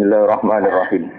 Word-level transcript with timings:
Bismillahirrahmanirrahim. 0.00 1.12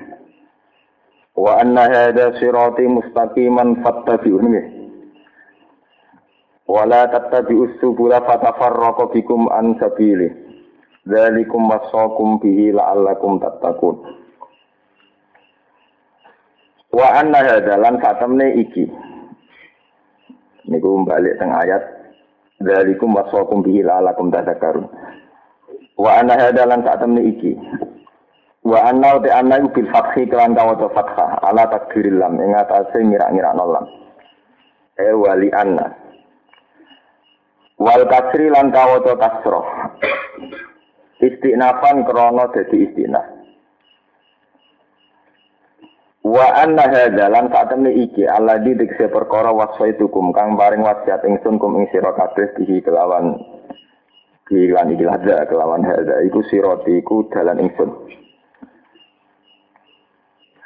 Wa 1.37 1.61
anna 1.61 1.85
hadha 1.85 2.33
sirati 2.41 2.89
mustaqiman 2.89 3.77
fattabi'un 3.85 4.47
Wa 6.65 6.89
la 6.89 7.05
tattabi'us 7.13 7.77
subula 7.77 8.25
fatafarraqa 8.25 9.13
bikum 9.13 9.53
an 9.53 9.77
sabili. 9.77 10.33
Dzalikum 11.05 11.69
wasaqum 11.69 12.41
bihi 12.41 12.73
la'allakum 12.73 13.37
tattaqun. 13.37 14.01
Wa 16.89 17.21
anna 17.21 17.37
hadha 17.37 17.77
lan 17.77 18.01
fatamne 18.01 18.55
iki. 18.65 18.89
Niku 20.65 21.05
balik 21.05 21.37
teng 21.37 21.53
ayat 21.53 21.85
Dzalikum 22.57 23.13
wasaqum 23.13 23.61
bihi 23.61 23.85
la'allakum 23.85 24.33
tattaqun. 24.33 24.89
Wa 26.01 26.17
anna 26.17 26.33
hadha 26.33 26.65
lan 26.65 26.81
fatamne 26.81 27.21
iki. 27.29 27.53
Wa 28.61 28.93
anna 28.93 29.17
te 29.17 29.29
anna 29.33 29.57
bil 29.73 29.89
fathi 29.89 30.29
kelan 30.29 30.53
kawaca 30.53 30.85
fathah 30.93 31.41
ala 31.41 31.65
takdiril 31.65 32.21
lam 32.21 32.37
ing 32.37 32.53
atase 32.53 33.01
ngira-ngira 33.01 33.57
lam. 33.57 33.85
E 35.01 35.09
wali 35.17 35.49
anna. 35.49 35.89
Wal 37.81 38.05
kasri 38.05 38.53
lan 38.53 38.69
kawaca 38.69 39.17
kasroh. 39.17 39.65
Istinafan 41.21 42.05
krono 42.05 42.53
dadi 42.53 42.85
istinaf. 42.85 43.25
Wa 46.21 46.53
anna 46.53 46.85
hadza 46.85 47.33
lan 47.33 47.49
satemene 47.49 47.97
iki 47.97 48.29
alladzi 48.29 48.77
dikse 48.77 49.09
perkara 49.09 49.49
wasfaitukum 49.49 50.29
kang 50.37 50.53
paring 50.53 50.85
wasiat 50.85 51.25
ingsun 51.25 51.57
kum 51.57 51.81
ing 51.81 51.89
sira 51.89 52.13
kabeh 52.13 52.53
bihi 52.61 52.85
kelawan 52.85 53.41
Bilan 54.51 54.91
iki 54.91 55.07
kelawan 55.47 55.81
hadza 55.87 56.21
iku 56.27 56.43
sirati 56.51 56.99
iku 56.99 57.25
dalan 57.31 57.63
ingsun. 57.63 58.20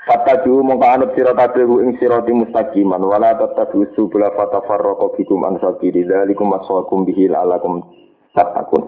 Fatabi'u 0.06 0.62
mongko 0.62 0.86
anut 0.86 1.10
sira 1.18 1.34
kabeh 1.34 1.66
ing 1.66 1.98
sirati 1.98 2.30
mustaqiman 2.30 3.02
wala 3.02 3.34
tattabi'u 3.42 3.90
subula 3.98 4.30
fatafarraqu 4.38 5.18
bikum 5.18 5.42
an 5.42 5.58
sabili 5.58 6.06
dzalikum 6.06 6.54
wasaqum 6.54 7.10
bihi 7.10 7.26
la'allakum 7.34 7.82
tattaqun. 8.38 8.86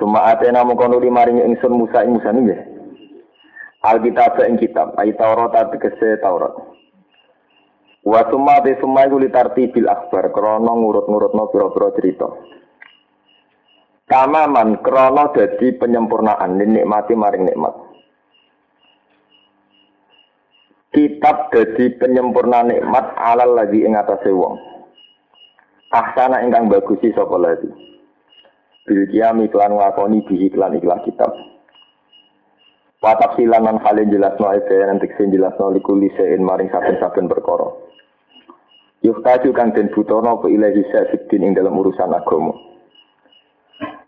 Suma 0.00 0.32
atena 0.32 0.64
mongko 0.64 0.88
nuli 0.88 1.12
maring 1.12 1.44
ingsun 1.44 1.76
Musa 1.76 2.08
ing 2.08 2.16
Musa 2.16 2.32
nggih. 2.32 2.60
Alkitab 3.84 4.40
ing 4.48 4.56
kitab 4.56 4.96
ayat 4.96 5.20
Taurat 5.20 5.52
tegese 5.76 6.16
Taurat. 6.24 6.56
Wa 8.00 8.24
summa 8.32 8.64
te 8.64 8.80
summa 8.80 9.04
iku 9.04 9.20
litartibil 9.20 9.92
akhbar 9.92 10.32
krana 10.32 10.72
ngurut-ngurutno 10.72 11.52
pira-pira 11.52 11.92
cerita. 11.92 12.28
Tamaman 14.08 14.80
krana 14.80 15.28
dadi 15.36 15.76
penyempurnaan 15.76 16.56
nikmati 16.56 17.12
maring 17.12 17.44
nikmat. 17.44 17.93
Kitab 20.94 21.50
dadi 21.50 21.98
penyempurna 21.98 22.62
nikmat 22.70 23.18
alal 23.18 23.58
lagi 23.58 23.82
ing 23.82 23.98
atase 23.98 24.30
wong. 24.30 24.56
Ahsana 25.90 26.46
ingkang 26.46 26.70
bagusi 26.70 27.10
sapa 27.12 27.34
lagi. 27.34 27.68
Bil 28.86 29.10
kiami 29.10 29.50
klan 29.50 29.74
nglakoni 29.74 30.22
bihi 30.22 30.54
klan 30.54 30.78
ikhlas 30.78 31.02
kitab. 31.02 31.34
Wa 33.02 33.18
tafsilan 33.20 33.66
man 33.66 33.82
halin 33.82 34.08
jelasno 34.08 34.48
ayat 34.48 34.70
nanti 34.70 35.10
sing 35.18 35.34
jelasno 35.34 35.74
likuli 35.74 36.08
sein 36.16 36.40
maring 36.40 36.70
saben-saben 36.70 37.28
perkara. 37.28 37.68
Yuhtaju 39.04 39.50
kang 39.52 39.76
den 39.76 39.92
butono 39.92 40.40
ke 40.40 40.48
ilahi 40.48 40.80
sa'fiddin 40.88 41.44
ing 41.44 41.52
dalam 41.52 41.76
urusan 41.76 42.16
agama. 42.16 42.56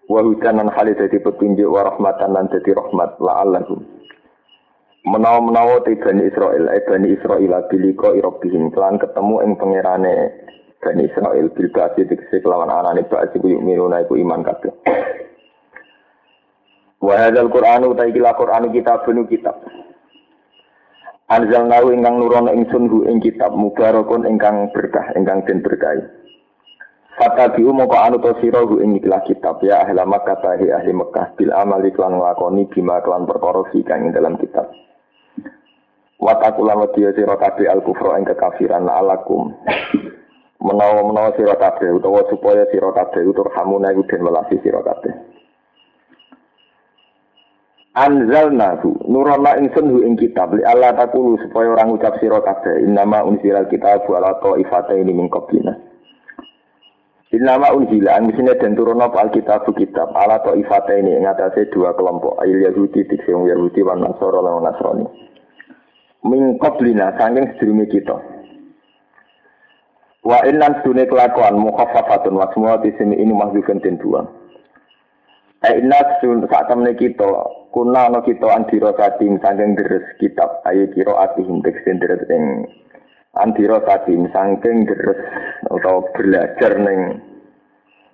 Wa 0.08 0.24
hudanan 0.24 0.72
dadi 0.72 1.18
petunjuk 1.20 1.68
wa 1.68 1.84
rahmatan 1.92 2.30
lan 2.32 2.48
dadi 2.48 2.72
rahmat 2.72 3.20
la'allahum 3.20 3.96
menawa-menawa 5.06 5.86
te 5.86 5.94
Bani 6.02 6.26
Israel, 6.26 6.66
eh 6.74 6.82
Bani 6.82 7.14
Israel 7.14 7.62
biliko 7.70 8.10
irobihim, 8.18 8.74
kelan 8.74 8.98
ketemu 8.98 9.46
ing 9.46 9.52
pangerane 9.54 10.14
Bani 10.82 11.06
Israel, 11.06 11.46
bil 11.54 11.70
basi 11.70 12.02
dikisi 12.02 12.42
kelawan 12.42 12.68
anane 12.68 13.06
basi 13.06 13.38
ku 13.38 13.46
yu'minuna 13.46 14.02
iku 14.02 14.18
iman 14.18 14.42
kabeh. 14.42 14.74
Wa 16.98 17.14
hadzal 17.22 17.46
Qur'an 17.54 17.86
utai 17.86 18.10
kila 18.10 18.34
Qur'an 18.34 18.66
kitab 18.74 19.06
bunu 19.06 19.30
kitab. 19.30 19.62
Anzalnahu 21.26 21.90
ingkang 21.90 22.22
nurono 22.22 22.50
ingsun 22.54 22.86
hu 22.90 23.06
ing 23.06 23.18
kitab 23.22 23.54
mubarakun 23.54 24.26
ingkang 24.26 24.70
berkah, 24.70 25.10
ingkang 25.14 25.42
den 25.46 25.62
berkahi. 25.62 26.02
Fatabi'u 27.16 27.72
moko 27.72 27.96
anu 27.98 28.22
to 28.22 28.34
sira 28.38 28.62
hu 28.62 28.78
ing 28.78 28.98
ikhlas 29.00 29.26
kitab 29.26 29.58
ya 29.64 29.82
ahli 29.82 29.96
Makkah 30.06 30.36
ahli 30.36 30.68
ahli 30.68 30.92
Mekah 30.92 31.32
bil 31.34 31.50
amali 31.50 31.90
klan 31.90 32.14
nglakoni 32.14 32.68
bima 32.68 33.00
klan 33.00 33.24
perkara 33.24 33.64
kang 33.72 34.06
ing 34.06 34.12
dalam 34.12 34.36
kitab. 34.36 34.68
Watakula 36.16 36.72
wedi 36.80 37.04
sira 37.12 37.36
kabeh 37.36 37.68
al 37.68 37.84
kufra 37.84 38.16
ing 38.16 38.24
kekafiran 38.24 38.88
alakum. 38.88 39.52
Menawa-menawa 40.64 41.36
sira 41.36 41.60
kabeh 41.60 41.92
utawa 41.92 42.24
supaya 42.32 42.64
sira 42.72 42.88
kabeh 42.88 43.20
utur 43.28 43.52
hamuna 43.52 43.92
iku 43.92 44.02
den 44.08 44.24
welasi 44.24 44.56
sira 44.64 44.80
kabeh. 44.80 45.12
Anzalnahu 47.96 49.08
nurana 49.08 49.60
ingsun 49.60 49.92
hu 49.92 49.98
ing 50.08 50.16
kitab 50.16 50.56
li 50.56 50.64
Allah 50.64 50.96
takulu 50.96 51.36
supaya 51.44 51.76
orang 51.76 52.00
ucap 52.00 52.16
sira 52.16 52.40
kabeh 52.40 52.80
innama 52.80 53.20
unzilal 53.20 53.68
kitab 53.68 54.08
ala 54.08 54.40
ini 54.96 55.12
min 55.12 55.28
qablina. 55.28 55.76
Innama 57.36 57.76
unzila 57.76 58.16
angisine 58.16 58.56
den 58.56 58.72
turun 58.72 59.04
apa 59.04 59.28
alkitab 59.28 59.68
kitab 59.76 60.16
ala 60.16 60.40
ini 60.96 61.12
ing 61.12 61.28
atase 61.28 61.68
dua 61.68 61.92
kelompok 61.92 62.40
ayil 62.40 62.64
Yahudi 62.64 63.04
tikse 63.04 63.28
Yahudi 63.28 63.84
wan 63.84 64.00
Nasara 64.00 64.40
lan 64.40 64.64
Nasrani 64.64 65.35
min 66.24 66.56
qablina 66.62 67.12
saking 67.18 67.50
sedurunge 67.56 67.86
kita. 67.92 68.16
Wa 70.26 70.42
innan 70.42 70.82
sedune 70.82 71.06
kelakuan 71.06 71.60
mukhaffafatun 71.60 72.34
wa 72.34 72.50
semua 72.50 72.82
di 72.82 72.90
sini 72.98 73.14
ini 73.14 73.30
mahdzufun 73.30 73.78
den 73.78 74.00
buang. 74.00 74.26
Eh 75.62 75.80
inna 75.80 76.18
sun 76.18 76.44
saat 76.50 76.68
temne 76.68 76.92
kita 76.98 77.26
kuna 77.70 78.10
ana 78.10 78.20
kita 78.26 78.44
andira 78.50 78.92
sating 78.98 79.38
saking 79.40 79.78
deres 79.78 80.04
kitab 80.18 80.60
ayo 80.66 80.90
kira 80.92 81.14
atihim 81.26 81.62
teksen 81.62 82.02
deres 82.02 82.26
ing 82.28 82.66
andira 83.38 83.80
sating 83.86 84.28
saking 84.34 84.84
deres 84.84 85.16
atau 85.70 86.04
belajar 86.12 86.74
ning 86.76 87.22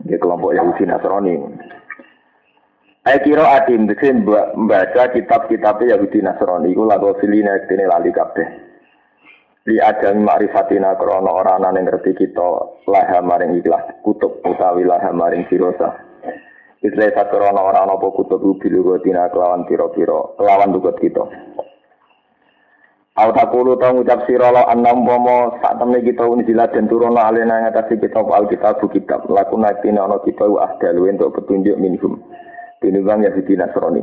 di 0.05 0.15
kelompok 0.19 0.55
Yahudi 0.55 0.85
Nasrani. 0.87 1.37
Saya 3.03 3.19
kira 3.19 3.43
adim 3.59 3.91
desi 3.91 4.15
membaca 4.15 5.11
kitab-kitab 5.11 5.83
Yahudi 5.83 6.23
Nasrani 6.23 6.71
iku 6.71 6.87
lagu 6.87 7.11
filina 7.19 7.59
dene 7.67 7.91
lali 7.91 8.15
kabeh. 8.15 8.47
Li 9.67 9.83
adam 9.83 10.23
ma'rifatina 10.23 10.95
krana 10.95 11.35
ora 11.35 11.59
ana 11.59 11.75
ning 11.75 11.91
ngerti 11.91 12.15
kita 12.15 12.79
laha 12.87 13.19
maring 13.19 13.59
ikhlas 13.59 13.99
kutub 14.07 14.39
utawi 14.47 14.87
laha 14.87 15.11
maring 15.11 15.51
firosa. 15.51 15.99
Isra 16.79 17.27
krana 17.27 17.59
ora 17.59 17.83
ana 17.83 17.99
apa 17.99 18.07
kutub 18.15 18.39
bilu 18.63 18.95
tina 19.03 19.27
kelawan 19.35 19.67
pira-pira 19.67 20.39
kelawan 20.39 20.71
tugot 20.71 20.95
kita. 21.03 21.27
Au 23.19 23.29
takulu 23.35 23.83
tau 23.83 23.99
ngucap 23.99 24.31
sira 24.31 24.55
la 24.55 24.71
annam 24.71 25.03
umpama 25.03 25.59
sak 25.59 25.75
temne 25.83 26.07
kita 26.07 26.23
unjilat 26.23 26.71
den 26.71 26.87
turun 26.87 27.19
alena 27.19 27.67
ngatasi 27.67 27.99
kita 27.99 28.23
alkitab 28.23 28.79
kitab 28.95 29.27
lakuna 29.27 29.75
tina 29.83 30.07
ana 30.07 30.23
kita 30.23 30.47
ahdalu 30.47 31.13
untuk 31.13 31.35
petunjuk 31.35 31.77
minhum 31.83 32.23
tinimbang 32.83 33.23
Yahudi 33.23 33.55
Nasrani. 33.55 34.03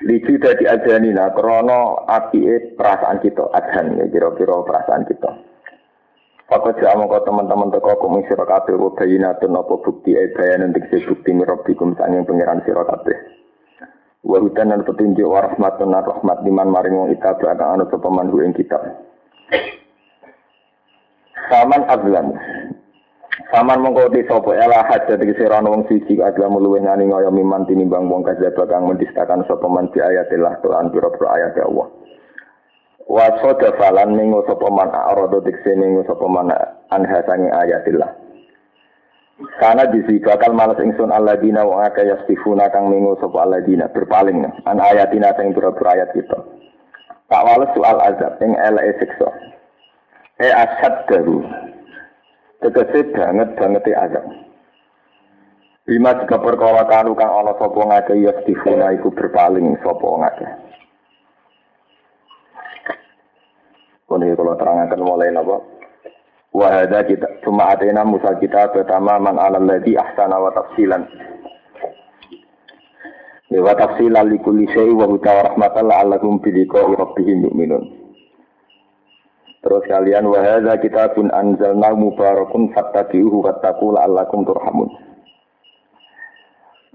Licu 0.00 0.40
dari 0.40 0.64
ajanina 0.64 1.28
krono 1.36 2.08
api 2.08 2.72
perasaan 2.72 3.20
kita 3.20 3.52
adhan 3.52 4.00
ya 4.00 4.08
kira-kira 4.08 4.64
perasaan 4.64 5.04
kita. 5.04 5.30
Pakai 6.50 6.82
jamu 6.82 7.06
kau 7.06 7.22
teman-teman 7.22 7.70
teko 7.70 7.94
kumi 8.00 8.26
sira 8.26 8.42
kabeh 8.42 8.74
wa 8.74 8.90
bayinatun 8.96 9.54
apa 9.54 9.74
bukti 9.86 10.18
e 10.18 10.34
bayan 10.34 10.72
untuk 10.72 10.82
si 10.90 10.98
bukti 11.06 11.30
mirabbikum 11.30 11.94
sanging 11.94 12.26
pangeran 12.26 12.64
sira 12.66 12.82
kabeh. 12.82 13.14
Wa 14.26 14.40
hudan 14.40 14.74
dan 14.74 14.82
petunjuk 14.82 15.30
wa 15.30 15.46
rahmatun 15.46 15.94
rahmat 15.94 16.38
liman 16.42 16.74
maring 16.74 16.96
wong 16.96 17.08
itabu 17.14 17.46
akan 17.46 17.78
anu 17.78 17.84
sapa 17.86 18.08
ing 18.42 18.56
kitab. 18.56 18.82
Saman 21.52 21.82
azlam 21.86 22.34
Saman 23.48 23.80
mongko 23.80 24.12
di 24.12 24.20
sapa 24.28 24.52
ela 24.52 24.84
haja 24.84 25.16
tegese 25.16 25.48
ora 25.48 25.64
wong 25.64 25.88
siji 25.88 26.20
adalah 26.20 26.52
luwe 26.60 26.84
ngani 26.84 27.08
ngoyo 27.08 27.32
miman 27.32 27.64
tinimbang 27.64 28.04
wong 28.12 28.20
kajaba 28.20 28.68
kang 28.68 28.84
mendistakan 28.84 29.48
sapa 29.48 29.64
man 29.64 29.88
di 29.96 30.04
ayatillah 30.04 30.60
Tuhan 30.60 30.92
pira-pira 30.92 31.40
ayat 31.40 31.56
Allah. 31.64 31.88
Wa 33.08 33.26
sada 33.40 33.72
falan 33.80 34.12
ningo 34.20 34.44
sapa 34.44 34.68
man 34.68 34.92
arada 34.92 35.40
tegese 35.40 35.72
ningo 35.72 36.04
sapa 36.04 36.26
man 36.28 36.52
anha 36.92 37.18
sange 37.24 37.48
ayatillah. 37.48 38.12
Karena 39.56 39.88
disi 39.88 40.20
bakal 40.20 40.52
males 40.52 40.76
ingsun 40.76 41.08
alladzina 41.08 41.64
wa 41.64 41.88
aka 41.88 42.04
yastifuna 42.04 42.68
kang 42.68 42.92
mingu 42.92 43.16
sapa 43.24 43.40
alladzina 43.40 43.88
berpaling 43.88 44.44
an 44.68 44.78
ayatina 44.84 45.32
sing 45.40 45.56
pira-pira 45.56 45.96
ayat 45.96 46.12
kita. 46.12 46.38
Tak 47.32 47.44
wales 47.46 47.72
soal 47.72 47.98
azab 48.04 48.36
ing 48.44 48.52
eleke 48.52 49.00
siksa. 49.00 49.28
E 50.40 50.48
asad 50.52 51.08
daru 51.08 51.69
tegese 52.60 53.12
banget 53.16 53.48
banget 53.56 53.84
azab. 53.96 54.26
Bima 55.88 56.14
juga 56.22 56.38
perkara 56.38 56.86
kanu 56.86 57.16
kang 57.16 57.32
ana 57.32 57.56
sapa 57.56 57.80
ngake 57.80 58.14
yastifuna 58.22 58.94
iku 58.94 59.10
berpaling 59.10 59.74
sapa 59.80 60.06
ngake. 60.06 60.46
Kone 64.06 64.34
kalau 64.36 64.54
terangkan 64.54 65.00
mulai 65.00 65.32
napa? 65.32 65.58
Wahada 66.50 67.06
kita 67.06 67.42
cuma 67.46 67.70
atena 67.70 68.02
musa 68.02 68.34
kita 68.38 68.74
pertama 68.74 69.22
man 69.22 69.38
alal 69.38 69.62
ladzi 69.62 69.94
ahsana 69.94 70.34
wa 70.38 70.50
tafsilan. 70.50 71.06
Ya 73.50 73.58
wa 73.62 73.74
tafsilan 73.74 74.30
li 74.30 74.38
kulli 74.42 74.66
syai 74.70 74.94
wa 74.94 75.06
huda 75.10 75.54
rahmatan 75.54 75.90
la'allakum 75.90 76.42
bi 76.42 76.54
liqa'i 76.54 76.90
rabbihim. 76.94 77.50
Terus 79.60 79.84
kalian 79.84 80.24
wahada 80.24 80.80
kita 80.80 81.12
pun 81.12 81.28
anzalna 81.28 81.92
mubarakun 81.92 82.72
fattabi'uhu 82.72 83.44
wattaqu 83.44 83.92
la'allakum 83.92 84.48
turhamun. 84.48 84.88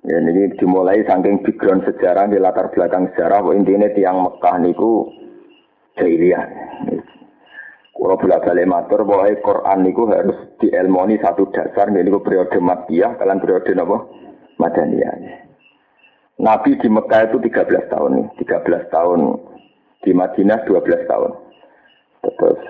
Ya 0.05 0.21
ini 0.21 0.53
dimulai 0.57 1.01
saking 1.05 1.45
background 1.45 1.85
sejarah 1.85 2.29
di 2.29 2.37
latar 2.37 2.69
belakang 2.73 3.09
sejarah 3.13 3.41
bahwa 3.41 3.57
intinya 3.57 3.89
tiang 3.93 4.21
Mekah 4.21 4.55
niku 4.61 5.09
jahiliyah. 5.97 6.45
Kalau 7.95 8.21
bolak 8.21 8.45
balik 8.45 8.69
matur 8.69 9.01
bahwa 9.01 9.33
Quran 9.33 9.79
niku 9.81 10.05
harus 10.09 10.37
dielmoni 10.61 11.17
satu 11.21 11.49
dasar 11.49 11.89
niku 11.89 12.21
periode 12.21 12.57
Makkiyah 12.57 13.17
kalian 13.17 13.41
periode 13.41 13.71
apa? 13.77 13.97
Madaniyah. 14.61 15.13
Nabi 16.41 16.77
di 16.77 16.87
Mekah 16.91 17.31
itu 17.31 17.37
13 17.39 17.93
tahun 17.93 18.11
nih, 18.19 18.27
13 18.43 18.91
tahun 18.91 19.19
di 20.03 20.11
Madinah 20.11 20.67
12 20.67 21.07
tahun. 21.07 21.44
Terus 22.25 22.61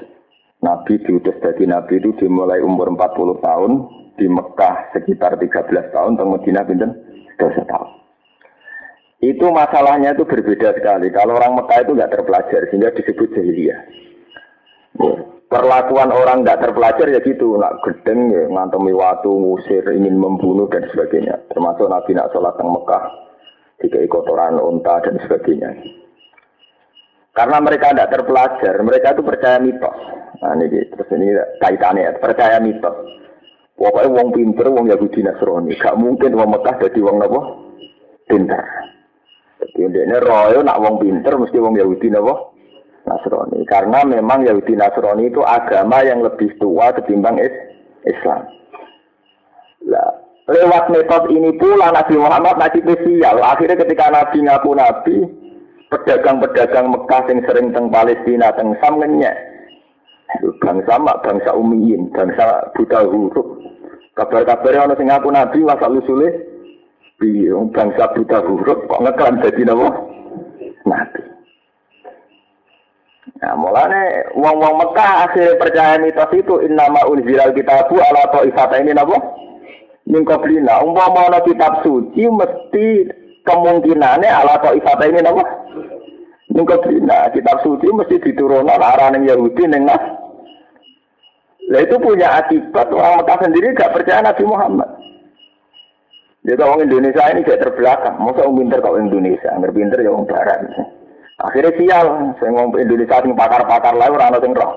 Nabi 0.59 0.99
diutus 1.05 1.37
dari 1.39 1.63
Nabi 1.69 2.01
itu 2.01 2.11
dimulai 2.19 2.59
umur 2.59 2.91
40 2.91 3.39
tahun, 3.39 3.71
di 4.15 4.27
Mekah 4.31 4.95
sekitar 4.95 5.35
13 5.39 5.91
tahun, 5.91 6.15
di 6.19 6.23
Madinah 6.23 6.63
pinten 6.67 6.91
dosa 7.35 7.63
tahu. 7.67 7.87
Itu 9.23 9.47
masalahnya 9.51 10.15
itu 10.15 10.27
berbeda 10.27 10.75
sekali. 10.75 11.07
Kalau 11.11 11.39
orang 11.39 11.55
Mekah 11.55 11.79
itu 11.87 11.91
nggak 11.95 12.13
terpelajar 12.13 12.61
sehingga 12.69 12.93
disebut 12.93 13.27
jahiliyah. 13.31 13.79
Ya. 14.99 15.13
Perlakuan 15.45 16.09
orang 16.09 16.41
nggak 16.41 16.61
terpelajar 16.67 17.05
ya 17.05 17.21
gitu, 17.21 17.55
nak 17.55 17.77
gedeng 17.85 18.33
ya, 18.33 18.49
ngantemi 18.49 18.91
waktu, 18.91 19.29
ngusir, 19.29 19.85
ingin 19.93 20.17
membunuh 20.17 20.65
dan 20.67 20.83
sebagainya. 20.89 21.37
Termasuk 21.53 21.85
Nabi 21.85 22.11
nak 22.17 22.33
sholat 22.33 22.57
di 22.57 22.65
Mekah, 22.65 23.03
tiga 23.79 23.99
kotoran 24.09 24.57
unta 24.57 24.99
dan 25.05 25.21
sebagainya. 25.21 25.69
Karena 27.35 27.59
mereka 27.59 27.91
tidak 27.91 28.15
terpelajar, 28.15 28.79
mereka 28.79 29.11
itu 29.11 29.21
percaya 29.27 29.59
mitos. 29.59 29.97
Nah 30.39 30.55
ini 30.55 30.87
terus 30.87 31.09
ini 31.11 31.35
kaitannya, 31.59 32.15
percaya 32.23 32.63
mitos. 32.63 32.95
Pokoknya 33.75 34.07
wong 34.07 34.31
pinter, 34.31 34.71
wong 34.71 34.87
Yahudi 34.87 35.19
Nasrani. 35.19 35.75
Gak 35.75 35.99
mungkin 35.99 36.31
wong 36.31 36.55
Mekah 36.55 36.79
jadi 36.79 36.99
wong 37.03 37.19
apa? 37.19 37.41
Pinter. 38.31 38.63
Jadi 39.75 39.99
ini 39.99 40.15
royo 40.23 40.63
nak 40.63 40.79
wong 40.79 40.95
pinter 41.03 41.35
mesti 41.35 41.59
wong 41.59 41.75
Yahudi 41.75 42.07
apa? 42.15 42.55
Nasrani. 43.03 43.67
Karena 43.67 43.99
memang 44.07 44.47
Yahudi 44.47 44.79
Nasrani 44.79 45.27
itu 45.27 45.43
agama 45.43 46.07
yang 46.07 46.23
lebih 46.23 46.55
tua 46.55 46.95
ketimbang 46.95 47.35
Islam. 48.07 48.47
Lah, 49.91 50.11
lewat 50.47 50.87
metode 50.87 51.35
ini 51.35 51.51
pula 51.59 51.91
Nabi 51.91 52.15
Muhammad 52.15 52.55
nasib 52.57 52.87
spesial. 52.87 53.43
Akhirnya 53.43 53.75
ketika 53.83 54.07
Nabi 54.07 54.39
ngaku 54.39 54.71
Nabi, 54.71 55.15
pedagang-pedagang 55.89 56.89
Mekah 56.89 57.23
yang 57.29 57.39
sering 57.45 57.67
teng 57.71 57.87
Palestina, 57.93 58.49
teng 58.57 58.73
Sam 58.81 58.99
ngenyek. 59.01 59.35
Bangsa 60.59 60.99
mak, 60.99 61.23
bangsa 61.23 61.55
umiyin, 61.55 62.11
bangsa 62.11 62.67
buta 62.75 63.07
huruf. 63.07 63.63
Kabar-kabarnya 64.15 64.83
orang 64.87 64.97
sing 64.99 65.07
ngaku 65.11 65.29
nabi 65.31 65.59
masa 65.63 65.91
usule 65.91 66.27
piye 67.19 67.51
bangsa 67.71 68.11
buta 68.15 68.43
huruf 68.43 68.79
kok 68.87 69.01
ngeklan 69.03 69.43
dadi 69.43 69.63
napa? 69.63 69.87
Nabi. 70.87 71.21
Nah, 73.43 73.53
mulane 73.59 74.31
wong-wong 74.39 74.75
Mekah 74.79 75.27
akhirnya 75.27 75.59
percaya 75.59 75.95
mitos 75.99 76.31
itu 76.31 76.55
innama 76.63 77.03
unzilal 77.07 77.51
kitabu 77.51 77.99
ala 77.99 78.31
ta'ifata 78.31 78.79
ini 78.79 78.95
napa? 78.95 79.19
Min 80.07 80.23
qablina. 80.23 80.79
Umpama 80.83 81.27
ana 81.27 81.39
kitab 81.43 81.83
suci 81.83 82.23
mesti 82.27 82.87
kemungkinannya 83.45 84.29
ala 84.29 84.59
ta'ifata 84.59 85.05
ini 85.07 85.21
napa? 85.21 85.43
Min 86.51 86.65
qablina. 86.65 87.29
Kitab 87.31 87.61
suci 87.61 87.87
mesti 87.93 88.17
diturunkan 88.19 88.81
arah 88.81 89.13
ning 89.13 89.29
Yahudi 89.29 89.63
ning 89.69 89.85
Nas 89.85 90.25
Nah 91.65 91.81
itu 91.81 91.97
punya 91.97 92.29
akibat 92.45 92.93
orang 92.93 93.25
Mekah 93.25 93.37
sendiri 93.41 93.73
gak 93.73 93.89
percaya 93.89 94.21
Nabi 94.21 94.43
Muhammad. 94.45 94.89
Jadi 96.45 96.61
orang 96.61 96.85
Indonesia 96.85 97.25
ini 97.33 97.41
gak 97.41 97.61
terbelakang. 97.65 98.21
Masa 98.21 98.45
orang 98.45 98.57
pinter 98.61 98.79
kalau 98.85 99.01
Indonesia, 99.01 99.49
nggak 99.49 99.73
pinter 99.73 99.97
ya 100.05 100.13
orang 100.13 100.29
Barat. 100.29 100.59
Akhirnya 101.41 101.73
sial, 101.73 102.05
saya 102.37 102.49
ngomong 102.53 102.77
Indonesia 102.77 103.17
sing 103.17 103.33
pakar-pakar 103.33 103.97
lain 103.97 104.13
orang 104.13 104.37
sing 104.45 104.53
roh. 104.53 104.73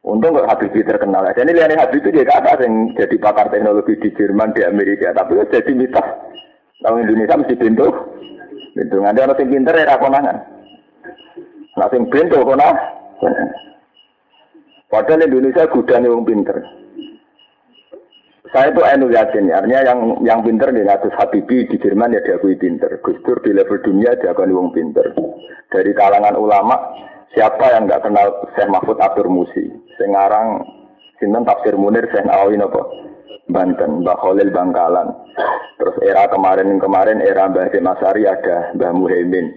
Untung 0.00 0.32
kok 0.32 0.48
Habibie 0.48 0.80
terkenal. 0.80 1.28
Jadi 1.36 1.52
lihat 1.52 1.76
Habibie 1.76 2.08
itu 2.08 2.16
dia 2.16 2.24
kata 2.24 2.64
yang 2.64 2.96
jadi 2.96 3.16
pakar 3.20 3.52
teknologi 3.52 4.00
di 4.00 4.08
Jerman, 4.16 4.56
di 4.56 4.64
Amerika. 4.64 5.12
Tapi 5.12 5.36
jadi 5.52 5.72
mitos. 5.76 6.08
Orang 6.84 7.04
Indonesia 7.04 7.36
mesti 7.36 7.54
pintu. 7.56 7.86
Pintu. 8.72 8.96
Nanti 9.02 9.20
orang 9.20 9.36
sing 9.36 9.48
pinter 9.52 9.74
ya 9.76 10.00
konangan. 10.00 10.36
Nah 11.76 11.88
sing 11.92 12.02
pintu 12.08 12.40
konang. 12.40 12.76
Padahal 14.90 15.22
Indonesia 15.22 15.70
gudang 15.70 16.02
yang 16.02 16.26
pinter. 16.26 16.56
Saya 18.50 18.74
itu 18.74 18.82
enu 18.82 19.06
yakin, 19.14 19.46
artinya 19.54 19.80
yang 19.86 19.98
yang 20.26 20.40
pinter 20.42 20.74
nih 20.74 20.82
ngatus 20.82 21.14
Habibi 21.14 21.70
di 21.70 21.78
Jerman 21.78 22.18
ya 22.18 22.18
diakui 22.26 22.58
pinter. 22.58 22.98
Gus 22.98 23.14
Dur 23.22 23.38
di 23.46 23.54
level 23.54 23.78
dunia 23.78 24.18
diakui 24.18 24.50
wong 24.50 24.74
pinter. 24.74 25.14
Dari 25.70 25.94
kalangan 25.94 26.34
ulama, 26.34 26.74
siapa 27.30 27.62
yang 27.70 27.86
nggak 27.86 28.02
kenal 28.02 28.50
Syekh 28.58 28.66
Mahfud 28.66 28.98
Abdur 28.98 29.30
Musi? 29.30 29.70
Sekarang 29.94 30.66
sinten 31.22 31.46
tafsir 31.46 31.78
Munir 31.78 32.10
Syekh 32.10 32.26
Nawawi 32.26 32.58
nopo? 32.58 32.90
Banten, 33.50 34.06
Mbah 34.06 34.16
Khalil 34.22 34.50
Bangkalan. 34.54 35.08
Terus 35.76 35.96
era 36.06 36.26
kemarin-kemarin 36.30 37.20
era 37.20 37.50
Mbah 37.50 37.70
Masari 37.82 38.24
ada 38.26 38.72
Mbah 38.78 38.92
Muhaimin. 38.94 39.50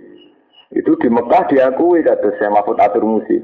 Itu 0.73 0.97
di 0.97 1.07
Mekah 1.07 1.53
diakui 1.53 2.01
kata 2.01 2.33
Syekh 2.41 2.49
Mahfud 2.49 2.81
Abdur 2.81 3.05
Musi. 3.05 3.37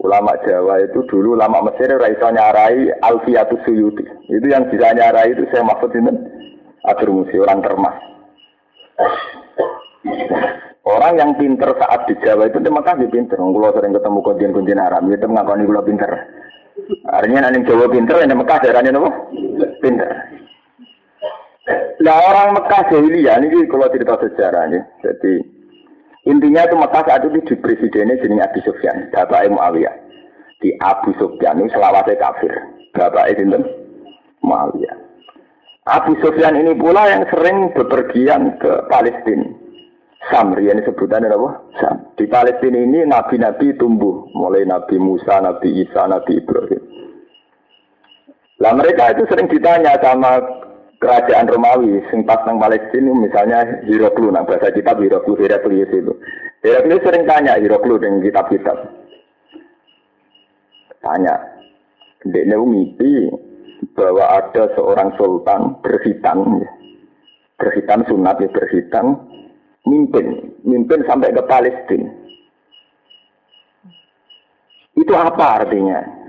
Ulama 0.00 0.32
Jawa 0.48 0.80
itu 0.80 1.04
dulu 1.12 1.36
ulama 1.36 1.60
Mesir 1.68 1.92
raiso 1.92 2.24
nyarai 2.32 2.88
Alfiatus 3.04 3.60
Suyuti. 3.68 4.00
Itu 4.32 4.48
yang 4.48 4.72
bisa 4.72 4.96
nyarai 4.96 5.36
itu 5.36 5.44
saya 5.52 5.60
maksud 5.60 5.92
ini 5.92 6.08
atur 6.88 7.12
musi 7.12 7.36
orang 7.36 7.60
termas. 7.60 7.96
Orang 10.88 11.20
yang 11.20 11.36
pinter 11.36 11.76
saat 11.76 12.08
di 12.08 12.16
Jawa 12.24 12.48
itu 12.48 12.58
terima 12.64 12.80
kasih 12.80 13.12
pinter. 13.12 13.36
Kalau 13.36 13.70
sering 13.76 13.92
ketemu 13.92 14.18
konjen 14.24 14.50
konjen 14.56 14.80
Arab, 14.80 15.04
itu 15.06 15.28
mengakoni 15.28 15.68
kalau 15.68 15.84
pinter. 15.84 16.10
Artinya 17.12 17.46
nanti 17.46 17.68
Jawa 17.68 17.86
pinter, 17.92 18.16
ini 18.24 18.34
Mekah 18.34 18.58
daerahnya 18.64 18.96
apa? 18.96 19.10
Pinter. 19.80 20.12
Nah 22.00 22.16
orang 22.28 22.56
Mekah 22.56 22.82
jahiliyah 22.88 23.36
ini 23.44 23.68
kalau 23.68 23.88
cerita 23.92 24.16
sejarahnya. 24.20 24.80
Jadi 25.04 25.60
Intinya 26.28 26.68
itu 26.68 26.76
Mekah 26.76 27.02
saat 27.08 27.24
itu 27.24 27.40
di 27.48 27.54
presidennya 27.56 28.20
jenis 28.20 28.44
Abu 28.44 28.60
Sufyan, 28.60 29.08
Bapak 29.08 29.48
Muawiyah. 29.48 29.94
Di 30.60 30.76
Abu 30.84 31.16
Sufyan 31.16 31.64
itu 31.64 31.72
selawatnya 31.72 32.20
kafir. 32.20 32.52
Bapak 32.92 33.32
itu 33.32 33.48
Muawiyah. 34.44 34.96
Abu 35.88 36.12
Sufyan 36.20 36.60
ini 36.60 36.76
pula 36.76 37.08
yang 37.08 37.24
sering 37.32 37.72
bepergian 37.72 38.60
ke 38.60 38.84
Palestina. 38.92 39.48
Samri 40.28 40.68
ini 40.68 40.84
sebutannya 40.84 41.32
apa? 41.32 41.50
Sam. 41.80 41.96
Di 42.20 42.28
Palestina 42.28 42.76
ini 42.76 43.08
nabi-nabi 43.08 43.72
tumbuh, 43.80 44.28
mulai 44.36 44.68
Nabi 44.68 45.00
Musa, 45.00 45.40
Nabi 45.40 45.80
Isa, 45.80 46.04
Nabi 46.04 46.36
Ibrahim. 46.36 46.82
Lah 48.60 48.76
mereka 48.76 49.16
itu 49.16 49.24
sering 49.24 49.48
ditanya 49.48 49.96
sama 50.04 50.36
kerajaan 51.00 51.48
Romawi 51.48 52.04
sing 52.12 52.28
pas 52.28 52.44
nang 52.44 52.60
Palestina 52.60 53.08
misalnya 53.16 53.64
Hiroklu 53.88 54.28
nah 54.28 54.44
bahasa 54.44 54.68
kitab 54.68 55.00
Hiroklu 55.00 55.32
Heraklius 55.40 55.88
itu. 55.88 56.12
Heraklius 56.60 57.00
sering 57.00 57.24
tanya 57.24 57.56
Hiroklu 57.56 57.96
dengan 57.96 58.20
kitab-kitab. 58.20 58.76
Tanya 61.00 61.40
dia 62.28 62.60
mimpi 62.60 63.32
bahwa 63.96 64.28
ada 64.28 64.68
seorang 64.76 65.16
sultan 65.16 65.80
berhitan 65.80 66.60
berhitan 67.56 68.04
sunat 68.04 68.36
ya 68.44 68.48
berhitan 68.52 69.16
mimpin 69.88 70.52
mimpin 70.68 71.00
sampai 71.08 71.32
ke 71.32 71.40
Palestina. 71.48 72.12
Itu 75.00 75.16
apa 75.16 75.64
artinya 75.64 76.19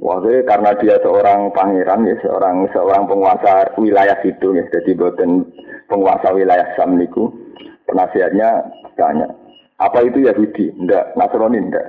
Waktu 0.00 0.48
karena 0.48 0.72
dia 0.80 0.96
seorang 1.04 1.52
pangeran 1.52 2.08
ya 2.08 2.16
seorang 2.24 2.64
seorang 2.72 3.04
penguasa 3.04 3.76
wilayah 3.76 4.16
situ 4.24 4.56
ya 4.56 4.64
jadi 4.72 4.96
buatan 4.96 5.44
penguasa 5.92 6.32
wilayah 6.32 6.72
Sam 6.72 6.96
niku 6.96 7.28
penasihatnya 7.84 8.64
tanya 8.96 9.28
apa 9.80 10.04
itu 10.04 10.28
Yahudi? 10.28 10.76
Enggak, 10.76 11.16
Nasrani 11.16 11.56
enggak. 11.56 11.88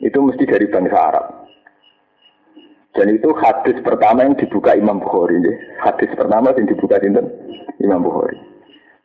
Itu 0.00 0.24
mesti 0.24 0.48
dari 0.48 0.64
bangsa 0.72 0.96
Arab. 0.96 1.26
Dan 2.96 3.12
itu 3.12 3.28
hadis 3.36 3.76
pertama 3.84 4.24
yang 4.24 4.34
dibuka 4.40 4.72
Imam 4.72 5.04
Bukhari. 5.04 5.36
Ya. 5.44 5.54
Hadis 5.84 6.08
pertama 6.16 6.56
yang 6.56 6.64
dibuka 6.64 6.96
Sinten 6.96 7.28
Imam 7.84 8.00
Bukhari. 8.00 8.40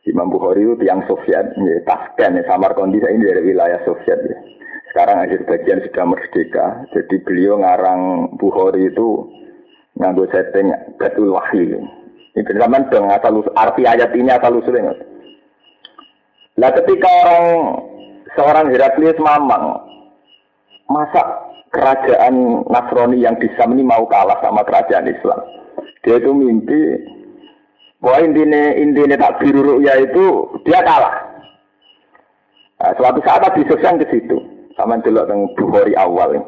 Imam 0.08 0.32
Bukhari 0.32 0.64
itu 0.64 0.74
tiang 0.80 1.04
Soviet, 1.04 1.54
ya, 1.54 1.76
Tashkent, 1.84 2.40
ya, 2.40 2.42
Samarkandi 2.48 3.04
ini 3.04 3.26
dari 3.26 3.42
wilayah 3.52 3.78
Soviet. 3.84 4.16
Ya. 4.16 4.38
Sekarang 4.96 5.28
akhir 5.28 5.44
bagian 5.44 5.84
sudah 5.84 6.04
merdeka, 6.08 6.66
jadi 6.88 7.20
beliau 7.20 7.60
ngarang 7.60 8.32
Bukhari 8.40 8.88
itu 8.88 9.28
nganggo 10.00 10.24
setting 10.32 10.72
Batul 10.96 11.36
Wahyi. 11.36 11.76
Ini 12.32 12.40
zaman 12.56 12.88
dong 12.88 13.12
asal 13.12 13.44
arti 13.60 13.84
ayat 13.84 14.16
ini 14.16 14.32
asal 14.32 14.56
usulnya. 14.56 14.96
Nah 16.56 16.72
ketika 16.80 17.12
orang 17.12 17.44
seorang 18.40 18.72
Heraklius 18.72 19.20
mamang, 19.20 19.84
masa 20.88 21.44
kerajaan 21.76 22.64
Nasrani 22.64 23.20
yang 23.20 23.36
di 23.36 23.52
Sam 23.52 23.76
ini 23.76 23.84
mau 23.84 24.08
kalah 24.08 24.40
sama 24.40 24.64
kerajaan 24.64 25.12
Islam? 25.12 25.44
Dia 26.08 26.24
itu 26.24 26.32
mimpi 26.32 27.04
bahwa 28.00 28.32
intinya 28.32 28.72
intinya 28.72 29.28
tak 29.28 29.44
biru 29.44 29.76
ya 29.84 29.92
itu 30.00 30.56
dia 30.64 30.80
kalah. 30.80 31.20
Nah, 32.80 32.96
suatu 32.96 33.20
saat 33.28 33.44
Nabi 33.44 33.60
Sufyan 33.68 34.00
ke 34.00 34.08
situ, 34.08 34.55
sama 34.76 35.00
dulu 35.00 35.24
dengan 35.24 35.50
Bukhari 35.56 35.96
awal. 35.96 36.38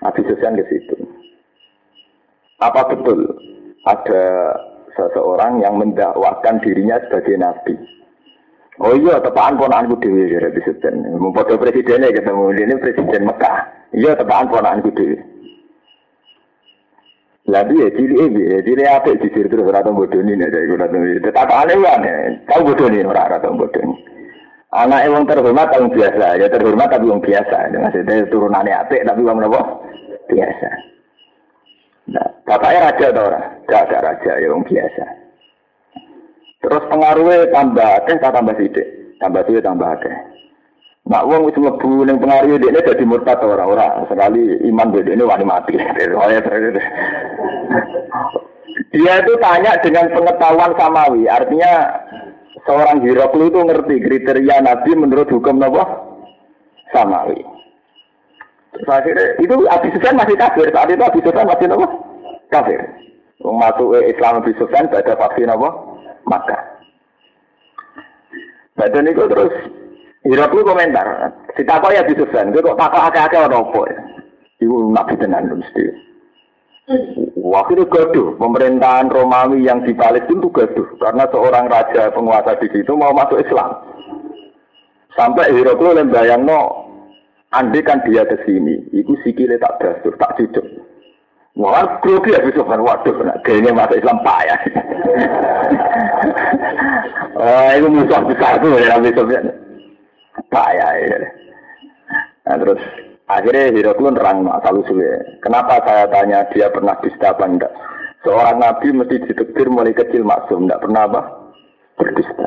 Nabi 0.00 0.20
Sufyan 0.28 0.56
ke 0.60 0.64
situ. 0.68 0.96
Apa 2.60 2.88
betul 2.88 3.28
ada 3.84 4.24
seseorang 4.96 5.60
yang 5.60 5.76
mendakwakan 5.76 6.60
dirinya 6.64 7.00
sebagai 7.04 7.36
nabi? 7.36 7.76
Oh 8.76 8.92
iya, 8.92 9.20
tepaan 9.24 9.56
ponakanku 9.56 9.96
dewi 10.04 10.28
ya 10.28 10.40
Nabi 10.44 10.60
Sufyan. 10.64 11.00
Memfoto 11.16 11.56
presidennya 11.56 12.12
ketemu 12.12 12.52
ini 12.60 12.74
presiden 12.76 13.24
Mekah. 13.24 13.56
Iya, 13.96 14.20
tepaan 14.20 14.52
ponakanku 14.52 14.92
dewi. 14.92 15.16
Lalu 17.46 17.72
ya 17.78 17.88
cili 17.94 18.16
ini, 18.26 18.42
ya 18.42 18.58
cili 18.58 18.82
apa 18.84 19.14
di 19.14 19.28
sini 19.30 19.46
terus 19.46 19.70
rata 19.70 19.94
bodoh 19.94 20.18
ini 20.18 20.34
nih 20.34 20.50
dari 20.50 20.66
rata. 20.66 20.98
Tetap 20.98 21.46
aneh 21.46 21.78
nih, 21.78 22.42
tahu 22.50 22.74
bodoh 22.74 22.90
ini 22.90 23.06
rata 23.06 23.48
bodoh. 23.48 23.96
Anak 24.76 25.08
yang 25.08 25.24
terhormat 25.24 25.72
yang 25.72 25.88
biasa, 25.88 26.36
ya 26.36 26.46
terhormat 26.52 26.92
tapi 26.92 27.08
yang 27.08 27.20
biasa. 27.24 27.72
Maksudnya 27.72 28.28
turunannya 28.28 28.76
apik 28.76 29.08
tapi 29.08 29.24
yang 29.24 29.40
apa? 29.40 29.60
Biasa. 30.28 30.68
Nah, 32.12 32.28
bapaknya 32.44 32.92
raja 32.92 33.04
atau 33.08 33.24
orang? 33.24 33.44
Gak 33.66 33.82
ada 33.88 33.98
raja, 34.12 34.32
ya 34.36 34.46
yang 34.52 34.62
biasa. 34.68 35.04
Terus 36.60 36.82
pengaruhnya 36.92 37.48
tambah 37.56 37.88
akeh, 38.04 38.16
tambah 38.20 38.54
sidik. 38.60 38.86
Tambah 39.16 39.42
sidik, 39.48 39.64
tambah 39.64 39.88
akeh. 39.96 40.14
Nak 41.06 41.22
wong 41.22 41.46
wis 41.46 41.54
mlebu 41.54 42.02
ning 42.02 42.18
pengaruh 42.18 42.58
dekne 42.58 42.82
dadi 42.82 43.06
murtad 43.06 43.38
ora 43.38 43.62
ora 43.62 44.02
sekali 44.10 44.58
iman 44.66 44.90
dekne 44.90 45.22
wani 45.22 45.46
mati. 45.46 45.78
Dia 48.92 49.14
itu 49.22 49.32
tanya 49.40 49.72
dengan 49.80 50.10
pengetahuan 50.12 50.74
samawi, 50.76 51.30
artinya 51.30 51.96
seorang 52.66 53.00
Hiroklu 53.00 53.48
itu 53.48 53.60
ngerti 53.62 53.96
kriteria 54.02 54.60
Nabi 54.60 54.90
menurut 54.98 55.30
hukum 55.30 55.62
Nabi 55.62 55.80
samawi. 56.90 57.40
Terus 58.76 59.40
itu 59.40 59.54
Abi 59.72 59.88
Sufyan 59.96 60.20
masih 60.20 60.36
kafir, 60.36 60.68
saat 60.68 60.92
itu 60.92 61.00
Abi 61.00 61.20
Sufyan 61.24 61.48
masih 61.48 61.66
Nabi 61.70 61.86
kafir. 62.52 62.80
Masuk 63.40 63.96
Islam 64.04 64.44
Abi 64.44 64.52
Sufyan 64.60 64.90
pada 64.92 65.16
vaksin 65.16 65.48
apa? 65.48 65.68
Maka. 66.26 66.58
Badan 68.76 69.08
itu 69.08 69.24
terus 69.30 69.54
Hirok 70.26 70.58
lu 70.58 70.66
komentar, 70.66 71.30
ya 71.54 72.02
bisa 72.02 72.26
sen, 72.34 72.50
gue 72.50 72.58
kok 72.58 72.74
takut 72.74 72.98
akeh-akeh 72.98 73.46
apa 73.46 73.80
ya? 73.86 73.96
Ibu 74.58 74.90
nabi 74.90 75.14
tenan 75.22 75.46
mesti. 75.54 75.86
Itu 76.86 77.82
gaduh, 77.92 78.38
pemerintahan 78.38 79.10
Romawi 79.10 79.66
yang 79.66 79.82
di 79.82 79.90
Palestina 79.92 80.38
itu 80.38 80.48
gaduh, 80.54 80.86
karena 81.02 81.26
seorang 81.28 81.66
raja 81.66 82.14
penguasa 82.14 82.54
di 82.62 82.70
situ 82.70 82.94
mau 82.94 83.10
masuk 83.10 83.42
Islam. 83.42 83.84
Sampai 85.18 85.50
Hirok 85.50 85.82
lu 85.82 85.90
lembayang 85.98 86.46
no, 86.46 86.88
andai 87.50 87.82
kan 87.82 88.00
dia 88.06 88.22
ke 88.24 88.38
sini, 88.46 88.86
itu 88.94 89.12
sikile 89.26 89.58
tak 89.58 89.82
dasur, 89.82 90.14
tak 90.16 90.38
cucuk. 90.38 90.62
Wah, 91.56 92.00
grogi 92.04 92.32
ya 92.32 92.40
bisa 92.44 92.64
kan 92.64 92.80
waduh, 92.80 93.16
nah, 93.24 93.36
kayaknya 93.42 93.76
masuk 93.76 93.98
Islam 93.98 94.24
payah. 94.24 94.60
oh, 97.40 97.70
itu 97.76 97.88
musuh 97.92 98.22
besar 98.24 98.60
tuh 98.62 98.76
ya 98.78 98.96
Sofyan. 99.00 99.44
Payah 100.52 100.90
ya. 101.00 101.18
Nah, 102.46 102.56
terus 102.60 102.80
akhirnya 103.26 103.74
Hiraklun 103.74 104.14
nerang 104.14 104.46
asal 104.50 104.82
usulnya. 104.82 105.22
Kenapa 105.42 105.82
saya 105.82 106.06
tanya 106.10 106.46
dia 106.50 106.70
pernah 106.70 106.98
dusta 107.02 107.34
apa 107.34 107.44
enggak? 107.46 107.72
Seorang 108.26 108.58
nabi 108.58 108.90
mesti 108.90 109.22
ditektir 109.22 109.66
mulai 109.70 109.94
kecil 109.94 110.26
maksum, 110.26 110.66
enggak 110.66 110.82
pernah 110.82 111.02
apa? 111.06 111.22
Berdusta. 111.94 112.46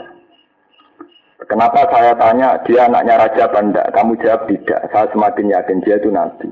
Kenapa 1.47 1.81
saya 1.89 2.13
tanya 2.19 2.61
dia 2.67 2.85
anaknya 2.85 3.15
raja 3.25 3.41
apa 3.47 3.59
enggak? 3.63 3.87
Kamu 3.95 4.19
jawab 4.21 4.45
tidak. 4.51 4.81
Saya 4.91 5.07
semakin 5.15 5.51
yakin 5.55 5.81
dia 5.81 5.95
itu 5.97 6.09
nabi. 6.11 6.49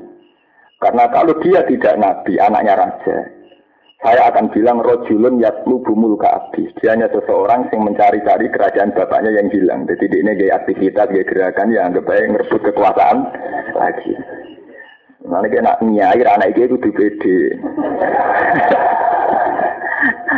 Karena 0.78 1.10
kalau 1.10 1.34
dia 1.42 1.66
tidak 1.66 1.98
nabi, 1.98 2.38
anaknya 2.38 2.74
raja, 2.78 3.18
saya 3.98 4.30
akan 4.30 4.54
bilang 4.54 4.78
rojulun 4.78 5.42
yatlu 5.42 5.82
bumul 5.82 6.22
kaabi. 6.22 6.70
Dia 6.78 6.94
hanya 6.94 7.10
seseorang 7.10 7.66
yang 7.74 7.82
mencari-cari 7.82 8.46
kerajaan 8.54 8.94
bapaknya 8.94 9.34
yang 9.34 9.50
hilang. 9.50 9.90
Jadi 9.90 10.06
ini 10.22 10.38
gaya 10.38 10.62
aktivitas, 10.62 11.10
gaya 11.10 11.26
gerakan 11.26 11.74
yang 11.74 11.90
anggap 11.90 12.06
baik 12.06 12.30
merebut 12.30 12.62
kekuasaan 12.62 13.26
lagi. 13.74 14.14
Nanti 15.26 15.50
kena 15.50 15.74
nyai 15.82 16.22
anak 16.24 16.54
itu 16.54 16.78
di 16.78 16.90
PD. 16.94 17.24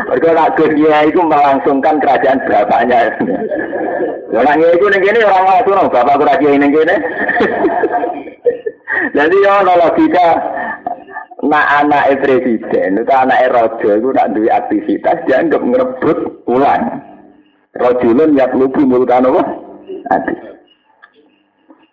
Mereka 0.07 0.33
nak 0.33 0.55
dunia 0.55 1.05
itu 1.05 1.19
melangsungkan 1.19 1.99
kerajaan 1.99 2.39
bapaknya. 2.47 3.11
Orang 4.33 4.57
itu 4.63 4.85
ini 4.87 5.19
orang 5.19 5.45
langsung, 5.45 5.91
bapak 5.91 6.15
kerajaan 6.15 6.63
ini 6.63 6.67
gini. 6.71 6.95
Jadi 9.09 9.35
ya 9.43 9.61
logika 9.67 10.27
nak 11.49 11.65
anak 11.81 12.21
presiden 12.21 13.01
itu 13.01 13.09
anak 13.09 13.49
raja 13.49 13.89
itu 13.97 14.13
nak 14.13 14.29
duwe 14.37 14.53
aktivitas 14.53 15.25
dianggap 15.25 15.61
ngerebut 15.65 16.45
ulang. 16.45 17.01
Rajulun 17.73 18.37
yak 18.37 18.53
lubu 18.53 18.85
mulkan 18.85 19.25
apa? 19.25 19.41
Adi. 20.13 20.33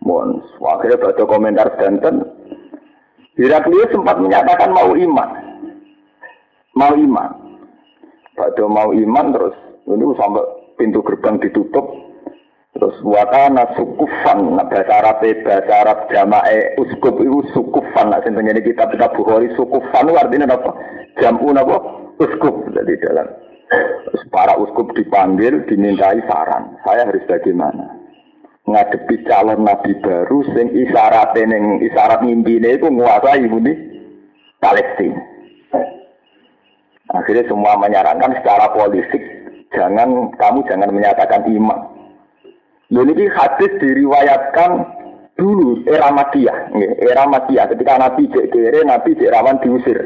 Mohon, 0.04 0.44
akhirnya 0.62 1.02
baca 1.02 1.24
komentar 1.26 1.68
Banten. 1.80 2.22
Heraklius 3.36 3.92
sempat 3.92 4.16
menyatakan 4.22 4.70
mau 4.72 4.94
iman. 4.94 5.30
Mau 6.76 6.94
iman. 6.94 7.30
Pada 8.36 8.64
mau 8.68 8.92
iman 8.92 9.26
terus, 9.32 9.56
ini 9.88 10.04
sampai 10.16 10.44
pintu 10.76 11.00
gerbang 11.00 11.40
ditutup, 11.40 11.84
Terus 12.76 13.00
wakana 13.08 13.72
sukufan, 13.72 14.52
nah 14.52 14.68
bahasa 14.68 15.00
Arab 15.00 15.24
bahasa 15.24 15.72
Arab 15.80 15.98
jamae 16.12 16.76
uskup 16.76 17.16
itu 17.24 17.40
sukufan, 17.56 18.12
nah 18.12 18.20
sing 18.20 18.36
ini 18.36 18.60
kitab 18.60 18.92
kitab 18.92 19.16
Bukhari 19.16 19.48
sukufan 19.56 20.12
artinya 20.12 20.52
apa? 20.52 20.76
Jamu 21.16 21.56
apa? 21.56 21.76
Uskup 22.20 22.68
jadi 22.76 23.00
dalam. 23.00 23.32
Para 24.28 24.60
uskup 24.60 24.92
dipanggil, 24.92 25.64
dimintai 25.64 26.20
saran. 26.28 26.76
Saya 26.84 27.08
harus 27.08 27.24
bagaimana? 27.24 27.96
Ngadepi 28.68 29.24
calon 29.24 29.64
nabi 29.64 29.96
baru 30.04 30.44
sing 30.52 30.68
isyarat 30.76 31.32
neng 31.48 31.80
isyarat 31.80 32.20
mimpine 32.28 32.76
itu 32.76 32.92
menguasai 32.92 33.40
ini 33.40 33.72
Palestina. 34.60 35.22
Akhirnya 37.08 37.48
semua 37.48 37.78
menyarankan 37.80 38.36
secara 38.36 38.68
politik 38.76 39.22
jangan 39.72 40.28
kamu 40.36 40.60
jangan 40.66 40.90
menyatakan 40.92 41.46
iman 41.46 41.95
ini 42.90 43.26
hadis 43.34 43.72
diriwayatkan 43.82 44.70
dulu 45.34 45.82
era 45.90 46.08
Madiyah, 46.14 46.70
era 47.02 47.24
Madiyah 47.26 47.66
ketika 47.74 47.98
Nabi 47.98 48.30
cek 48.30 48.54
kere, 48.54 48.80
Nabi 48.86 49.18
cek 49.18 49.32
rawan 49.34 49.58
diusir. 49.60 49.98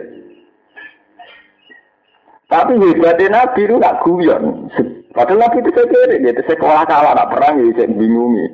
Tapi 2.50 2.82
hebatnya 2.82 3.46
Nabi 3.46 3.62
itu 3.62 3.74
nggak 3.78 3.98
guyon. 4.02 4.66
Padahal 5.14 5.38
Nabi 5.38 5.62
itu 5.62 5.70
kere, 5.70 6.18
dia 6.18 6.42
sekolah 6.50 6.82
kalah, 6.82 7.14
nak 7.14 7.30
perang, 7.30 7.62
dia 7.62 7.84
cek 7.84 7.94
bingungi. 7.94 8.46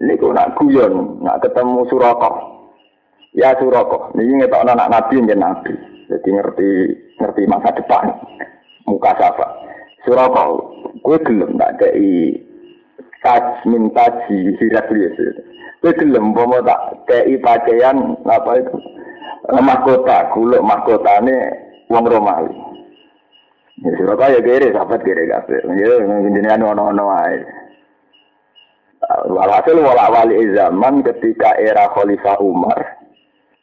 Ini 0.00 0.16
kok 0.16 0.32
nak 0.32 0.56
guyon, 0.56 1.20
nak 1.20 1.44
ketemu 1.44 1.84
Suroko. 1.92 2.32
Ya 3.36 3.52
Suroko, 3.60 4.16
ini 4.16 4.40
ngetok 4.40 4.64
anak 4.64 4.88
Nabi 4.88 5.20
yang 5.20 5.44
Nabi. 5.44 5.76
Jadi 6.08 6.28
ngerti 6.30 6.68
ngerti 7.20 7.42
masa 7.46 7.70
depan. 7.76 8.16
Muka 8.88 9.12
siapa? 9.20 9.46
Suroko, 10.08 10.72
gue 11.04 11.18
gelem 11.20 11.60
tak 11.60 11.76
kayak 11.78 12.48
taj 13.20 13.64
minta 13.68 14.06
ji 14.26 14.56
Heraklius. 14.56 15.16
Kowe 15.80 15.92
gelem 15.96 16.32
umpama 16.32 16.60
tak 16.60 17.08
kei 17.08 17.40
pakaian 17.40 18.16
apa 18.28 18.60
itu 18.60 18.76
mahkota, 19.48 20.28
kuluk 20.36 20.60
mahkotane 20.60 21.36
wong 21.88 22.04
Romawi. 22.04 22.52
Ya 23.80 23.96
Surabaya 23.96 24.44
kere 24.44 24.76
sahabat 24.76 25.00
kere 25.00 25.24
kabeh. 25.24 25.64
Ya 25.72 26.04
jenengan 26.04 26.76
ono-ono 26.76 27.04
wae. 27.08 27.40
Walhasil 29.32 29.80
wala 29.80 30.12
wali 30.12 30.52
zaman 30.52 31.00
ketika 31.00 31.56
era 31.56 31.88
Khalifah 31.96 32.36
Umar 32.44 33.00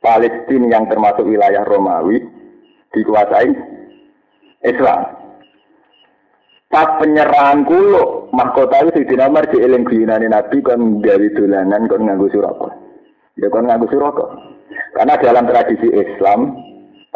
Palestina 0.02 0.74
yang 0.74 0.90
termasuk 0.90 1.30
wilayah 1.30 1.62
Romawi 1.62 2.26
dikuasai 2.90 3.54
Islam. 4.66 5.27
Pas 6.68 7.00
penyerahan 7.00 7.64
kulo, 7.64 8.28
mahkota 8.36 8.84
itu 8.84 9.00
Sayyidina 9.00 9.32
Umar 9.32 9.48
di 9.48 9.64
eling 9.64 9.88
guyunane 9.88 10.28
Nabi 10.28 10.60
kon 10.60 11.00
gawe 11.00 11.28
dolanan 11.32 11.88
kon 11.88 12.04
nganggo 12.04 12.28
suraka. 12.28 12.76
Ya 13.40 13.48
kon 13.48 13.72
nganggo 13.72 13.88
suraka. 13.88 14.28
Karena 14.92 15.16
dalam 15.16 15.48
tradisi 15.48 15.88
Islam, 15.96 16.60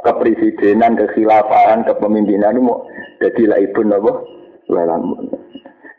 kepresidenan, 0.08 0.96
kekhilafahan, 0.96 1.84
kepemimpinan 1.84 2.56
itu 2.56 2.64
mau 2.64 2.88
jadi 3.20 3.44
lah 3.52 3.60
ibu 3.60 3.82
nabo 3.84 4.24
lalang. 4.72 5.20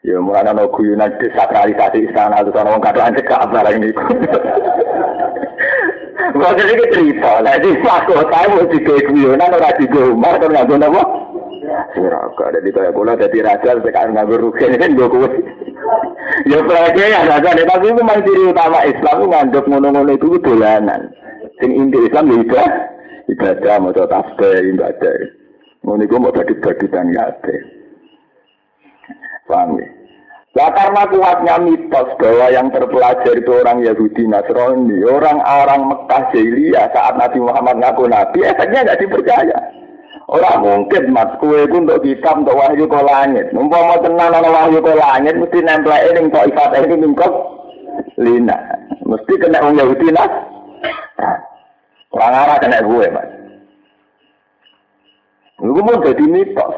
Ya 0.00 0.16
mulai 0.16 0.48
ana 0.48 0.64
guyunan 0.72 1.12
desakralisasi 1.20 2.08
istana 2.08 2.40
itu 2.42 2.56
ana 2.56 2.72
wong 2.72 2.80
kadang 2.80 3.12
cekak 3.12 3.52
barang 3.52 3.76
niku. 3.84 4.04
Kok 6.32 6.56
jadi 6.56 6.84
cerita, 6.88 7.44
lah 7.44 7.60
di 7.60 7.76
mahkota 7.84 8.48
mau 8.48 8.64
digawe 8.64 9.00
guyonan 9.12 9.52
ora 9.60 9.76
digawe 9.76 10.08
Umar 10.08 10.40
kon 10.40 10.56
nganggo? 10.56 11.21
Neraka. 11.62 12.44
Jadi 12.58 12.68
kayak 12.74 12.94
kula 12.94 13.14
jadi 13.14 13.38
raja 13.46 13.78
sekarang 13.78 14.12
nggak 14.18 14.34
rugi 14.34 14.66
kan 14.82 14.92
kuwi. 14.98 15.30
Ya 16.48 16.58
pelajar 16.64 17.06
ya 17.06 17.20
raja 17.28 17.54
deh 17.54 17.66
tapi 17.66 17.94
ciri 17.94 18.42
utama 18.50 18.82
Islam 18.82 19.14
itu 19.18 19.26
ngandep 19.30 19.64
ngono-ngono 19.70 20.12
itu 20.14 20.38
dolanan. 20.42 21.02
Sing 21.62 21.70
inti 21.70 21.98
Islam 22.02 22.30
ya 22.30 22.36
ibadah, 22.42 22.68
ibadah 23.30 23.74
mau 23.78 23.94
tasbih 23.94 24.74
ibadah. 24.74 25.14
Ngono 25.86 26.02
iku 26.02 26.16
mau 26.18 26.34
badut-badutan 26.34 27.14
ya 27.14 27.30
ada. 27.30 27.56
Paham 29.46 29.78
ya? 29.78 29.86
Karena 30.52 31.08
kuatnya 31.08 31.56
mitos 31.64 32.12
bahwa 32.20 32.46
yang 32.52 32.68
terpelajar 32.68 33.34
itu 33.40 33.50
orang 33.56 33.80
Yahudi 33.80 34.28
Nasrani, 34.28 35.00
orang-orang 35.00 35.88
Mekah 35.88 36.22
Jahiliyah 36.28 36.92
saat 36.92 37.16
Nabi 37.16 37.40
Muhammad 37.40 37.80
ngaku 37.80 38.04
Nabi, 38.04 38.44
efeknya 38.44 38.84
nggak 38.84 39.00
dipercaya. 39.00 39.81
Orang 40.32 40.64
mungkin 40.64 41.12
mas 41.12 41.28
kue 41.36 41.68
itu 41.68 41.76
untuk 41.76 42.00
kitab 42.00 42.40
untuk 42.40 42.56
wahyu 42.56 42.88
ke 42.88 43.00
langit. 43.04 43.52
Mau 43.52 43.68
tenang 44.00 44.32
ana 44.32 44.48
wahyu 44.48 44.80
ke 44.80 44.92
langit 44.96 45.34
mesti 45.36 45.58
nempel 45.60 45.92
ini 45.92 46.32
kok 46.32 46.48
ikat 46.48 46.72
ini 46.88 46.96
mingkop 47.04 47.32
lina. 48.16 48.56
Mesti 49.04 49.32
kena 49.36 49.60
orang 49.60 49.76
Yahudi 49.76 50.08
nas. 50.08 50.32
Orang 52.16 52.32
arah 52.32 52.56
kena 52.60 52.80
gue 52.80 53.06
mas. 53.12 53.28
Lu 55.60 55.84
mau 55.84 56.00
jadi 56.00 56.24
mitos. 56.24 56.74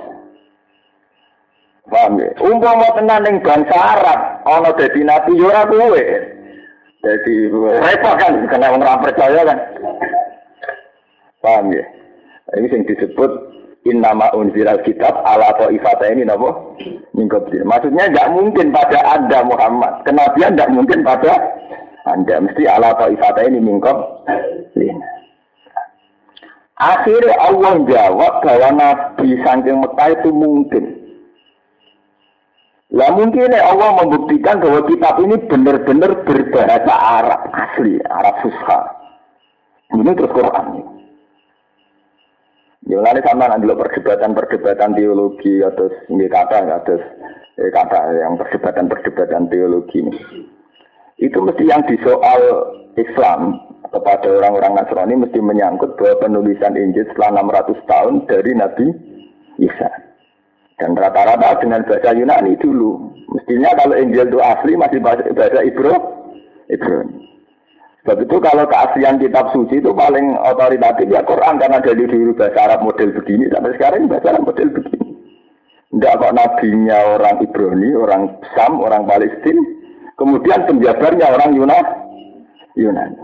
Paham 1.84 2.16
ya? 2.16 2.32
Umpama 2.40 2.80
mau 2.80 2.96
tenang 2.96 3.22
ning 3.22 3.36
bangsa 3.44 3.76
Arab, 3.76 4.40
ana 4.48 4.72
dadi 4.72 5.04
nabi 5.04 5.36
yo 5.36 5.52
ora 5.52 5.68
kowe. 5.68 6.04
Jadi 7.04 7.34
repot 7.52 8.14
kan 8.16 8.34
kena 8.48 8.72
wong 8.72 8.82
ora 8.82 9.04
percaya 9.04 9.40
kan. 9.46 9.58
Paham 11.44 11.70
ya? 11.70 11.84
Ini 12.54 12.70
yang 12.70 12.86
disebut 12.86 13.30
innama 13.84 14.30
unzilal 14.32 14.80
kitab 14.86 15.12
ala 15.26 15.54
ifata 15.68 16.06
ini 16.10 16.24
napa 16.24 16.54
mingkobdir. 17.12 17.66
Maksudnya 17.66 18.08
tidak 18.08 18.30
mungkin 18.32 18.70
pada 18.70 18.98
Anda 19.14 19.42
Muhammad. 19.44 20.06
Kenabian 20.06 20.56
tidak 20.56 20.72
mungkin 20.72 21.02
pada 21.02 21.32
Anda. 22.08 22.40
Mesti 22.40 22.64
ala 22.70 22.94
ifata 23.10 23.40
ini 23.44 23.58
mingkob. 23.58 23.98
Akhirnya 26.74 27.38
Allah 27.38 27.74
jawab 27.86 28.32
bahwa 28.42 28.68
Nabi 28.74 29.38
Sangking 29.46 29.78
Mekah 29.78 30.08
itu 30.10 30.30
mungkin. 30.34 30.84
Lah 32.94 33.10
mungkin 33.14 33.50
Allah 33.54 33.90
membuktikan 34.02 34.62
bahwa 34.62 34.86
kitab 34.86 35.18
ini 35.22 35.38
benar-benar 35.50 36.22
berbahasa 36.26 36.94
Arab 36.94 37.40
asli, 37.50 37.98
Arab 38.06 38.38
Fusha. 38.42 38.78
Ini 39.94 40.10
terus 40.14 40.34
Quran. 40.34 40.66
Ya 42.84 43.00
lalu 43.00 43.24
sama 43.24 43.48
nanti 43.48 43.64
lo 43.64 43.80
perdebatan-perdebatan 43.80 44.92
teologi 44.92 45.64
atau 45.64 45.88
ini 46.12 46.28
kata 46.28 46.68
atau 46.68 47.00
eh, 47.56 47.70
kata 47.72 48.00
yang 48.20 48.36
perdebatan-perdebatan 48.36 49.48
teologi 49.48 50.04
itu 51.16 51.38
mesti 51.40 51.64
yang 51.64 51.80
di 51.88 51.96
soal 52.04 52.40
Islam 53.00 53.56
kepada 53.88 54.26
orang-orang 54.26 54.76
Nasrani 54.76 55.14
mesti 55.16 55.38
menyangkut 55.38 55.96
bahwa 55.96 56.28
penulisan 56.28 56.76
Injil 56.76 57.06
setelah 57.08 57.40
600 57.40 57.90
tahun 57.90 58.14
dari 58.26 58.52
Nabi 58.52 58.86
Isa. 59.62 59.90
Dan 60.74 60.98
rata-rata 60.98 61.62
dengan 61.62 61.86
bahasa 61.86 62.10
Yunani 62.10 62.58
dulu. 62.58 63.14
Mestinya 63.30 63.70
kalau 63.78 63.94
Injil 63.94 64.26
itu 64.26 64.38
asli 64.42 64.74
masih 64.74 64.98
bahasa 64.98 65.62
Ibro, 65.62 65.94
Ibrani. 66.66 67.33
Sebab 68.04 68.20
itu 68.20 68.36
kalau 68.36 68.68
keaslian 68.68 69.16
kitab 69.16 69.48
suci 69.56 69.80
itu 69.80 69.88
paling 69.96 70.36
otoritatif 70.36 71.08
ya 71.08 71.24
Quran 71.24 71.56
karena 71.56 71.80
dari 71.80 72.04
dulu 72.04 72.36
bahasa 72.36 72.60
Arab 72.68 72.84
model 72.84 73.16
begini 73.16 73.48
sampai 73.48 73.72
sekarang 73.80 74.12
bahasa 74.12 74.28
Arab 74.36 74.44
model 74.44 74.68
begini. 74.76 75.08
Tidak 75.88 76.14
kok 76.20 76.36
nabinya 76.36 76.98
orang 77.16 77.40
Ibrani, 77.40 77.90
orang 77.96 78.22
Sam, 78.52 78.76
orang 78.84 79.08
Palestina, 79.08 79.62
kemudian 80.20 80.68
penjabarnya 80.68 81.32
orang 81.32 81.56
Yunani. 81.56 81.92
Yunani. 82.76 83.16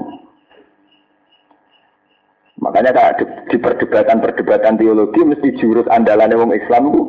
Makanya 2.57 3.21
di, 3.21 3.25
di 3.53 3.57
perdebatan-perdebatan 3.61 4.81
teologi 4.81 5.21
mesti 5.29 5.61
jurus 5.61 5.85
andalan 5.93 6.33
orang 6.33 6.57
Islam 6.57 6.89
itu 6.89 7.03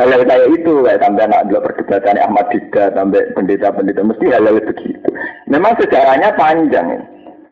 hal-hal 0.00 0.24
kayak 0.24 0.48
itu 0.56 0.72
kayak 0.80 1.00
sampai 1.04 1.28
anak 1.28 1.44
dua 1.52 1.60
perdebatan 1.60 2.16
Ahmad 2.16 2.48
Dida 2.48 2.84
sampai 2.96 3.20
pendeta-pendeta 3.36 4.00
mesti 4.00 4.26
hal-hal 4.32 4.56
begitu. 4.56 5.08
Memang 5.52 5.76
sejarahnya 5.76 6.32
panjang. 6.40 6.86
Ya. 6.88 7.00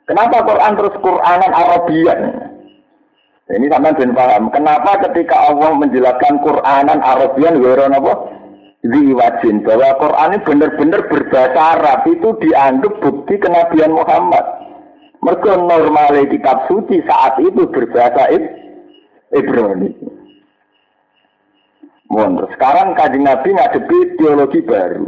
Kenapa 0.08 0.40
Quran 0.40 0.72
terus 0.80 0.96
Quranan 1.04 1.52
Arabian? 1.52 2.20
Ini 3.48 3.68
sampai 3.68 3.96
ben 3.96 4.12
paham. 4.16 4.48
Kenapa 4.52 4.96
ketika 5.08 5.52
Allah 5.52 5.76
menjelaskan 5.76 6.40
Quranan 6.40 7.00
Arabian 7.04 7.60
wiron 7.60 7.96
apa? 7.96 8.12
Diwajin 8.78 9.66
bahwa 9.66 9.90
Quran 9.98 10.30
ini 10.32 10.44
benar-benar 10.46 11.00
berbahasa 11.10 11.60
Arab 11.76 12.06
itu 12.08 12.28
dianggap 12.40 12.92
bukti 13.02 13.34
kenabian 13.36 13.92
Muhammad. 13.92 14.44
Mereka 15.18 15.50
normal 15.58 16.14
kitab 16.30 16.70
suci 16.70 17.02
saat 17.02 17.42
itu 17.42 17.66
berbahasa 17.68 18.30
Ibrani. 19.34 20.17
Mohon 22.08 22.48
sekarang 22.56 22.96
kajian 22.96 23.28
Nabi 23.28 23.48
ngadepi 23.52 23.98
teologi 24.16 24.60
baru. 24.64 25.06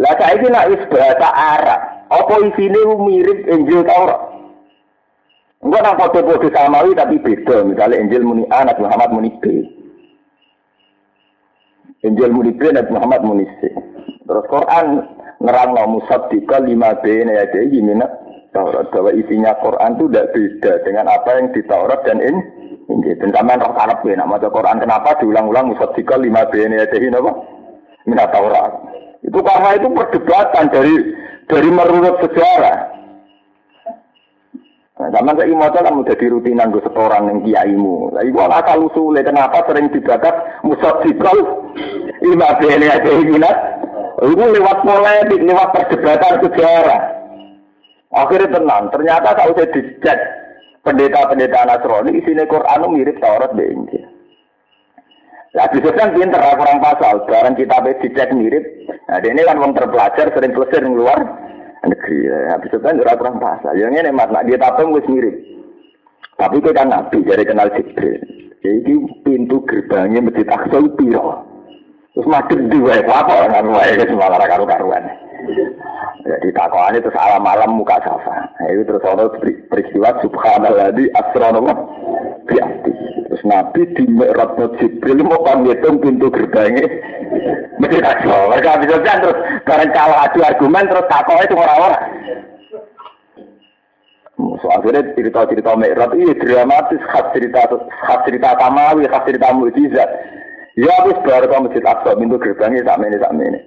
Lah 0.00 0.16
saya 0.16 0.36
ini 0.36 0.48
nak 0.48 0.68
wis 0.72 0.82
bahasa 0.88 1.28
Arab. 1.28 1.80
Apa 2.08 2.34
isine 2.48 2.80
mirip 3.04 3.48
Injil 3.48 3.84
Taurat? 3.84 4.20
Enggak 5.60 5.80
nang 5.84 5.96
foto-foto 6.00 6.48
samawi 6.48 6.96
tapi 6.96 7.20
beda. 7.20 7.68
Misalnya 7.68 8.00
Injil 8.00 8.24
muni 8.24 8.44
A, 8.48 8.64
Nabi 8.64 8.80
Muhammad 8.80 9.10
muni 9.12 9.30
B. 9.44 9.44
Injil 12.00 12.32
muni 12.32 12.56
B, 12.56 12.72
Nabi 12.72 12.90
Muhammad 12.96 13.20
muni 13.28 13.44
C. 13.60 13.68
Terus 14.24 14.44
Quran 14.48 15.04
nerang 15.44 15.76
no 15.76 16.00
musaddiqa 16.00 16.64
lima 16.64 16.96
B 17.04 17.24
ya 17.28 17.44
jadi 17.52 17.68
gimana? 17.68 18.08
Taurat 18.50 18.90
bahwa 18.90 19.14
isinya 19.14 19.54
Quran 19.62 19.94
itu 19.94 20.04
tidak 20.10 20.30
beda 20.34 20.72
dengan 20.82 21.06
apa 21.06 21.30
yang 21.38 21.46
di 21.54 21.62
Taurat 21.70 22.00
dan 22.02 22.18
in 22.18 22.36
Injil. 22.90 23.16
Dan 23.22 23.30
sampean 23.30 23.62
roh 23.62 23.72
karep 23.72 24.02
nama 24.18 24.36
Quran 24.42 24.82
kenapa 24.82 25.14
diulang-ulang 25.22 25.70
musaddiqa 25.70 26.18
lima 26.18 26.42
B 26.50 26.58
ya 26.58 26.84
jadi 26.90 27.06
apa? 27.14 27.30
Minat 28.04 28.28
Taurat. 28.34 28.72
Itu 29.22 29.38
karena 29.44 29.76
itu 29.76 29.86
perdebatan 29.92 30.64
dari 30.72 30.94
dari 31.46 31.68
merunut 31.70 32.18
sejarah. 32.24 32.78
Nah, 35.00 35.08
zaman 35.16 35.32
saya 35.32 35.48
imoto 35.48 35.80
kan 35.80 35.96
udah 35.96 36.12
dirutinan 36.12 36.76
gue 36.76 36.84
setoran 36.84 37.28
yang 37.32 37.40
kiaimu. 37.40 38.12
Nah, 38.12 38.20
ibu 38.20 38.36
asal 38.44 38.84
usulnya 38.84 39.24
kenapa 39.24 39.64
sering 39.64 39.88
dibakat 39.88 40.60
musadikal 40.60 41.36
lima 42.20 42.48
bene 42.60 42.86
aja 42.88 43.10
minat. 43.24 43.56
Itu 44.20 44.44
lewat 44.44 44.84
polemik, 44.84 45.40
lewat 45.40 45.68
perdebatan 45.72 46.44
sejarah. 46.44 47.02
Akhirnya 48.12 48.52
tenang, 48.60 48.92
ternyata 48.92 49.32
kalau 49.32 49.56
saya 49.56 49.72
dicek 49.72 50.18
pendeta-pendeta 50.84 51.68
Nasrani, 51.68 52.16
isinya 52.16 52.44
Quran 52.48 52.88
mirip 52.96 53.16
Taurat 53.20 53.52
dan 53.52 53.68
Injil. 53.68 54.04
Nah, 55.50 55.66
kan 55.66 56.14
pinter, 56.14 56.38
kurang 56.38 56.78
pasal. 56.78 57.26
Barang 57.26 57.58
kita 57.58 57.82
dicek 57.82 58.30
mirip. 58.30 58.64
Nah, 59.10 59.18
ini 59.18 59.42
kan 59.42 59.58
orang 59.58 59.74
terpelajar, 59.74 60.30
sering 60.30 60.54
selesai 60.54 60.86
di 60.86 60.94
luar 60.94 61.18
negeri. 61.82 62.18
Ya, 62.30 62.54
bisa 62.62 62.78
kan 62.78 62.94
kurang 63.02 63.42
pasal. 63.42 63.74
Yang 63.74 63.98
ini 63.98 64.10
mas, 64.14 64.30
nak 64.30 64.46
dia 64.46 64.62
tapem 64.62 64.94
wis 64.94 65.10
mirip. 65.10 65.34
Tapi 66.38 66.62
kita 66.62 66.72
kan 66.72 66.88
nabi, 66.88 67.18
dari 67.26 67.44
kenal 67.44 67.68
Jibril. 67.74 68.22
Jadi 68.60 68.92
pintu 69.26 69.64
gerbangnya 69.66 70.20
Masjid 70.24 70.48
Aqsa 70.48 70.78
piro. 70.96 71.44
Terus 72.14 72.26
madem 72.26 72.68
dua, 72.68 73.00
apa 73.00 73.48
kan 73.48 73.66
wae 73.70 73.96
semua 74.02 74.34
karu-karuan. 74.34 75.04
Jadi 76.20 76.48
takoan 76.52 76.98
itu 76.98 77.08
salah 77.16 77.40
malam 77.40 77.80
muka 77.80 77.96
safa. 78.04 78.48
Nah, 78.60 78.68
itu 78.68 78.84
terus 78.84 79.04
ono 79.08 79.32
peristiwa 79.72 80.20
subhanallah 80.20 80.92
di 80.92 81.08
astronom 81.16 81.68
biati. 82.44 82.92
Terus 83.30 83.42
Nabi 83.46 83.88
di 83.96 84.04
Mi'raj 84.10 84.58
Jibril 84.76 85.24
mau 85.24 85.40
panggitung 85.40 86.02
pintu 86.02 86.28
gerbangnya. 86.28 86.86
Mesti 87.80 88.04
takso. 88.04 88.36
Mereka 88.52 88.84
bisa 88.84 88.96
kan 89.00 89.24
terus 89.24 89.38
karena 89.64 89.86
kalau 89.96 90.16
adu 90.18 90.38
argumen 90.44 90.84
terus 90.90 91.06
takoi 91.08 91.44
itu 91.46 91.56
orang-orang. 91.56 92.04
So 94.60 94.66
akhirnya 94.76 95.08
cerita-cerita 95.16 95.72
Mi'raj 95.72 96.12
iya 96.20 96.32
dramatis 96.36 97.00
khas 97.08 97.32
cerita 97.32 97.64
khas 98.04 98.20
cerita 98.28 98.60
Tamawi, 98.60 99.08
khas 99.08 99.24
cerita 99.24 99.56
mujizat. 99.56 100.10
Ya 100.76 100.94
wis 101.08 101.18
baru 101.24 101.48
ke 101.48 101.56
Masjid 101.60 101.84
Aqsa 101.84 102.16
pintu 102.16 102.36
gerbangnya 102.40 102.84
sak 102.86 102.98
mene 103.00 103.16
sak 103.20 103.34
mene. 103.36 103.58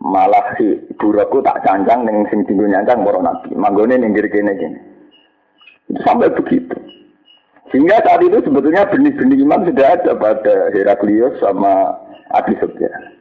Malah 0.00 0.56
si 0.56 0.80
buraku 0.96 1.44
tak 1.44 1.60
cancang 1.60 2.08
ning 2.08 2.24
sing 2.32 2.40
tinggu 2.48 2.64
nyancang 2.64 3.04
para 3.04 3.20
nabi. 3.20 3.52
Manggone 3.52 4.00
ning 4.00 4.16
kene 4.16 4.52
kene. 4.56 4.80
Itu 5.92 6.00
sampai 6.00 6.32
begitu. 6.32 6.72
Sehingga 7.70 8.02
saat 8.02 8.24
itu 8.24 8.40
sebetulnya 8.42 8.88
benih-benih 8.90 9.46
iman 9.46 9.62
sudah 9.62 9.88
ada 9.94 10.12
pada 10.18 10.74
Heraklius 10.74 11.38
sama 11.38 11.94
Abi 12.34 12.58
Sufyan. 12.58 13.14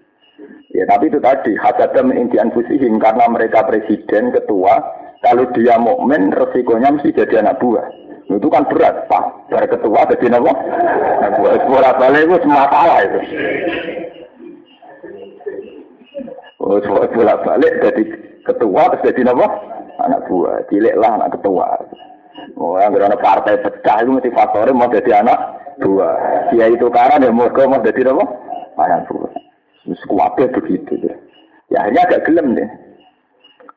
Ya 0.73 0.87
tapi 0.89 1.09
itu 1.11 1.21
tadi 1.21 1.53
hasada 1.59 2.01
intian 2.15 2.49
fusihim 2.53 2.97
karena 2.97 3.25
mereka 3.29 3.65
presiden, 3.65 4.33
ketua, 4.33 4.81
kalau 5.21 5.45
dia 5.53 5.77
mukmin 5.77 6.33
resikonya 6.33 6.93
mesti 6.95 7.13
jadi 7.13 7.45
anak 7.45 7.59
buah. 7.61 7.85
Itu 8.29 8.45
kan 8.47 8.69
berat, 8.69 9.09
Pak. 9.09 9.49
Dari 9.49 9.65
ketua 9.65 10.05
jadi 10.05 10.37
apa? 10.37 10.53
Anak 11.25 11.31
buah. 11.41 11.53
Sekolah 11.65 11.91
balik 11.97 12.21
itu 12.29 12.37
itu. 12.45 13.19
Oh, 16.59 16.75
sekolah 16.75 17.39
balik 17.47 17.73
jadi 17.79 18.03
ketua 18.43 18.91
jadi 18.99 19.21
apa? 19.31 19.47
Anak 20.03 20.27
buah. 20.27 20.59
Cilik 20.67 20.95
lah 20.99 21.15
anak 21.15 21.39
ketua. 21.39 21.67
Oh, 22.59 22.75
yang 22.75 22.91
berada 22.91 23.15
partai 23.15 23.63
pecah 23.63 24.03
itu 24.03 24.11
mesti 24.11 24.29
faktornya 24.35 24.75
mau 24.75 24.91
jadi 24.91 25.23
anak 25.23 25.39
buah. 25.79 26.51
Dia 26.51 26.67
itu 26.67 26.91
karena 26.91 27.15
dia 27.15 27.31
mau 27.31 27.47
mau 27.47 27.79
jadi 27.79 28.11
apa? 28.11 28.25
Anak 28.75 29.07
buah. 29.07 29.31
Sekuatnya 30.03 30.51
begitu. 30.51 30.99
Ya 31.71 31.87
akhirnya 31.87 32.03
agak 32.11 32.27
gelem 32.27 32.59
deh. 32.59 32.69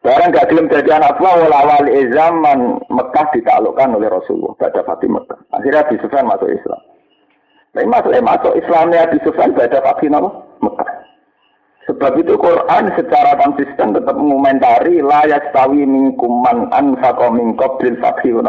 Barang 0.03 0.35
gak 0.35 0.51
gelem 0.51 0.67
jadi 0.67 0.99
anak 0.99 1.23
buah 1.23 1.47
awal 1.47 1.87
zaman 1.87 2.83
Mekah 2.91 3.27
ditaklukkan 3.31 3.95
oleh 3.95 4.11
Rasulullah 4.11 4.59
pada 4.59 4.83
Fatih 4.83 5.07
Mekah. 5.07 5.39
Akhirnya 5.55 5.87
Abi 5.87 5.95
Sufyan 6.03 6.27
masuk 6.27 6.51
Islam. 6.51 6.83
Tapi 7.71 7.87
masalah 7.87 8.19
masuk 8.19 8.53
Islamnya 8.59 9.07
Abi 9.07 9.23
Sufyan 9.23 9.55
pada 9.55 9.79
Fatih 9.79 10.11
Mekah. 10.11 10.92
Sebab 11.83 12.15
itu 12.15 12.39
Quran 12.39 12.95
secara 12.95 13.35
konsisten 13.43 13.91
tetap 13.91 14.15
mengomentari 14.15 15.03
la 15.03 15.27
yastawi 15.27 15.83
minkum 15.83 16.47
man 16.47 16.71
anfaqa 16.71 17.27
min 17.35 17.59
qablil 17.59 17.99
fathi 17.99 18.31
wa. 18.31 18.47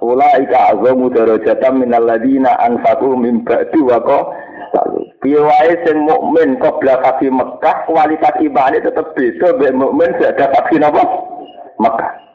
Ulaika 0.00 0.72
azamu 0.72 1.12
darajatan 1.12 1.84
minal 1.84 2.08
ladina 2.08 2.56
anfaqu 2.64 3.12
min 3.12 3.44
ba'di 3.44 3.80
wa 3.84 4.00
qatal. 4.00 5.04
Piye 5.20 5.36
wae 5.36 5.72
sing 5.84 6.08
mukmin 6.08 6.56
qabla 6.56 6.96
fathi 7.04 7.28
Mekah 7.28 7.84
kualitas 7.84 8.40
ibadah 8.40 8.80
tetap 8.80 9.12
beda 9.12 9.52
mbek 9.60 9.76
mukmin 9.76 10.10
ada 10.24 10.48
fathi 10.48 10.80
napa 10.80 11.04
Mekah. 11.76 12.27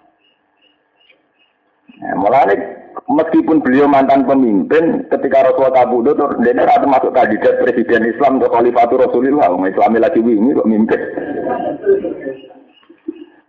Nah, 2.01 2.13
mulai 2.17 2.57
meskipun 3.05 3.61
beliau 3.61 3.85
mantan 3.85 4.25
pemimpin 4.25 5.05
ketika 5.11 5.45
Rasulullah 5.45 5.85
kabudut 5.85 6.17
dia 6.41 6.55
tidak 6.55 6.79
termasuk 6.81 7.11
kandidat 7.13 7.53
presiden 7.61 8.09
Islam 8.09 8.39
untuk 8.39 8.53
khalifatul 8.53 9.03
Rasulullah 9.03 9.51
Islam 9.67 9.97
lagi 9.99 10.21
wingi 10.23 10.55
kok 10.55 10.69
mimpin 10.69 11.01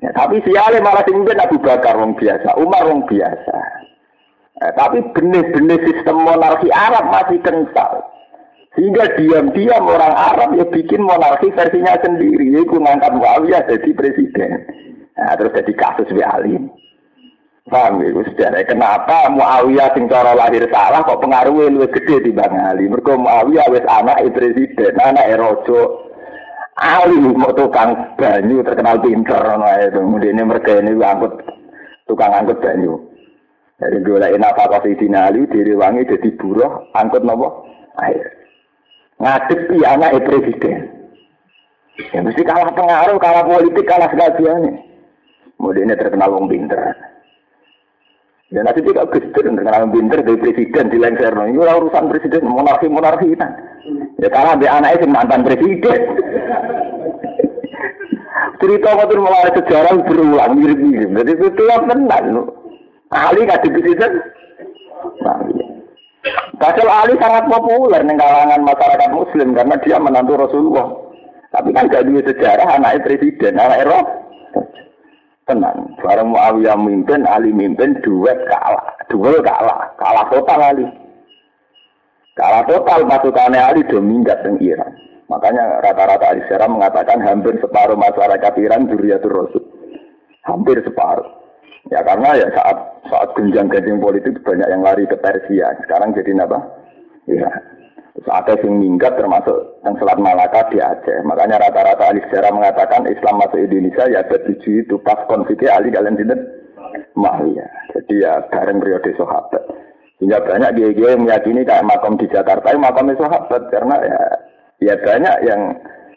ya, 0.02 0.10
tapi 0.12 0.42
siale 0.42 0.82
malah 0.82 1.06
mimpin 1.06 1.38
Abu 1.38 1.56
Bakar 1.62 1.94
wong 1.96 2.18
biasa 2.18 2.48
Umar 2.60 2.82
wong 2.88 3.06
biasa 3.08 3.58
eh, 4.60 4.72
tapi 4.74 4.98
benih-benih 5.14 5.80
sistem 5.86 6.24
monarki 6.24 6.68
Arab 6.74 7.08
masih 7.14 7.38
kental 7.40 8.04
sehingga 8.74 9.06
diam-diam 9.14 9.86
orang 9.86 10.14
Arab 10.34 10.50
ya 10.58 10.66
bikin 10.66 10.98
monarki 11.06 11.46
versinya 11.54 11.94
sendiri. 12.02 12.58
Itu 12.58 12.74
ngangkat 12.82 13.14
Muawiyah 13.14 13.70
jadi 13.70 13.90
presiden. 13.94 14.66
Nah, 15.14 15.38
terus 15.38 15.54
jadi 15.54 15.72
kasus 15.78 16.10
Ali. 16.10 16.58
Paham 17.64 18.04
ya, 18.04 18.12
sejarah. 18.28 18.60
Kenapa 18.68 19.32
Muawiyah 19.32 19.96
sing 19.96 20.04
cara 20.12 20.36
lahir 20.36 20.68
salah 20.68 21.00
kok 21.00 21.24
pengaruhnya 21.24 21.72
lebih 21.72 21.96
gede 21.96 22.28
di 22.28 22.30
Bang 22.36 22.52
Ali. 22.52 22.84
Mereka 22.92 23.16
Muawiyah 23.16 23.72
wis 23.72 23.86
anak 23.88 24.20
presiden, 24.36 24.92
anak 25.00 25.32
erojo. 25.32 26.04
Ali 26.76 27.16
mau 27.16 27.54
tukang 27.56 28.18
banyu 28.20 28.60
terkenal 28.60 29.00
pinter. 29.00 29.40
Nah, 29.40 29.80
itu. 29.80 29.96
Kemudian 29.96 30.36
ini 30.36 30.42
mereka 30.44 30.76
ini 30.76 30.92
angkut 31.00 31.40
tukang 32.04 32.36
angkut 32.36 32.60
banyu. 32.60 33.00
Jadi 33.80 33.96
dua 34.04 34.28
apa 34.28 34.70
kau 34.70 34.84
Ali 34.84 35.48
wangi 35.74 36.06
jadi 36.06 36.28
buruh 36.36 36.92
angkut 36.94 37.26
nopo 37.26 37.66
air 37.98 38.44
ngadepi 39.18 39.78
anak 39.86 40.20
presiden. 40.26 40.80
Ya 42.10 42.20
mesti 42.26 42.42
kalah 42.42 42.74
pengaruh, 42.74 43.22
kalah 43.22 43.46
politik, 43.46 43.86
kalah 43.86 44.10
segalanya. 44.10 44.74
Kemudian 45.54 45.94
terkenal 45.94 46.34
wong 46.34 46.50
pinter. 46.50 46.90
Ya 48.54 48.62
nanti 48.62 48.86
gestur 48.86 49.42
terkenal 49.42 49.82
wong 49.82 49.90
pinter 49.98 50.22
dari 50.22 50.38
presiden 50.38 50.86
di 50.86 50.98
lengser. 51.02 51.34
Ini 51.34 51.58
urusan 51.58 52.06
presiden 52.06 52.46
monarki 52.46 52.86
monarki 52.86 53.34
kita. 53.34 53.50
Ya 54.22 54.30
karena 54.30 54.54
dia 54.54 54.70
anaknya 54.78 55.10
mantan 55.10 55.42
presiden. 55.42 55.98
Cerita 58.62 58.94
waktu 58.94 59.18
mulai 59.18 59.50
sejarah 59.58 59.98
berulang 60.06 60.54
mirip-mirip. 60.54 61.10
Jadi 61.10 61.32
itu 61.34 61.62
yang 61.66 61.82
tenang. 61.90 62.46
Ahli 63.10 63.42
nggak 63.42 63.66
presiden. 63.66 64.12
Iya. 66.24 66.40
Padahal 66.56 66.90
Ali 67.04 67.14
sangat 67.20 67.44
populer 67.50 68.00
di 68.00 68.14
kalangan 68.16 68.62
masyarakat 68.64 69.10
Muslim 69.12 69.48
karena 69.52 69.76
dia 69.82 69.96
menantu 70.00 70.32
Rasulullah. 70.40 70.88
Tapi 71.52 71.70
kan 71.70 71.86
gak 71.86 72.06
dua 72.08 72.22
sejarah 72.24 72.66
anaknya 72.80 73.04
presiden, 73.04 73.60
anak 73.60 73.84
Eropa. 73.84 74.24
Tenang, 75.44 76.00
bareng 76.00 76.32
Muawiyah 76.32 76.80
mimpin, 76.80 77.28
Ali 77.28 77.52
mimpin, 77.52 78.00
duet 78.00 78.48
kalah, 78.48 78.96
duel 79.12 79.44
kalah, 79.44 79.92
kalah 80.00 80.24
total 80.32 80.60
Ali. 80.72 80.86
Kalah 82.32 82.64
total 82.64 83.04
pasukannya 83.04 83.60
Ali 83.60 83.84
do 83.84 84.00
minggat 84.00 84.40
di 84.40 84.72
Iran. 84.72 84.90
Makanya 85.28 85.84
rata-rata 85.84 86.32
Ali 86.32 86.42
Seram 86.48 86.80
mengatakan 86.80 87.20
hampir 87.20 87.60
separuh 87.60 87.96
masyarakat 87.96 88.52
Iran 88.56 88.88
Duriyatul 88.88 89.32
Rasul. 89.36 89.64
Hampir 90.48 90.80
separuh. 90.80 91.28
Ya 91.92 92.00
karena 92.00 92.40
ya 92.40 92.48
saat 92.56 92.76
saat 93.12 93.28
genjang-genjing 93.36 94.00
politik 94.00 94.40
banyak 94.40 94.68
yang 94.68 94.80
lari 94.80 95.04
ke 95.04 95.16
Persia. 95.20 95.76
Sekarang 95.84 96.16
jadi 96.16 96.32
apa? 96.40 96.58
Ya. 97.28 97.48
Terus 98.14 98.30
ada 98.30 98.54
yang 98.62 98.78
minggat 98.78 99.18
termasuk 99.18 99.82
yang 99.82 99.98
Selat 99.98 100.22
Malaka 100.22 100.70
di 100.70 100.78
Aceh. 100.78 101.26
Makanya 101.26 101.58
rata-rata 101.58 102.14
ahli 102.14 102.22
sejarah 102.30 102.54
mengatakan 102.54 103.10
Islam 103.10 103.42
masuk 103.42 103.58
Indonesia 103.58 104.06
ya 104.06 104.22
tujuh 104.30 104.86
itu 104.86 104.94
pas 105.02 105.18
konfliknya 105.26 105.74
ahli 105.74 105.90
kalian 105.90 106.14
tidak 106.22 106.38
ya. 107.58 107.66
Jadi 107.90 108.14
ya 108.22 108.38
bareng 108.54 108.78
periode 108.78 109.10
sahabat. 109.18 109.62
Sehingga 110.22 110.46
banyak 110.46 110.78
dia 110.78 110.94
yang 110.94 111.26
meyakini 111.26 111.66
kayak 111.66 111.90
makam 111.90 112.14
di 112.14 112.30
Jakarta, 112.30 112.70
makamnya 112.78 113.18
sahabat 113.18 113.62
karena 113.74 113.96
ya 113.98 114.20
ya 114.78 114.94
banyak 115.02 115.36
yang 115.42 115.60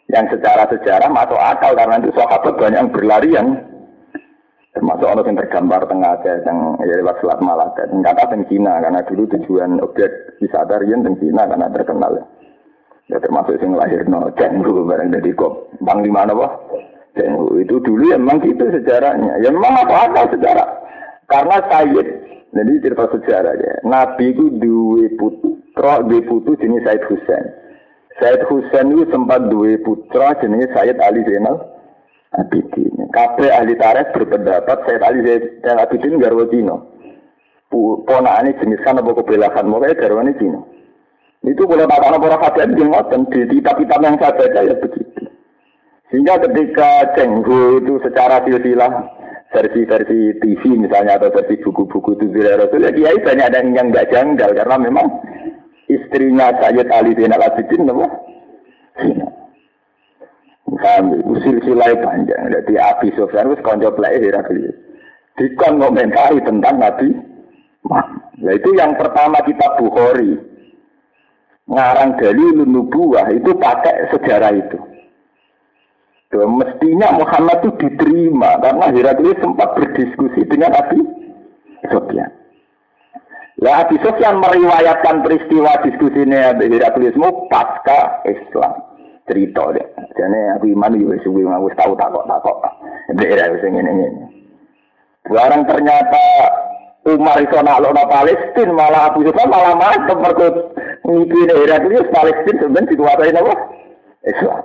yang 0.08 0.24
secara 0.30 0.70
sejarah 0.70 1.10
masuk 1.10 1.36
akal 1.36 1.74
karena 1.74 1.98
itu 1.98 2.14
sahabat 2.14 2.54
banyak 2.56 2.78
yang 2.78 2.92
berlari 2.94 3.28
yang 3.34 3.48
Termasuk 4.76 5.08
orang 5.08 5.26
yang 5.32 5.40
tergambar 5.40 5.80
tengah 5.88 6.20
Aceh, 6.20 6.44
yang 6.44 6.76
ya 6.84 6.94
lewat 7.00 7.18
Selat 7.24 7.40
Malaka. 7.40 7.88
Dan 7.88 8.04
kata 8.04 8.30
teng 8.30 8.44
Cina, 8.52 8.78
karena 8.78 9.00
dulu 9.08 9.24
tujuan 9.32 9.80
objek 9.80 10.38
wisata 10.44 10.78
rian 10.84 11.02
teng 11.02 11.16
Cina 11.18 11.48
karena 11.48 11.72
terkenal. 11.72 12.12
Ya 13.08 13.16
termasuk 13.24 13.56
yang 13.56 13.72
lahir 13.72 14.04
no 14.04 14.28
Cenggu 14.36 14.84
barang 14.84 15.08
dari 15.08 15.32
kop. 15.32 15.72
Bang 15.80 16.04
di 16.04 16.12
mana 16.12 16.36
wah? 16.36 16.52
Cenggu 17.16 17.56
itu 17.64 17.80
dulu 17.80 18.12
ya 18.12 18.20
memang 18.20 18.44
gitu 18.44 18.68
sejarahnya. 18.68 19.40
Ya 19.40 19.48
memang 19.48 19.88
apa 19.88 20.12
akal 20.12 20.36
sejarah. 20.36 20.68
Karena 21.24 21.56
Sayyid, 21.72 22.08
jadi 22.52 22.72
cerita 22.84 23.04
sejarah 23.08 23.54
ya. 23.56 23.74
Nabi 23.88 24.36
itu 24.36 24.52
dua 24.60 25.08
putra, 25.16 26.04
dua 26.04 26.20
putu 26.28 26.52
jenis 26.60 26.84
Sayyid 26.84 27.04
Husain. 27.08 27.44
Sayyid 28.20 28.44
Husain 28.52 28.92
itu 28.92 29.08
sempat 29.08 29.48
dua 29.48 29.80
putra 29.80 30.36
jenis 30.44 30.68
Sayyid 30.76 31.00
Ali 31.00 31.24
Zainal 31.24 31.64
Abidin. 32.36 33.08
Kabeh 33.08 33.48
ahli 33.48 33.72
tarikh 33.80 34.12
berpendapat 34.12 34.84
Sayyid 34.84 35.02
Ali 35.02 35.18
Zainal 35.24 35.80
Abidin 35.80 36.20
garwa 36.20 36.44
Cina. 36.52 36.76
Ponakane 38.04 38.56
jenis 38.60 38.80
kan 38.84 39.00
apa 39.00 39.64
mulai 39.64 39.96
garwane 39.96 40.36
Cina. 40.36 40.60
Itu 41.46 41.64
boleh 41.64 41.86
bakal 41.86 42.18
para 42.18 42.36
hadiah 42.36 42.66
di 42.66 42.82
ngoten 42.82 43.30
di 43.30 43.40
kitab-kitab 43.46 44.00
yang 44.02 44.16
saya 44.18 44.34
baca 44.34 44.60
ya 44.66 44.74
begitu. 44.74 45.22
Sehingga 46.10 46.34
ketika 46.40 47.14
Cenggu 47.14 47.84
itu 47.84 48.00
secara 48.02 48.42
silsilah 48.42 48.92
versi-versi 49.54 50.40
TV 50.40 50.62
misalnya 50.76 51.16
atau 51.20 51.32
versi 51.32 51.56
buku-buku 51.62 52.16
itu 52.20 52.26
Rasul 52.42 52.84
ya 52.84 52.92
kiai 52.92 53.18
banyak 53.22 53.48
ada 53.48 53.64
yang 53.64 53.88
nggak 53.88 54.08
janggal 54.12 54.50
karena 54.52 54.76
memang 54.76 55.06
istrinya 55.88 56.52
Sayyid 56.58 56.88
Ali 56.92 57.16
Zainal 57.16 57.44
Abidin 57.44 57.88
apa? 57.88 58.06
Cina. 58.98 59.28
Kami 60.68 61.16
usil 61.24 61.56
silai 61.64 61.96
panjang. 62.04 62.52
Jadi 62.52 62.76
Abi 62.76 63.08
Sofyan 63.16 63.56
itu 63.56 63.64
konco 63.64 63.88
play 63.96 64.20
Heraklius. 64.20 64.76
Dikon 65.40 65.80
komentari 65.80 66.42
tentang 66.42 66.76
Nabi 66.82 67.08
Nah 68.38 68.52
itu 68.52 68.70
yang 68.76 68.94
pertama 69.00 69.40
kita 69.48 69.80
Bukhari. 69.80 70.36
Ngarang 71.68 72.16
dari 72.20 72.44
nubuah 72.64 73.28
itu 73.32 73.52
pakai 73.56 74.12
sejarah 74.12 74.52
itu. 74.56 74.78
Tuh, 76.28 76.44
mestinya 76.44 77.16
Muhammad 77.16 77.64
itu 77.64 77.70
diterima 77.80 78.60
karena 78.60 78.92
Heraklius 78.92 79.40
sempat 79.40 79.72
berdiskusi 79.76 80.44
dengan 80.48 80.76
Abi 80.76 81.00
Sofyan. 81.88 82.28
Lah 83.58 83.82
Abi 83.82 83.96
Sofyan 84.04 84.38
meriwayatkan 84.38 85.26
peristiwa 85.26 85.82
diskusinya 85.82 86.54
Herakliusmu 86.54 87.50
pasca 87.50 88.22
Islam. 88.28 88.97
Cerita 89.28 89.62
deh. 89.76 89.86
Jadi 90.16 90.40
aku 90.56 90.72
iman 90.72 90.96
juga 90.96 91.20
suwi 91.20 91.44
aku 91.44 91.68
tahu 91.76 91.92
takok 91.94 92.24
takok. 92.24 92.56
Daerah 93.12 93.52
wis 93.52 93.62
ngene 93.62 93.92
ngene. 93.92 94.24
Barang 95.28 95.68
ternyata 95.68 96.24
Umar 97.04 97.36
iso 97.40 97.60
naklokno 97.60 98.04
Palestina 98.08 98.72
malah 98.72 99.12
Abu 99.12 99.28
Sufyan 99.28 99.52
malah 99.52 99.76
mantep 99.76 100.18
mergo 100.18 100.48
ngikine 101.04 101.52
Heraklius 101.52 102.08
Palestina 102.08 102.60
sebenarnya 102.64 102.90
dikuasai 102.92 103.36
apa? 103.36 103.54
Islam. 104.24 104.60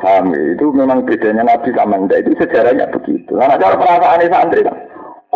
Paham 0.00 0.32
ya? 0.32 0.40
Itu 0.56 0.72
memang 0.72 1.04
bedanya 1.04 1.44
Nabi 1.44 1.70
sama 1.76 2.00
Anda. 2.00 2.16
Itu 2.24 2.32
sejarahnya 2.40 2.88
begitu. 2.88 3.36
Karena 3.36 3.60
cara 3.60 3.76
perasaan 3.76 4.24
santri 4.32 4.64
kan. 4.64 4.76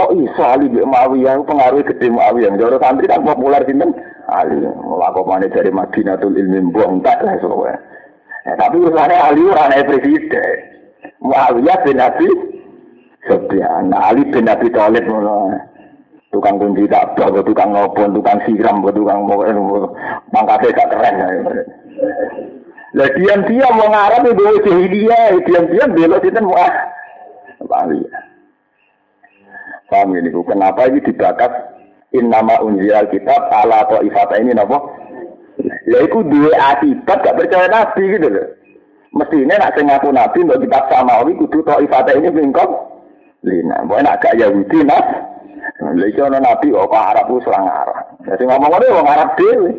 Kok 0.04 0.20
iso 0.20 0.42
Ali 0.44 0.68
bin 0.68 0.84
Muawiyah 0.84 1.40
pengaruh 1.48 1.80
gede 1.80 2.12
Muawiyah. 2.12 2.60
Jauh 2.60 2.76
santri 2.76 3.08
kan 3.08 3.24
populer 3.24 3.64
sinten 3.64 3.96
Ali. 4.28 4.60
Melakukannya 4.60 5.48
dari 5.48 5.72
Madinatul 5.72 6.36
Ilmi 6.36 6.68
buang 6.76 7.00
tak 7.00 7.24
lah 7.24 7.40
soalnya. 7.40 7.80
Ya, 8.44 8.52
tapi 8.60 8.84
urusannya 8.84 9.16
Ali 9.16 9.48
orang 9.48 9.72
presiden. 9.88 10.56
Muawiyah 11.24 11.78
bin 11.88 11.96
Nabi 11.96 12.28
Sofyan. 13.24 13.96
Ali 13.96 14.28
bin 14.28 14.44
Nabi 14.44 14.68
Thalib 14.68 15.08
tukang 16.28 16.60
kunci 16.60 16.84
tak 16.84 17.16
tukang 17.16 17.72
ngopon, 17.72 18.12
tukang 18.12 18.42
siram, 18.44 18.84
tukang 18.84 19.24
mau 19.24 19.40
mangkatnya 20.34 20.76
gak 20.76 20.90
keren. 20.92 21.14
Lah 22.92 23.08
diam-diam 23.16 23.72
mau 23.72 23.88
ngarap 23.88 24.22
itu 24.26 24.44
jahiliyah, 24.68 25.32
diam-diam 25.48 25.94
belok 25.96 26.26
itu 26.26 26.40
mau 26.44 26.58
ah. 26.60 26.74
Bali. 27.64 28.02
Paham 29.92 30.16
ini, 30.16 30.32
kenapa 30.32 30.88
ini 30.88 31.04
dibakat 31.04 31.52
in 32.16 32.32
nama 32.32 32.62
unzil 32.64 33.04
kitab 33.12 33.52
ala 33.52 33.84
atau 33.84 34.00
ifata 34.00 34.40
ini 34.40 34.56
napa? 34.56 34.80
Ya 35.84 36.00
itu 36.02 36.18
dua 36.24 36.50
akibat 36.74 37.20
gak 37.20 37.36
percaya 37.36 37.68
nabi 37.68 38.02
gitu 38.16 38.26
loh. 38.32 38.46
Mestinya 39.14 39.54
nak 39.60 39.78
sing 39.78 39.86
ngaku 39.86 40.10
nabi 40.10 40.38
untuk 40.42 40.62
kitab 40.66 40.90
samawi 40.90 41.38
kudu 41.38 41.62
to 41.62 41.74
ifata 41.84 42.16
ini 42.16 42.32
bingkong. 42.32 42.72
Lina, 43.44 43.84
boleh 43.84 44.02
nak 44.02 44.18
gak 44.24 44.34
Yahudi 44.40 44.82
nas. 44.82 45.06
Lha 45.78 46.06
iso 46.08 46.26
nabi 46.26 46.72
kok 46.72 46.90
Arab 46.90 47.28
ku 47.28 47.38
selang 47.44 47.68
Arab. 47.68 48.18
Ya 48.24 48.34
sing 48.40 48.48
ngomong 48.48 48.70
ngene 48.72 48.96
wong 48.96 49.06
Arab 49.06 49.28
dhewe. 49.36 49.70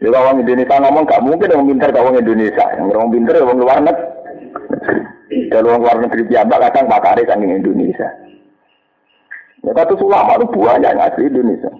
Ya 0.00 0.08
orang 0.16 0.40
Indonesia 0.40 0.80
ngomong 0.80 1.04
gak 1.04 1.22
mungkin 1.22 1.52
orang 1.52 1.68
pinter 1.68 1.88
gak 1.92 2.02
orang 2.02 2.20
Indonesia. 2.24 2.66
Yang 2.74 2.88
orang 2.96 3.12
pinter 3.12 3.34
orang 3.38 3.60
luar 3.62 3.78
negeri. 3.84 4.08
Kalau 5.52 5.66
orang 5.70 5.82
luar 5.84 5.96
negeri 6.02 6.22
biasa 6.26 6.54
kadang 6.56 6.86
pakare 6.88 7.22
kan 7.28 7.38
Indonesia. 7.44 8.08
Ya 9.60 9.72
kata 9.76 9.92
ulama 10.00 10.40
itu 10.40 10.56
banyak 10.56 10.88
yang 10.88 11.02
asli 11.04 11.28
Indonesia. 11.28 11.72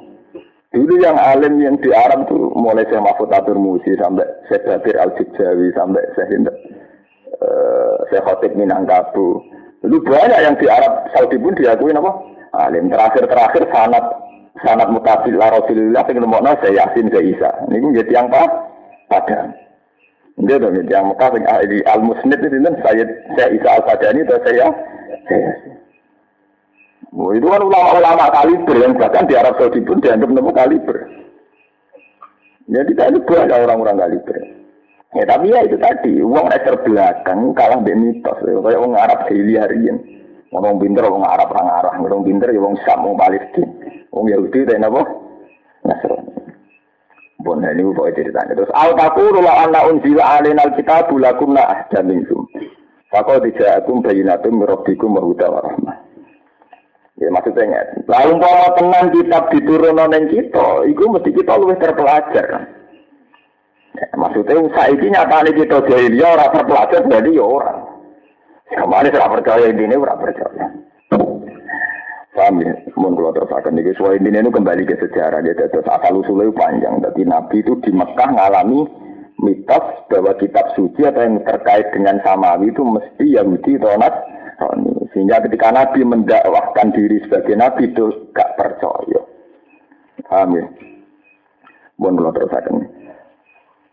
Dulu 0.70 1.02
yang 1.02 1.18
alim 1.18 1.58
yang 1.58 1.74
di 1.82 1.90
Arab 1.90 2.30
tuh 2.30 2.54
mulai 2.54 2.86
saya 2.86 3.02
Mahfud 3.02 3.34
Atur 3.34 3.58
Musi 3.58 3.90
sampai 3.98 4.22
saya 4.46 4.78
Bakir 4.78 4.94
Al 5.02 5.10
Jawi 5.18 5.74
sampai 5.74 5.98
saya 6.14 6.30
Hind, 6.30 6.46
uh, 6.46 7.96
saya 8.06 8.22
Khotib 8.22 8.54
Minangkabau. 8.54 9.42
Dulu 9.82 9.96
banyak 10.06 10.38
yang 10.38 10.54
di 10.62 10.70
Arab 10.70 11.10
Saudi 11.10 11.42
pun 11.42 11.58
diakui 11.58 11.90
apa? 11.90 12.12
Alim 12.54 12.86
terakhir-terakhir 12.86 13.66
sanat 13.74 14.04
sanat 14.62 14.94
mutasil 14.94 15.34
la 15.34 15.50
Rasulullah 15.58 16.06
sing 16.06 16.22
nemokno 16.22 16.54
saya 16.62 16.86
Yasin 16.86 17.10
saya 17.10 17.24
Isa. 17.26 17.50
Niku 17.66 17.90
nggih 17.90 18.06
tiyang 18.06 18.30
apa? 18.30 18.46
Padang. 19.10 19.50
Nggih 20.38 20.54
to 20.54 20.66
nggih 20.70 20.86
tiyang 20.86 21.10
Mekah 21.10 21.28
sing 21.34 21.44
al 21.50 22.00
musnid 22.06 22.38
itu 22.46 22.58
saya 22.86 23.04
saya 23.34 23.48
Isa 23.50 23.68
al 23.74 23.82
Padani 23.82 24.22
atau 24.22 24.38
saya 24.46 24.66
saya 25.26 25.50
Oh, 27.10 27.34
itu 27.34 27.46
kan 27.50 27.58
ulama-ulama 27.58 28.30
kaliber 28.30 28.76
yang 28.78 28.94
bahkan 28.94 29.26
di 29.26 29.34
Arab 29.34 29.58
Saudi 29.58 29.82
pun 29.82 29.98
dianggap 29.98 30.30
nemu 30.30 30.52
kaliber. 30.54 30.96
Jadi 32.70 32.94
kita 32.94 33.10
itu 33.10 33.18
banyak 33.26 33.58
orang-orang 33.66 33.98
kaliber. 33.98 34.36
Ya 35.18 35.26
tapi 35.26 35.50
ya 35.50 35.66
itu 35.66 35.74
tadi, 35.74 36.22
uang 36.22 36.46
laser 36.46 36.78
belakang 36.86 37.50
kalah 37.58 37.82
dari 37.82 37.98
mitos. 37.98 38.38
Kayak 38.38 38.78
uang 38.78 38.94
Arab 38.94 39.26
daily 39.26 39.58
harian. 39.58 39.98
Orang 40.54 40.78
pinter, 40.78 41.02
orang 41.02 41.26
Arab, 41.26 41.50
orang 41.50 41.70
Arab. 41.82 41.92
Orang 41.98 42.22
pinter, 42.22 42.54
ya 42.54 42.62
orang 42.62 42.78
Sam, 42.86 43.02
orang 43.02 43.18
Palestina. 43.18 43.74
Wong 44.14 44.26
Yahudi 44.30 44.60
dan 44.70 44.86
apa? 44.86 45.02
Nasrani. 45.82 46.30
Bon 47.40 47.56
ini 47.64 47.82
kok 47.96 48.12
ceritanya. 48.12 48.52
Terus 48.52 48.70
al 48.76 48.92
taqulu 48.94 49.40
la 49.40 49.64
anna 49.64 49.88
unzila 49.88 50.38
alaina 50.38 50.60
alkitab 50.68 51.08
lakunna 51.16 51.62
ahda 51.64 52.04
minkum. 52.04 52.44
Faqad 53.08 53.48
ja'akum 53.56 54.04
bayyinatun 54.04 54.60
min 54.60 54.66
rabbikum 54.68 55.16
wa 55.16 55.24
hudan 55.24 55.48
wa 55.48 55.60
rahmah. 55.64 56.09
Ya 57.20 57.28
maksudnya. 57.28 57.84
Lalu 58.08 58.40
umpama 58.40 58.68
tenan 58.80 59.06
kitab 59.12 59.52
diturunno 59.52 60.04
ning 60.08 60.32
kita, 60.32 60.88
iku 60.88 61.12
mesti 61.12 61.30
kita 61.36 61.52
luwih 61.60 61.76
terpelajar. 61.76 62.64
Ya, 63.92 64.06
maksudnya 64.16 64.64
saiki 64.72 65.12
nyatane 65.12 65.52
kita 65.52 65.84
jahiliyah 65.84 66.30
ora 66.32 66.46
terpelajar 66.48 67.04
berarti 67.04 67.36
ya 67.36 67.44
orang. 67.44 67.80
Kemarin 68.72 69.16
ora 69.20 69.28
percaya 69.36 69.66
ini 69.68 69.96
ora 70.00 70.16
percaya. 70.16 70.66
Paham 72.30 72.62
ya? 72.64 72.72
Mohon 72.96 73.18
kalau 73.20 73.32
terusakan. 73.36 73.76
Ini 73.76 73.92
sesuai 73.92 74.16
ini 74.22 74.40
itu 74.40 74.50
kembali 74.54 74.82
ke 74.88 74.96
sejarah. 75.02 75.44
Ya, 75.44 75.52
terus 75.58 75.84
asal 75.84 76.24
usulnya 76.24 76.54
panjang. 76.56 77.04
Jadi 77.04 77.28
Nabi 77.28 77.60
itu 77.60 77.76
di 77.84 77.90
Mekah 77.92 78.30
ngalami 78.32 78.86
mitos 79.44 79.86
bahwa 80.08 80.32
kitab 80.40 80.72
suci 80.72 81.04
atau 81.04 81.20
yang 81.20 81.42
terkait 81.44 81.90
dengan 81.92 82.16
samawi 82.24 82.72
itu 82.72 82.80
mesti 82.80 83.24
Yahudi 83.34 83.76
atau 83.76 83.98
Nasrani. 83.98 84.99
Sehingga 85.10 85.42
ketika 85.42 85.74
Nabi 85.74 86.06
mendakwahkan 86.06 86.94
diri 86.94 87.18
sebagai 87.26 87.58
Nabi 87.58 87.90
itu 87.90 88.30
gak 88.30 88.54
percaya. 88.54 89.20
Paham 90.30 90.54
ya? 90.54 90.66
Mohon 91.98 92.14
kalau 92.16 92.32
terusakan. 92.38 92.76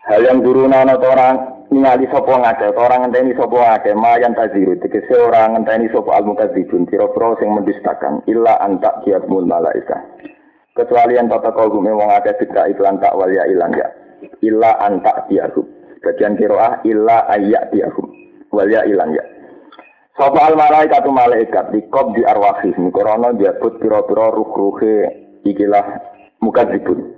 Hal 0.08 0.22
yang 0.24 0.40
turunan 0.40 0.88
atau 0.88 1.10
orang 1.12 1.58
ningali 1.68 2.08
sapa 2.08 2.32
ngake 2.32 2.72
orang 2.80 3.00
ngenteni 3.08 3.36
sapa 3.36 3.58
ngake 3.60 3.92
mayan 3.92 4.32
taziru 4.32 4.80
tegese 4.80 5.16
orang 5.20 5.60
ngenteni 5.60 5.92
sapa 5.92 6.16
al 6.16 6.24
mukadzibun 6.24 6.88
pira-pira 6.88 7.36
sing 7.44 7.52
mendustakan 7.52 8.24
illa 8.32 8.56
anta 8.64 9.04
kiatmul 9.04 9.44
malaika 9.44 10.00
kecuali 10.72 11.20
yang 11.20 11.28
tata 11.28 11.52
kau 11.52 11.68
gume 11.68 11.92
wong 11.92 12.08
akeh 12.08 12.40
tidak 12.40 12.72
iklan 12.72 13.04
tak 13.04 13.12
wal 13.20 13.28
ya 13.28 13.44
ilan 13.52 13.76
ya 13.76 13.88
illa 14.40 14.80
anta 14.80 15.28
diahu 15.28 15.60
bagian 16.00 16.40
kiroah 16.40 16.80
illa 16.88 17.28
ayak 17.36 17.68
diahu 17.76 18.04
wal 18.56 18.70
ya 18.72 18.88
ilan 18.88 19.12
ya 19.12 19.24
sapa 20.18 20.40
al 20.50 20.56
malaikat 20.58 21.00
tu 21.06 21.14
malaikat 21.14 21.66
dikob 21.70 22.18
di 22.18 22.26
arwahih 22.26 22.74
mikrono 22.82 23.38
diabut 23.38 23.78
pira-pira 23.78 24.34
ruh-ruhe 24.34 25.08
ikilah 25.46 25.86
mukadzibun 26.42 27.18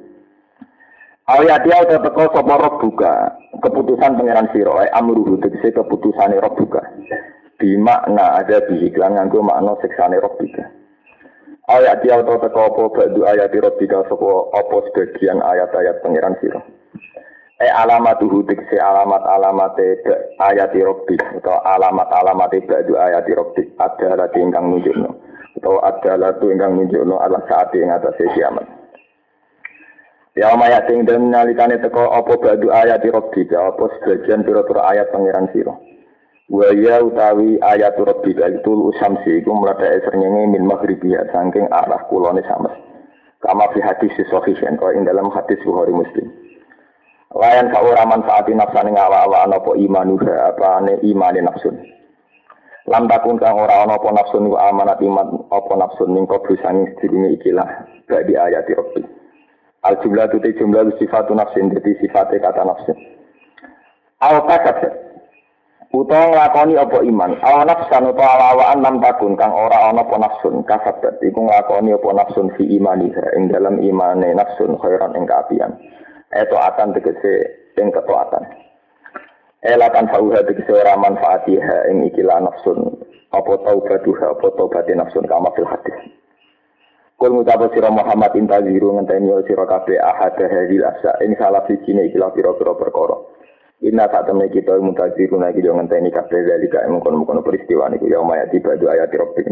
Awiyati 1.29 1.69
atau 1.69 2.01
teko 2.01 2.25
sapa 2.33 2.53
roh 2.57 2.81
buka 2.81 3.37
keputusan 3.61 4.17
pangeran 4.17 4.49
sira 4.49 4.81
ae 4.81 4.89
amruhu 4.97 5.37
tegese 5.37 5.77
keputusane 5.77 6.41
roh 6.41 6.57
buka. 6.57 6.81
Di 7.61 7.77
makna 7.77 8.41
ada 8.41 8.65
di 8.65 8.89
iklan 8.89 9.13
nganggo 9.13 9.45
makna 9.45 9.77
siksane 9.77 10.17
roh 10.17 10.33
buka. 10.33 10.65
Ayat 11.69 12.01
dia 12.01 12.17
atau 12.17 12.41
teko 12.41 12.73
apa 12.73 12.83
badu 12.97 13.29
ayat 13.29 13.53
roh 13.61 13.77
buka 13.77 14.09
sapa 14.09 14.29
apa 14.57 14.75
sebagian 14.89 15.37
ayat-ayat 15.45 16.01
pangeran 16.01 16.33
sira. 17.59 17.67
E 17.67 17.67
alamatuhu 17.67 18.43
tegese 18.47 18.79
alamat-alamate 18.79 19.99
ayat 20.39 20.73
roh 20.79 21.03
atau 21.07 21.59
alamat-alamate 21.59 22.63
badu 22.63 22.95
ayat 22.95 23.27
roh 23.35 23.51
adalah 23.79 24.31
ingkang 24.31 24.71
nunjukno 24.71 25.11
atau 25.59 25.83
adalah 25.83 26.39
tu 26.39 26.51
ingkang 26.51 26.79
nunjukno 26.79 27.19
ala 27.19 27.43
saat 27.51 27.75
ing 27.75 27.91
atase 27.91 28.23
kiamat. 28.31 28.63
Ya 30.37 30.55
maya 30.55 30.79
ting 30.87 31.03
dan 31.03 31.35
nalikane 31.35 31.83
teko 31.83 32.15
apa 32.15 32.39
badu 32.39 32.71
ayat 32.71 33.03
rabbi 33.03 33.43
apa 33.51 33.85
sebagian 33.99 34.47
pira-pira 34.47 34.87
ayat 34.87 35.11
pangeran 35.11 35.51
sira. 35.51 35.75
Wa 36.49 36.71
ya 36.71 37.03
utawi 37.03 37.59
ayat 37.59 37.99
rabbi 37.99 38.39
itu 38.39 38.71
usamsi 38.71 39.43
iku 39.43 39.51
mletheke 39.51 40.07
srengenge 40.07 40.55
min 40.55 40.63
maghribiya 40.63 41.27
saking 41.29 41.67
arah 41.69 42.07
kulone 42.07 42.39
sames. 42.47 42.71
Kama 43.43 43.67
fi 43.75 43.83
hadis 43.83 44.15
sahih 44.31 44.55
kau 44.79 44.91
ing 44.95 45.03
dalam 45.03 45.27
hadis 45.31 45.59
Bukhari 45.63 45.91
Muslim. 45.91 46.48
Layan 47.29 47.69
ka 47.69 47.85
ora 47.85 48.09
manfaati 48.09 48.57
nafsane 48.57 48.89
ngawa-awa 48.89 49.45
apa 49.45 49.71
imanuha 49.77 50.49
apa 50.49 50.81
ane 50.81 50.97
imane 51.05 51.45
nafsun. 51.45 51.77
Lam 52.89 53.05
takun 53.05 53.37
kang 53.37 53.53
ora 53.53 53.85
ana 53.85 54.01
apa 54.01 54.09
nafsun 54.09 54.49
wa 54.49 54.65
amanat 54.65 54.97
iman 54.97 55.45
apa 55.53 55.73
nafsun 55.77 56.09
ning 56.09 56.25
kobru 56.25 56.57
sanging 56.57 56.89
sedurunge 56.97 57.37
ikilah 57.37 57.85
badi 58.09 58.33
ayat 58.33 58.65
rabbi. 58.73 59.05
Al 59.85 60.01
jumlah 60.01 60.25
itu 60.25 60.57
jumlah 60.57 60.89
sifat 60.97 61.29
nafsin 61.29 61.69
jadi 61.69 62.01
sifatnya 62.01 62.49
kata 62.49 62.65
nafsin. 62.65 62.97
Al 64.25 64.41
kasat 64.49 64.89
utawa 65.93 66.33
nglakoni 66.33 66.81
apa 66.81 66.97
iman. 67.05 67.31
Al 67.45 67.61
nafsan 67.69 68.09
utawa 68.09 68.41
lawaan 68.41 68.81
lam 68.81 68.97
takun 69.05 69.37
kang 69.37 69.53
ora 69.53 69.93
ana 69.93 70.01
apa 70.01 70.17
nafsun 70.17 70.65
kasat 70.65 71.21
iku 71.21 71.45
nglakoni 71.45 71.93
apa 71.93 72.09
nafsun 72.25 72.49
fi 72.57 72.65
imaniha 72.65 73.37
ing 73.37 73.53
dalam 73.53 73.77
imane 73.77 74.33
nafsun 74.33 74.81
khairan 74.81 75.13
ing 75.13 75.29
kaapian. 75.29 75.77
Eto 76.29 76.55
atan 76.61 76.93
tegese 76.93 77.33
ing 77.73 77.89
ketaatan. 77.89 78.45
Elatan 79.65 80.07
fauha 80.13 80.45
tegese 80.45 80.69
ora 80.69 80.93
manfaatiha 80.93 81.89
ing 81.89 82.05
ikilah 82.13 82.45
nafsun. 82.45 83.01
Apa 83.33 83.61
taubatuha 83.65 84.37
apa 84.37 84.47
taubate 84.53 84.93
nafsun 84.93 85.25
kama 85.25 85.49
fil 85.57 85.65
hadis. 85.65 85.97
Kul 87.19 87.35
ngucapa 87.35 87.67
sira 87.75 87.91
Muhammad 87.91 88.31
intaziru 88.37 88.95
ngenteni 88.95 89.33
sira 89.43 89.67
kabeh 89.67 89.99
ahad 89.99 90.39
hadil 90.39 90.85
asa. 90.85 91.17
Ing 91.25 91.35
salah 91.35 91.65
siji 91.67 91.91
ne 91.97 92.07
ikilah 92.07 92.31
pira-pira 92.31 92.77
perkara. 92.77 93.17
Inna 93.79 94.11
saat 94.11 94.27
temen 94.27 94.51
kita 94.51 94.75
mutaziru 94.79 95.39
lagi 95.39 95.63
yo 95.63 95.71
ngenteni 95.71 96.11
kabeh 96.11 96.43
dalika 96.43 96.83
mengkon-mengkon 96.83 97.39
peristiwa 97.47 97.87
niku 97.87 98.11
ya 98.11 98.19
maya 98.19 98.43
tiba 98.51 98.75
ayat 98.75 99.07
rabbik 99.07 99.47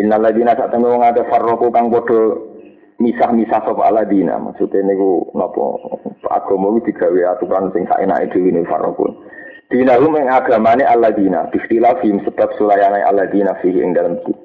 Inna 0.00 0.16
ladina 0.16 0.56
saat 0.56 0.72
temen 0.72 0.88
wong 0.88 1.04
ada 1.04 1.28
farroku 1.28 1.68
kang 1.68 1.92
padha 1.92 2.53
misah-misah 3.02 3.60
sapa 3.64 3.82
aladina 3.86 4.38
maksudnya 4.38 4.82
niku 4.86 5.30
napa 5.34 5.64
agama 6.30 6.78
iki 6.78 6.94
digawe 6.94 7.34
aturan 7.34 7.70
sing 7.74 7.84
saenake 7.90 8.30
dhewe 8.34 8.50
ne 8.54 8.62
farroku 8.66 9.10
Dinahum 9.64 10.14
ing 10.20 10.28
agamane 10.28 10.84
aladina 10.84 11.48
bistilafim 11.48 12.20
sebab 12.22 12.52
sulayane 12.60 13.00
aladina 13.00 13.56
fihi 13.58 13.80
ing 13.80 13.96
dalam 13.96 14.20
kita 14.22 14.44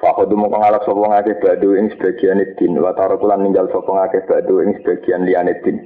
Fakodu 0.00 0.32
mau 0.32 0.48
ngalap 0.48 0.80
sopo 0.88 1.04
ngake 1.12 1.44
badu 1.44 1.76
ing 1.76 1.92
sebagian 1.92 2.40
din, 2.56 2.72
wa 2.80 2.96
tarokulan 2.96 3.44
ninggal 3.44 3.68
sopo 3.68 3.92
ngake 3.92 4.24
badu 4.24 4.64
ing 4.64 4.72
sebagian 4.80 5.28
liane 5.28 5.60
din. 5.60 5.76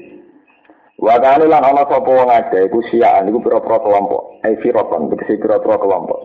Wa 1.02 1.18
kanu 1.18 1.50
lan 1.50 1.66
ana 1.66 1.83
sopo 1.90 2.14
ngake 2.22 2.70
iku 2.70 2.78
siaan 2.94 3.26
iku 3.26 3.42
pira-pira 3.42 3.83
kelompok, 3.83 4.38
ai 4.46 4.54
firaqon 4.62 5.11
tegese 5.11 5.42
pira-pira 5.42 5.83
kelompok. 5.83 6.20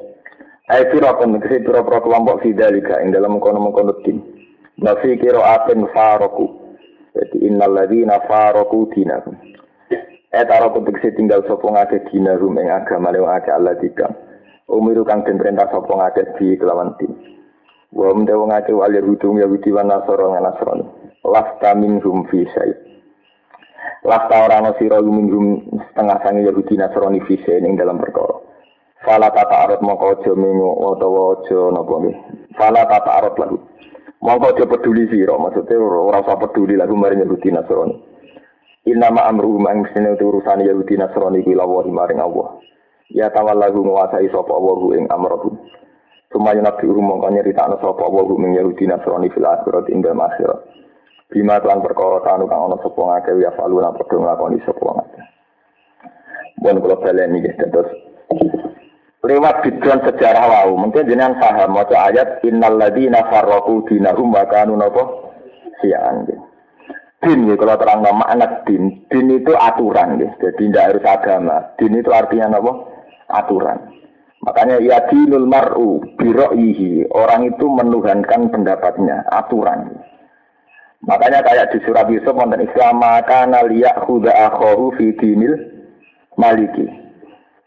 Ai 0.70 0.86
firaqon 0.94 1.42
tegese 1.42 1.66
pira-pira 1.66 1.98
kelompok 2.06 2.46
fidalika 2.46 3.02
ing 3.02 3.10
dalam 3.10 3.42
mengkono-mengkono 3.42 3.98
din. 4.06 4.22
Nafi 4.80 5.20
kira 5.20 5.44
aten 5.44 5.84
faroku. 5.92 6.48
Jadi 7.12 7.52
innal 7.52 7.76
ladzina 7.76 8.24
faroku 8.24 8.88
dinakum. 8.96 9.36
Eh 10.30 10.46
taroku 10.48 10.86
tegese 10.88 11.18
tinggal 11.20 11.44
sopo 11.50 11.74
ngake 11.74 12.08
dinarum 12.08 12.56
ing 12.56 12.72
agama 12.72 13.12
lewa 13.12 13.36
ngake 13.36 13.52
Allah 13.52 13.76
dikam. 13.76 14.14
Umiru 14.70 15.04
kang 15.04 15.26
den 15.28 15.42
perintah 15.42 15.68
sopo 15.74 16.00
ngake 16.00 16.38
di 16.40 16.56
kelawan 16.56 16.96
din. 16.96 17.12
Wa 17.90 18.14
mte 18.14 18.32
wong 18.38 18.54
akeh 18.54 18.72
wal 18.78 18.94
yahudum 18.94 19.42
yahudi 19.42 19.74
wa 19.74 19.84
nasara 19.84 20.26
lan 20.30 20.46
nasrani. 20.46 20.86
Lasta 21.26 21.74
minhum 21.74 22.30
fi 22.30 22.46
syai. 22.54 22.72
Lasta 24.06 24.46
ora 24.46 24.62
ana 24.62 24.78
sira 24.78 25.02
minhum 25.02 25.66
setengah 25.90 26.22
sange 26.22 26.46
yahudi 26.46 26.78
nasrani 26.78 27.20
fi 27.26 27.36
syai 27.42 27.66
ing 27.66 27.76
dalam 27.76 27.98
perkara. 27.98 28.38
Fala 29.02 29.34
tata 29.34 29.66
arut 29.66 29.82
mongko 29.82 30.36
mengu 30.38 30.76
utawa 30.88 31.42
aja 31.42 31.60
napa 31.74 31.94
nggih. 32.00 32.18
Fala 32.54 32.86
tata 32.86 33.12
arut 33.18 33.36
lagu. 33.42 33.58
Mongko 34.20 34.52
aja 34.52 34.66
peduli 34.68 35.08
sira, 35.08 35.40
maksudnya 35.40 35.80
ora 35.80 36.20
usah 36.20 36.36
peduli 36.36 36.76
lagu 36.76 36.92
maring 36.92 37.24
yahudi 37.24 37.56
nasrani. 37.56 37.96
Inna 38.88 39.12
ma 39.16 39.28
amru 39.32 39.56
mang 39.56 39.88
mestine 39.88 40.16
urusan 40.20 40.64
yahudi 40.68 41.00
nasrani 41.00 41.40
kuwi 41.44 41.56
lawa 41.56 41.88
maring 41.88 42.20
Allah. 42.20 42.60
Ya 43.10 43.32
tawallahu 43.34 43.80
nguasai 43.90 44.30
sapa 44.30 44.54
Allah 44.54 44.80
ing 45.00 45.06
amrahum. 45.10 45.56
Sumaya 46.30 46.62
nabi 46.62 46.86
urum 46.86 47.10
mongko 47.10 47.28
nyeritakno 47.34 47.82
sapa 47.82 48.06
wa 48.06 48.22
hu 48.22 48.38
min 48.38 48.54
Yahudi 48.54 48.86
Nasrani 48.86 49.34
fil 49.34 49.50
akhirat 49.50 49.90
ing 49.90 50.06
dalem 50.06 50.22
akhirat. 50.22 50.62
Bima 51.34 51.58
kelan 51.58 51.82
perkara 51.82 52.22
kanu 52.22 52.46
kang 52.46 52.70
ana 52.70 52.78
sapa 52.86 53.02
ngake 53.02 53.42
ya 53.42 53.50
falu 53.58 53.82
lan 53.82 53.98
padha 53.98 54.14
nglakoni 54.14 54.62
sapa 54.62 54.86
ngake. 54.94 55.22
Bon 56.62 56.78
kula 56.78 57.02
baleni 57.02 57.42
nggih 57.42 57.58
terus 57.58 57.90
lewat 59.24 59.56
biduan 59.66 60.00
sejarah 60.06 60.46
wau. 60.48 60.78
Mungkin 60.80 61.08
jenengan 61.08 61.40
paham. 61.40 61.76
Maca 61.76 62.12
ayat 62.12 62.44
innal 62.48 62.80
ladzina 62.80 63.28
farraqu 63.28 63.88
dinahum 63.90 64.32
wa 64.32 64.44
kanu 64.48 64.76
napa? 64.80 65.04
Sian 65.80 66.28
din 67.20 67.52
ya 67.52 67.56
kalau 67.60 67.76
terang 67.76 68.00
nama 68.04 68.24
anak 68.32 68.64
din. 68.64 69.04
Din 69.12 69.28
itu 69.32 69.52
aturan 69.52 70.20
ya 70.24 70.30
jadi 70.40 70.56
tidak 70.56 70.86
harus 70.92 71.04
agama. 71.04 71.58
Din 71.76 72.00
itu 72.00 72.12
artinya 72.16 72.56
apa 72.60 72.72
aturan. 73.44 73.80
Makanya 74.40 74.80
ya 74.80 75.04
dinul 75.12 75.44
mar'u 75.52 76.00
biro'ihi. 76.16 77.12
Orang 77.12 77.44
itu 77.44 77.68
menuhankan 77.68 78.48
pendapatnya, 78.48 79.28
aturan. 79.36 80.00
Makanya 81.04 81.44
kayak 81.44 81.76
di 81.76 81.80
surat 81.84 82.08
Yusuf 82.08 82.36
wonten 82.36 82.64
Islam 82.64 83.04
maka 83.04 83.44
liyak 83.48 84.04
huda 84.08 84.32
akhoru 84.52 84.96
fi 84.96 85.12
dinil 85.20 85.60
maliki. 86.40 86.88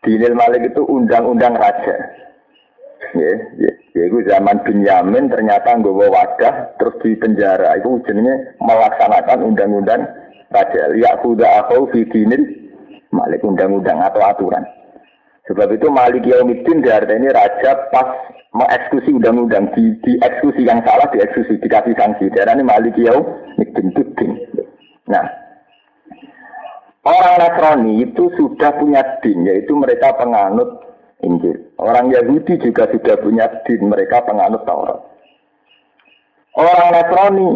Dinil 0.03 0.35
malik 0.35 0.67
itu 0.67 0.83
undang-undang 0.83 1.55
raja. 1.55 1.97
Ya, 3.13 3.33
ya, 3.61 3.73
ya 3.95 4.03
itu 4.09 4.19
zaman 4.27 4.63
Binyamin 4.67 5.31
ternyata 5.31 5.79
nggak 5.79 5.95
wadah 5.95 6.55
terus 6.81 6.97
di 7.05 7.15
penjara 7.19 7.77
itu 7.79 8.03
jenenge 8.09 8.59
melaksanakan 8.59 9.47
undang-undang 9.47 10.03
raja. 10.51 10.91
Liyak 10.91 11.23
huda 11.23 11.67
akhoru 11.67 11.87
fi 11.95 12.03
dinil 12.11 12.43
malik 13.15 13.45
undang-undang 13.47 14.03
atau 14.03 14.23
aturan. 14.27 14.65
Sebab 15.51 15.75
itu 15.75 15.91
Malik 15.91 16.23
Yaumiddin 16.23 16.87
ini 16.87 17.29
raja 17.35 17.91
pas 17.91 18.09
mengeksekusi 18.55 19.11
undang-undang 19.19 19.75
di, 19.75 19.91
di 20.07 20.15
eksekusi 20.23 20.63
yang 20.71 20.81
salah 20.87 21.11
dieksekusi 21.11 21.59
dikasih 21.59 21.99
sanksi. 21.99 22.31
ini 22.31 22.63
Malik 22.63 22.95
Yaumiddin. 22.95 24.39
Nah, 25.11 25.42
orang 27.03 27.35
Nasrani 27.39 27.93
itu 28.07 28.31
sudah 28.39 28.71
punya 28.79 29.03
din 29.23 29.47
yaitu 29.47 29.75
mereka 29.75 30.15
penganut 30.17 30.83
Injil. 31.23 31.71
Orang 31.79 32.11
Yahudi 32.11 32.59
juga 32.59 32.91
sudah 32.91 33.15
punya 33.23 33.47
din 33.67 33.87
mereka 33.87 34.23
penganut 34.27 34.63
Taurat. 34.67 35.01
Orang 36.59 36.91
Nasrani 36.95 37.49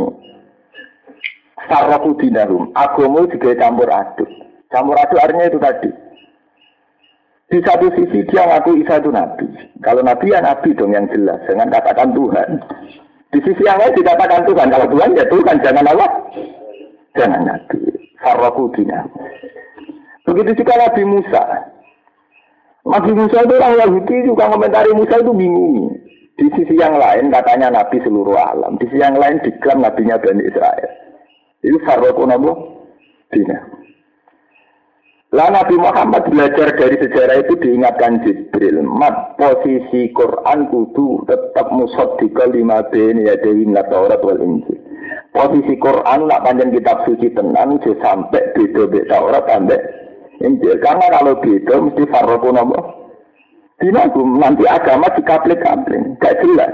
sarrafu 1.67 2.15
dinahum. 2.19 2.71
Agama 2.79 3.27
juga 3.27 3.59
campur 3.59 3.91
aduk. 3.91 4.31
Campur 4.71 4.97
aduk 4.99 5.19
artinya 5.19 5.47
itu 5.47 5.59
tadi 5.59 5.91
di 7.47 7.63
satu 7.63 7.87
sisi 7.95 8.27
dia 8.27 8.43
ngaku 8.43 8.83
Isa 8.83 8.99
itu 8.99 9.11
nabi. 9.15 9.47
Kalau 9.79 10.03
nabi 10.03 10.35
ya 10.35 10.43
nabi 10.43 10.75
dong 10.75 10.91
yang 10.91 11.07
jelas, 11.15 11.39
jangan 11.47 11.71
katakan 11.71 12.11
Tuhan. 12.11 12.59
Di 13.31 13.39
sisi 13.43 13.63
yang 13.63 13.79
lain 13.79 13.95
dikatakan 13.95 14.43
Tuhan. 14.51 14.67
Kalau 14.67 14.87
Tuhan 14.91 15.15
ya 15.15 15.25
Tuhan, 15.31 15.57
jangan 15.63 15.87
Allah. 15.87 16.11
Jangan 17.15 17.43
nabi. 17.47 17.79
Farrakudina. 18.21 19.07
Begitu 20.27 20.63
juga 20.65 20.75
Nabi 20.77 21.03
Musa. 21.07 21.43
Nabi 22.87 23.11
Musa 23.15 23.39
itu 23.43 23.55
orang 23.55 23.79
Yahudi 23.83 24.17
juga 24.27 24.51
komentari 24.51 24.91
Musa 24.95 25.23
itu 25.23 25.33
bingung. 25.35 25.95
Di 26.37 26.47
sisi 26.53 26.77
yang 26.77 27.01
lain 27.01 27.33
katanya 27.33 27.73
Nabi 27.73 27.97
seluruh 28.05 28.37
alam. 28.37 28.77
Di 28.77 28.87
sisi 28.91 29.01
yang 29.01 29.17
lain 29.17 29.41
diklaim 29.41 29.81
Nabinya 29.81 30.21
Bani 30.21 30.43
Israel. 30.45 30.91
Itu 31.65 31.79
Farrakudina. 31.87 33.77
Lah 35.35 35.51
Nabi 35.51 35.75
Muhammad 35.75 36.31
belajar 36.31 36.71
dari 36.79 36.97
sejarah 37.03 37.43
itu 37.43 37.59
diingatkan 37.59 38.23
Jibril. 38.23 38.81
Mat 38.87 39.35
posisi 39.35 40.15
Quran 40.15 40.71
kudu 40.71 41.27
tetap 41.27 41.67
musod 41.75 42.17
di 42.23 42.31
kelima 42.31 42.87
bini 42.89 43.27
ya 43.27 43.35
dewi 43.43 43.67
Taurat 43.91 44.23
wal 44.23 44.39
Injil. 44.39 44.79
Posisi 45.31 45.75
Quran 45.77 46.27
nak 46.27 46.43
panjang 46.49 46.73
kitab 46.73 47.05
suci 47.05 47.29
tenang 47.37 47.77
sampai 47.83 48.43
beda 48.57 48.89
beda 48.89 49.09
Taurat 49.11 49.45
sampai 49.47 49.81
Injil. 50.41 50.77
Karena 50.81 51.07
kalau 51.13 51.41
beda 51.41 51.75
mesti 51.81 52.03
farroku 52.09 52.51
nopo. 52.53 52.81
Dinagum 53.77 54.41
nanti 54.41 54.65
agama 54.65 55.13
dikaplik-kaplik, 55.13 56.17
gak 56.17 56.41
jelas. 56.41 56.73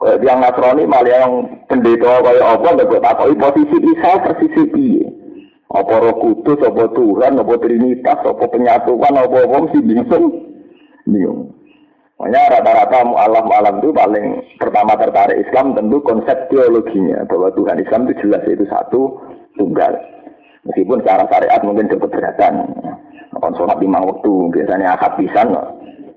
Kayak 0.00 0.24
yang 0.24 0.40
Nasrani 0.40 0.84
malah 0.88 1.12
yang 1.12 1.32
pendeta 1.68 2.24
kayak 2.24 2.40
apa 2.56 2.68
nggak 2.72 2.88
gue 2.88 3.00
takoi 3.04 3.34
posisi 3.36 3.76
Isa 3.84 4.12
persisi 4.24 4.62
piye. 4.72 5.04
Apa 5.70 6.02
roh 6.02 6.16
kudus, 6.18 6.56
apa 6.64 6.88
Tuhan, 6.96 7.36
apa 7.36 7.54
Trinitas, 7.60 8.20
apa 8.24 8.44
penyatuan, 8.48 9.14
apa 9.16 9.38
apa 9.44 9.56
mesti 9.60 9.80
bingung. 9.84 10.24
Bingung. 11.04 11.59
Makanya 12.20 12.60
rata-rata 12.60 13.00
mu'alaf 13.08 13.48
mu'alaf 13.48 13.74
itu 13.80 13.96
paling 13.96 14.26
pertama 14.60 14.92
tertarik 15.00 15.40
Islam 15.40 15.72
tentu 15.72 16.04
konsep 16.04 16.36
teologinya. 16.52 17.24
Bahwa 17.24 17.48
Tuhan 17.56 17.80
Islam 17.80 18.04
itu 18.04 18.28
jelas 18.28 18.44
itu 18.44 18.68
satu, 18.68 19.16
tunggal. 19.56 19.96
Meskipun 20.68 21.00
secara 21.00 21.24
syariat 21.32 21.64
mungkin 21.64 21.88
keberatan. 21.88 22.54
Akan 23.40 23.56
sholat 23.56 23.80
lima 23.80 24.04
waktu, 24.04 24.52
biasanya 24.52 25.00
akad 25.00 25.16
pisan. 25.16 25.48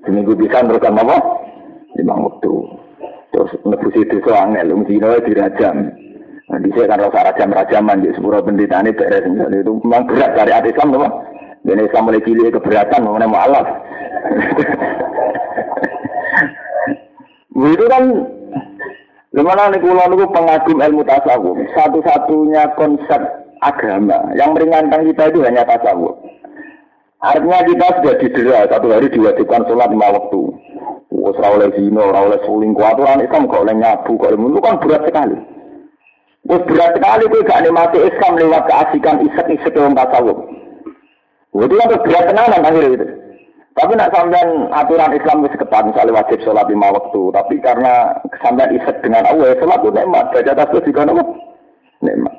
Seminggu 0.04 0.36
pisan 0.36 0.68
terus 0.68 0.84
apa? 0.84 1.18
Lima 1.96 2.20
waktu. 2.20 2.54
Terus 3.32 3.52
nebus 3.64 3.96
itu 3.96 4.20
soalnya, 4.28 4.68
lu 4.68 4.84
mesti 4.84 5.00
dirajam. 5.00 5.88
Nah, 6.52 6.60
di 6.60 6.70
kan 6.76 7.00
rasa 7.00 7.32
rajam-rajaman 7.32 8.04
di 8.04 8.12
sepuluh 8.12 8.44
pendeta 8.44 8.84
ini 8.84 8.92
beres. 8.92 9.24
Itu 9.24 9.80
memang 9.80 10.12
berat 10.12 10.36
dari 10.36 10.52
hati 10.52 10.76
Islam, 10.76 11.00
memang. 11.00 11.14
Dan 11.64 11.80
Islam 11.80 12.12
mulai 12.12 12.26
cilik 12.28 12.60
keberatan, 12.60 13.08
mengenai 13.08 13.32
mu'alaf. 13.32 13.68
itu 17.54 17.86
kan 17.86 18.04
Gimana 19.34 19.74
nih 19.74 19.82
kulo 19.82 20.06
niku 20.14 20.30
pengagum 20.30 20.78
ilmu 20.78 21.02
tasawuf. 21.10 21.58
Satu-satunya 21.74 22.70
konsep 22.78 23.18
agama 23.66 24.30
yang 24.38 24.54
meringankan 24.54 25.10
kita 25.10 25.34
itu 25.34 25.42
hanya 25.42 25.66
tasawuf. 25.66 26.14
Artinya 27.18 27.66
kita 27.66 27.88
sudah 27.98 28.16
didera 28.22 28.70
satu 28.70 28.94
hari 28.94 29.10
diwajibkan 29.10 29.66
sholat 29.66 29.90
lima 29.90 30.14
waktu. 30.14 30.42
Wes 31.10 31.40
oleh 31.42 31.72
zina, 31.74 32.02
ora 32.04 32.30
oleh 32.30 32.40
selingkuh, 32.46 32.84
aturan 32.84 33.26
Islam 33.26 33.50
kok 33.50 33.64
oleh 33.64 33.76
nyabu, 33.80 34.12
kok 34.22 34.34
itu 34.38 34.60
kan 34.62 34.76
berat 34.84 35.02
sekali. 35.08 35.38
Wes 36.46 36.62
berat 36.70 36.92
sekali 36.94 37.24
tuh 37.32 37.42
gak 37.48 37.62
nikmati 37.64 38.00
Islam 38.06 38.34
lewat 38.38 38.64
keasikan 38.70 39.18
isek-isek 39.24 39.74
yang 39.74 39.98
tasawuf. 39.98 40.38
Itu 41.58 41.74
kan 41.74 41.90
berat 42.06 42.24
tenanan 42.30 42.62
akhirnya 42.62 42.96
itu. 43.02 43.06
Tapi 43.74 43.98
nak 43.98 44.14
sampean 44.14 44.70
aturan 44.70 45.18
Islam 45.18 45.42
wis 45.42 45.58
ketat, 45.58 45.82
misalnya 45.82 46.22
wajib 46.22 46.38
sholat 46.46 46.70
lima 46.70 46.94
waktu. 46.94 47.22
Tapi 47.34 47.56
karena 47.58 48.14
sampean 48.38 48.78
isek 48.78 49.02
dengan 49.02 49.26
Allah, 49.26 49.50
ya 49.50 49.56
sholat 49.58 49.82
itu 49.82 49.90
nikmat. 49.90 50.26
Baca 50.30 50.54
tasbih 50.54 50.82
juga 50.86 51.10
apa? 51.10 51.24
Nikmat. 52.06 52.34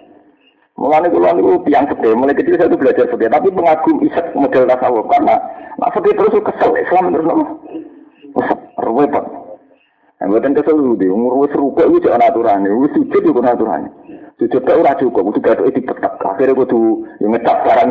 Mulai 0.74 1.06
kulo 1.06 1.30
niku 1.38 1.52
tiang 1.70 1.86
gede, 1.86 2.10
mulai 2.18 2.34
kecil 2.34 2.58
saya 2.58 2.66
tuh 2.66 2.78
belajar 2.82 3.06
fikih, 3.06 3.30
tapi 3.30 3.46
pengagum 3.54 4.02
isek 4.02 4.26
model 4.34 4.66
tasawuf 4.66 5.06
karena 5.06 5.38
nak 5.78 5.92
fikih 5.94 6.18
terus 6.18 6.34
kesel 6.50 6.74
Islam 6.74 7.14
terus 7.14 7.26
nopo. 7.30 7.44
Repot. 8.82 9.24
Yang 10.18 10.28
buatan 10.34 10.56
kesel 10.58 10.76
di 10.98 11.06
umur 11.06 11.46
wis 11.46 11.54
rukuk 11.54 11.86
itu 11.86 12.10
jangan 12.10 12.26
aturan, 12.26 12.66
wis 12.66 12.90
sujud 12.90 13.22
juga 13.22 13.54
aturan. 13.54 13.86
Sujud 14.34 14.66
tak 14.66 14.74
ora 14.74 14.98
cukup, 14.98 15.30
kudu 15.30 15.40
gaduke 15.46 15.78
dipetek. 15.78 16.14
Akhirnya 16.26 16.58
kudu 16.58 17.06
yang 17.22 17.38
ngecap 17.38 17.54
barang. 17.62 17.88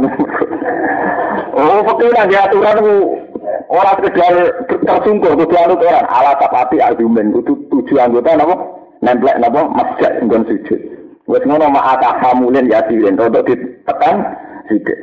oh, 1.55 1.79
fakir 1.87 2.11
nang 2.11 2.27
aturan 2.27 2.77
ku 3.67 3.73
ora 3.73 3.93
sekedar 3.97 4.33
tersungkur 4.83 5.33
kudu 5.37 5.55
anut 5.57 5.81
orang. 5.81 6.07
Ala 6.09 6.37
tapati 6.37 6.77
argumen 6.81 7.33
kudu 7.33 7.57
tujuh 7.69 7.97
anggota 8.01 8.37
napa? 8.37 8.55
Nemplek 9.03 9.39
napa? 9.41 9.61
Masjid 9.73 10.11
nggon 10.21 10.47
sujud. 10.49 10.81
Wes 11.23 11.43
ngono 11.47 11.71
ma 11.71 11.95
atahamulin 11.95 12.67
ya 12.67 12.83
diren, 12.83 13.15
untuk 13.15 13.47
ditekan 13.47 14.27
sithik. 14.67 14.99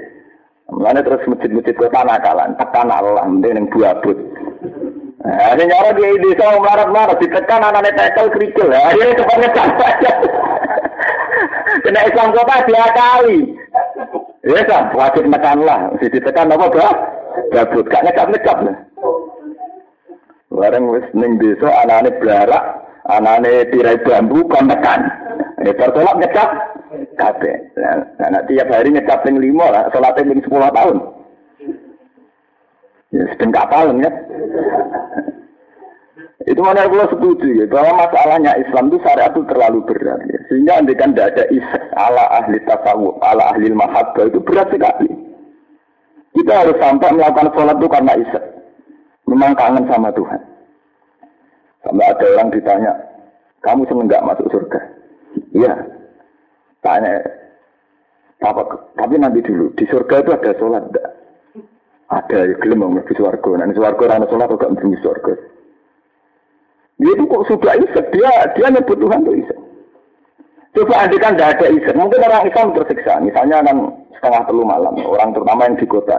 Mulane 0.68 1.00
terus 1.00 1.24
masjid-masjid 1.26 1.74
kota 1.74 2.04
nakalan, 2.04 2.52
tekan 2.60 2.92
Allah 2.92 3.24
mending 3.24 3.56
ning 3.56 3.66
buabut. 3.72 4.14
Nah, 5.20 5.52
ini 5.52 5.64
nyara 5.68 5.92
di 5.96 6.20
desa 6.20 6.60
melarat-melarat, 6.60 7.18
ditekan 7.20 7.60
anak-anak 7.64 7.96
tekel 7.96 8.26
kerikil. 8.36 8.68
Akhirnya 8.68 9.18
cepat 9.18 9.36
ngecat 9.40 9.68
saja. 9.80 10.12
Kena 11.88 12.00
Islam 12.04 12.28
kota 12.36 12.56
dia 12.68 12.86
kali. 12.92 13.38
Ya 14.44 14.60
kan, 14.64 14.92
wajib 14.96 15.24
mekan 15.28 15.64
lah. 15.64 15.92
Mesti 15.92 16.20
ditekan 16.20 16.52
apa 16.52 16.66
bah? 16.72 16.94
Gabut, 17.50 17.86
gak 17.90 18.04
ngecap-ngecap 18.06 18.58
lah. 18.62 18.76
Bareng 20.50 20.90
wis 20.90 21.06
ning 21.14 21.38
desa 21.38 21.70
anane 21.86 22.10
blarak, 22.18 22.64
anane 23.06 23.70
tirai 23.70 24.02
bambu 24.02 24.42
kon 24.50 24.66
tekan. 24.66 25.06
Ya 25.62 25.72
tertolak 25.76 26.18
ngecap 26.18 26.50
kabeh. 27.16 27.56
Nah, 28.18 28.42
tiap 28.50 28.68
hari 28.72 28.90
ngecap 28.92 29.22
ning 29.24 29.38
lima 29.38 29.70
lah, 29.70 29.82
salatnya 29.94 30.32
ning 30.32 30.40
10 30.42 30.50
tahun. 30.72 30.96
Ya 33.10 33.22
sedang 33.34 33.50
kapal 33.54 33.94
ya. 33.98 34.10
Itu 36.48 36.66
mana 36.66 36.88
aku 36.88 36.98
setuju 37.14 37.46
ya, 37.62 37.64
bahwa 37.70 38.06
masalahnya 38.06 38.58
Islam 38.58 38.90
itu 38.90 38.98
syariat 39.04 39.30
itu 39.30 39.44
terlalu 39.46 39.86
berat. 39.86 40.18
Ya. 40.26 40.38
Sehingga 40.48 40.82
kan 40.98 41.14
tidak 41.14 41.36
ada 41.36 41.44
isek 41.52 41.84
ala 41.94 42.24
ahli 42.42 42.58
tasawuf, 42.66 43.14
ala 43.22 43.54
ahli 43.54 43.70
mahabbah 43.70 44.24
itu 44.26 44.40
berat 44.42 44.66
sekali. 44.72 45.29
Kita 46.30 46.52
harus 46.62 46.76
sampai 46.78 47.10
melakukan 47.14 47.50
sholat 47.52 47.76
itu 47.76 47.88
karena 47.90 48.12
isek. 48.16 48.44
Memang 49.26 49.52
kangen 49.58 49.84
sama 49.90 50.10
Tuhan. 50.14 50.40
Sampai 51.82 52.06
ada 52.06 52.26
orang 52.36 52.48
ditanya, 52.54 52.92
kamu 53.64 53.88
seneng 53.88 54.06
nggak 54.06 54.26
masuk 54.26 54.46
surga? 54.52 54.80
Iya. 55.54 55.74
Tanya, 56.80 57.20
apa, 58.40 58.62
tapi 58.96 59.20
nanti 59.20 59.44
dulu, 59.44 59.68
di 59.76 59.84
surga 59.84 60.24
itu 60.24 60.30
ada 60.32 60.50
sholat 60.56 60.82
enggak? 60.88 61.08
Ada, 62.10 62.38
ya 62.50 62.54
gelem 62.56 62.80
mau 62.88 63.04
di 63.04 63.14
surga. 63.14 63.50
Nanti 63.60 63.76
surga, 63.76 64.04
rana 64.16 64.26
sholat 64.32 64.48
kok 64.48 64.72
di 64.80 64.98
surga. 65.04 65.34
Dia 67.00 67.12
itu 67.16 67.24
kok 67.28 67.46
sudah 67.48 67.74
isek, 67.80 68.06
dia 68.12 68.28
dia 68.56 68.66
nyebut 68.68 68.96
Tuhan 68.96 69.24
itu 69.24 69.32
isek. 69.44 69.59
Coba 70.70 71.02
andai 71.02 71.18
kan 71.18 71.34
tidak 71.34 71.58
ada 71.58 71.66
isek, 71.74 71.98
mungkin 71.98 72.22
orang 72.22 72.46
Islam 72.46 72.70
tersiksa. 72.78 73.18
Misalnya 73.18 73.58
kan 73.66 73.90
setengah 74.14 74.42
telu 74.46 74.62
malam, 74.62 74.94
orang 75.02 75.34
terutama 75.34 75.66
yang 75.66 75.74
di 75.74 75.86
kota, 75.90 76.14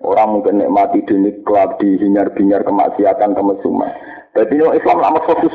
orang 0.00 0.40
mungkin 0.40 0.56
nikmati 0.56 1.04
di 1.04 1.30
klub, 1.44 1.76
di 1.76 2.00
hinyar-binyar 2.00 2.64
kemaksiatan, 2.64 3.36
kemesuman. 3.36 3.92
Jadi 4.32 4.56
orang 4.56 4.78
Islam 4.80 4.98
lama 5.04 5.20
fokus 5.28 5.52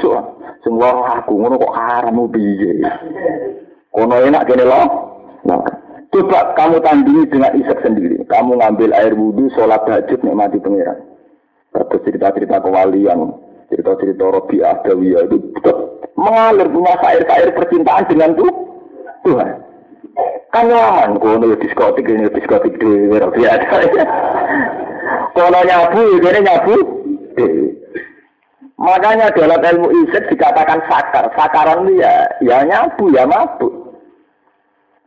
semua 0.61 1.21
aku 1.21 1.37
ngono 1.37 1.61
kok 1.61 1.77
haram 1.77 2.25
piye. 2.29 2.85
Kono 3.93 4.17
enak 4.17 4.49
gini 4.49 4.65
loh. 4.65 4.85
Nah, 5.45 5.61
coba 6.09 6.57
kamu 6.57 6.81
tandingi 6.81 7.29
dengan 7.29 7.53
isek 7.53 7.79
sendiri. 7.85 8.25
Kamu 8.25 8.57
ngambil 8.59 8.91
air 8.97 9.13
wudhu, 9.13 9.45
sholat 9.53 9.85
tahajud, 9.85 10.25
nikmati 10.25 10.57
pengiran. 10.57 10.97
Terus 11.69 12.01
cerita-cerita 12.01 12.65
kewalian, 12.65 13.29
cerita-cerita 13.75 14.23
Robi 14.31 14.63
Adawiyah 14.63 15.27
itu 15.27 15.37
mengalir 16.15 16.71
punya 16.71 16.95
sair-sair 17.03 17.51
percintaan 17.51 18.07
dengan 18.07 18.31
tuh 18.39 18.51
Tuhan. 19.27 19.51
Kan 20.55 20.71
nyaman, 20.71 21.19
kono 21.19 21.51
ya 21.51 21.59
diskotik, 21.59 22.07
ini 22.07 22.31
diskotik 22.31 22.79
di 22.79 23.11
Robi 23.11 23.43
Adawiyah. 23.43 24.07
Kono 25.35 25.59
nyabu, 25.67 26.01
ini 26.23 26.39
nyabu. 26.39 26.75
Makanya 28.79 29.35
dalam 29.35 29.59
ilmu 29.59 29.87
isek 30.07 30.31
dikatakan 30.31 30.79
sakar. 30.87 31.27
Sakaran 31.35 31.91
itu 31.91 31.99
ya, 31.99 32.31
ya 32.39 32.63
nyabu, 32.63 33.11
ya 33.11 33.27
mabuk. 33.27 33.99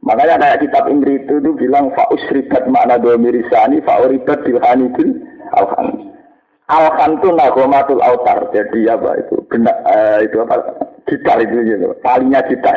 Makanya 0.04 0.36
kayak 0.36 0.60
kitab 0.60 0.84
Imri 0.92 1.20
itu, 1.24 1.40
itu 1.40 1.50
bilang 1.56 1.88
fa'usribat 1.96 2.68
makna 2.68 3.00
domirisani 3.00 3.80
fa'uribat 3.82 4.44
bilhanidil 4.44 5.24
alhamdulillah. 5.56 6.17
Alhan 6.68 7.16
itu 7.16 7.28
nagomatul 7.32 8.04
autar. 8.04 8.44
Jadi 8.52 8.92
apa 8.92 9.16
itu? 9.16 9.40
Benak, 9.48 9.76
uh, 9.88 10.20
itu 10.20 10.36
apa? 10.44 10.56
Gitar 11.08 11.40
itu 11.40 11.64
gitu. 11.64 11.96
Talinya 12.04 12.44
gitar. 12.44 12.76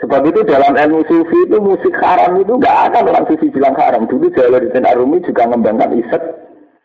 Sebab 0.00 0.24
itu 0.32 0.40
dalam 0.48 0.72
ilmu 0.80 1.04
sufi 1.04 1.38
itu 1.44 1.60
musik 1.60 1.92
haram 2.00 2.40
itu 2.40 2.56
nggak 2.56 2.88
ada 2.88 3.04
orang 3.04 3.28
sufi 3.28 3.52
bilang 3.52 3.76
haram. 3.76 4.08
Dulu 4.08 4.32
Jalaluddin 4.32 4.88
Arumi 4.88 5.20
juga 5.20 5.44
mengembangkan 5.44 5.92
iset 5.92 6.22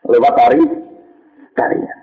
lewat 0.04 0.36
tari 0.36 0.60
tarinya. 1.56 1.94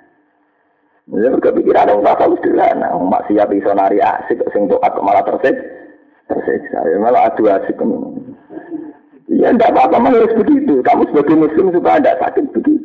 Ya, 1.14 1.30
kepikiran 1.38 1.94
orang 1.94 2.18
apa 2.18 2.34
sederhana. 2.42 2.98
Maksiat 2.98 3.50
iso 3.54 3.72
nari 3.78 4.02
asik, 4.02 4.42
sing 4.50 4.66
doa 4.66 4.90
malah 5.06 5.22
tersik, 5.22 5.54
tersiksa. 6.26 6.80
Ya, 6.90 6.98
malah 6.98 7.30
adu 7.30 7.46
asik. 7.46 7.78
Ya, 9.30 9.54
tidak 9.54 9.70
apa-apa, 9.78 10.10
harus 10.10 10.34
begitu. 10.34 10.82
Kamu 10.82 11.06
sebagai 11.14 11.38
muslim 11.38 11.70
supaya 11.78 12.02
tidak 12.02 12.20
sakit 12.26 12.46
begitu. 12.58 12.83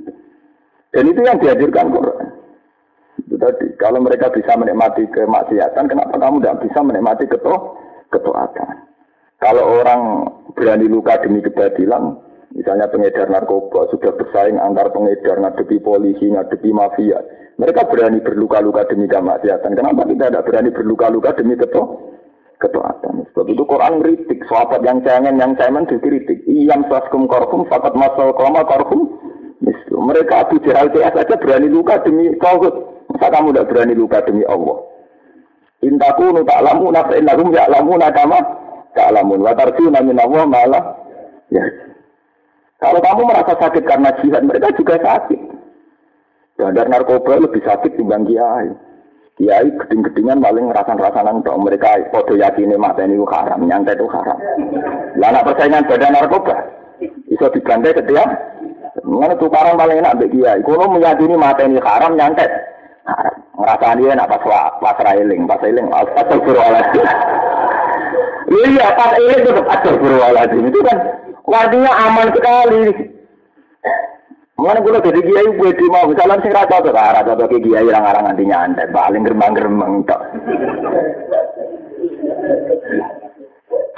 Dan 0.92 1.04
itu 1.12 1.20
yang 1.20 1.36
dihadirkan 1.36 1.92
Quran. 1.92 2.26
Itu 3.28 3.36
tadi, 3.36 3.66
kalau 3.76 4.00
mereka 4.00 4.32
bisa 4.32 4.56
menikmati 4.56 5.04
kemaksiatan, 5.10 5.84
kenapa 5.90 6.16
kamu 6.16 6.40
tidak 6.40 6.58
bisa 6.64 6.80
menikmati 6.80 7.24
keto 7.28 7.76
ketaatan? 8.08 8.88
Kalau 9.38 9.64
orang 9.82 10.02
berani 10.56 10.86
luka 10.90 11.20
demi 11.22 11.44
kebatilan, 11.44 12.16
misalnya 12.56 12.90
pengedar 12.90 13.28
narkoba 13.28 13.86
sudah 13.92 14.16
bersaing 14.16 14.58
antar 14.58 14.90
pengedar 14.90 15.38
ngadepi 15.38 15.78
polisi, 15.78 16.32
ngadepi 16.32 16.72
mafia, 16.72 17.20
mereka 17.58 17.86
berani 17.86 18.18
berluka-luka 18.22 18.86
demi 18.88 19.06
kemaksiatan. 19.10 19.74
Kenapa 19.74 20.06
kita 20.06 20.30
tidak 20.30 20.46
berani 20.46 20.70
berluka-luka 20.72 21.34
demi 21.36 21.54
keto 21.58 22.14
ketaatan? 22.58 23.28
Sebab 23.30 23.46
itu 23.50 23.62
Quran 23.66 23.94
kritik, 24.02 24.40
sahabat 24.46 24.82
yang 24.82 25.02
cengen, 25.02 25.38
yang 25.38 25.52
cemen 25.58 25.86
dikritik. 25.86 26.42
Iyam 26.46 26.86
saskum 26.86 27.26
korhum, 27.26 27.66
fakat 27.66 27.94
masal 27.94 28.34
koma 28.34 28.62
korhum, 28.66 29.17
Mereka 30.04 30.34
Abu 30.46 30.56
Jahal 30.62 30.90
CS 30.94 31.14
saja 31.14 31.34
berani 31.38 31.68
luka 31.70 31.98
demi 32.02 32.30
Tauhid. 32.38 32.74
Masa 33.08 33.26
kamu 33.32 33.56
tidak 33.56 33.68
berani 33.72 33.94
luka 33.96 34.18
demi 34.22 34.44
Allah? 34.44 34.78
Intakunu 35.80 36.42
ta'lamu 36.42 36.90
nafsa 36.90 37.14
innahum 37.16 37.54
ya'lamuna 37.54 38.10
kama 38.10 38.38
ta'lamun. 38.98 39.40
Wa 39.42 39.54
tarjuna 39.54 40.02
min 40.02 40.18
Allah 40.18 40.42
malah 40.44 40.84
ya. 41.54 41.64
Kalau 42.78 43.02
kamu 43.02 43.26
merasa 43.26 43.58
sakit 43.58 43.82
karena 43.82 44.14
jihad, 44.22 44.42
mereka 44.46 44.70
juga 44.78 45.02
sakit. 45.02 45.40
Bandar 46.58 46.86
narkoba 46.90 47.38
lebih 47.38 47.62
sakit 47.62 47.98
dibanding 47.98 48.38
kiai. 48.38 48.70
Kiai 49.38 49.70
geding-gedingan 49.70 50.42
paling 50.42 50.66
ngerasan-rasanan 50.70 51.46
dong. 51.46 51.62
Mereka 51.62 52.10
podo 52.10 52.34
yakini 52.34 52.74
mata 52.74 53.06
ini 53.06 53.18
haram, 53.22 53.66
nyantai 53.66 53.94
itu 53.94 54.06
haram. 54.10 54.38
Lah 55.18 55.42
persaingan 55.46 55.86
badan 55.86 56.14
narkoba, 56.14 56.58
bisa 57.30 57.46
dibantai 57.54 57.94
setiap 57.94 58.57
Mengenai 59.04 59.38
tukaran 59.38 59.78
paling 59.78 59.98
enak 60.00 60.16
bagi 60.18 60.40
kiai. 60.40 60.60
Kalau 60.62 60.90
meyakini 60.90 61.34
ini 61.38 61.78
haram 61.82 62.12
nyantet. 62.16 62.50
Haram. 63.04 63.36
Ngerasa 63.58 63.98
dia 63.98 64.14
nak 64.14 64.30
pas 64.30 64.42
pas 64.78 64.98
railing, 65.02 65.42
pas 65.50 65.58
railing, 65.58 65.90
pas 65.90 66.06
berwaladi. 66.30 67.00
Iya, 68.48 68.86
pas 68.94 69.10
railing 69.18 69.42
tetap 69.50 69.98
berwaladi. 69.98 70.58
Itu 70.62 70.78
kan 70.86 70.98
artinya 71.48 71.92
aman 72.06 72.28
sekali. 72.30 72.82
Mengenai 74.58 74.82
kalau 74.82 75.06
jadi 75.06 75.20
kiai 75.22 75.48
gue 75.54 75.70
di 75.70 75.86
mau 75.86 76.10
misalnya 76.10 76.42
sih 76.42 76.50
rata 76.50 76.82
tuh 76.82 76.90
rata 76.90 77.30
tuh 77.38 77.46
kayak 77.46 77.62
kiai 77.62 77.86
orang-orang 77.94 78.24
nanti 78.26 78.42
nyantet, 78.42 78.90
paling 78.90 79.22
gerembang-gerembang 79.22 80.02
tak. 80.02 80.18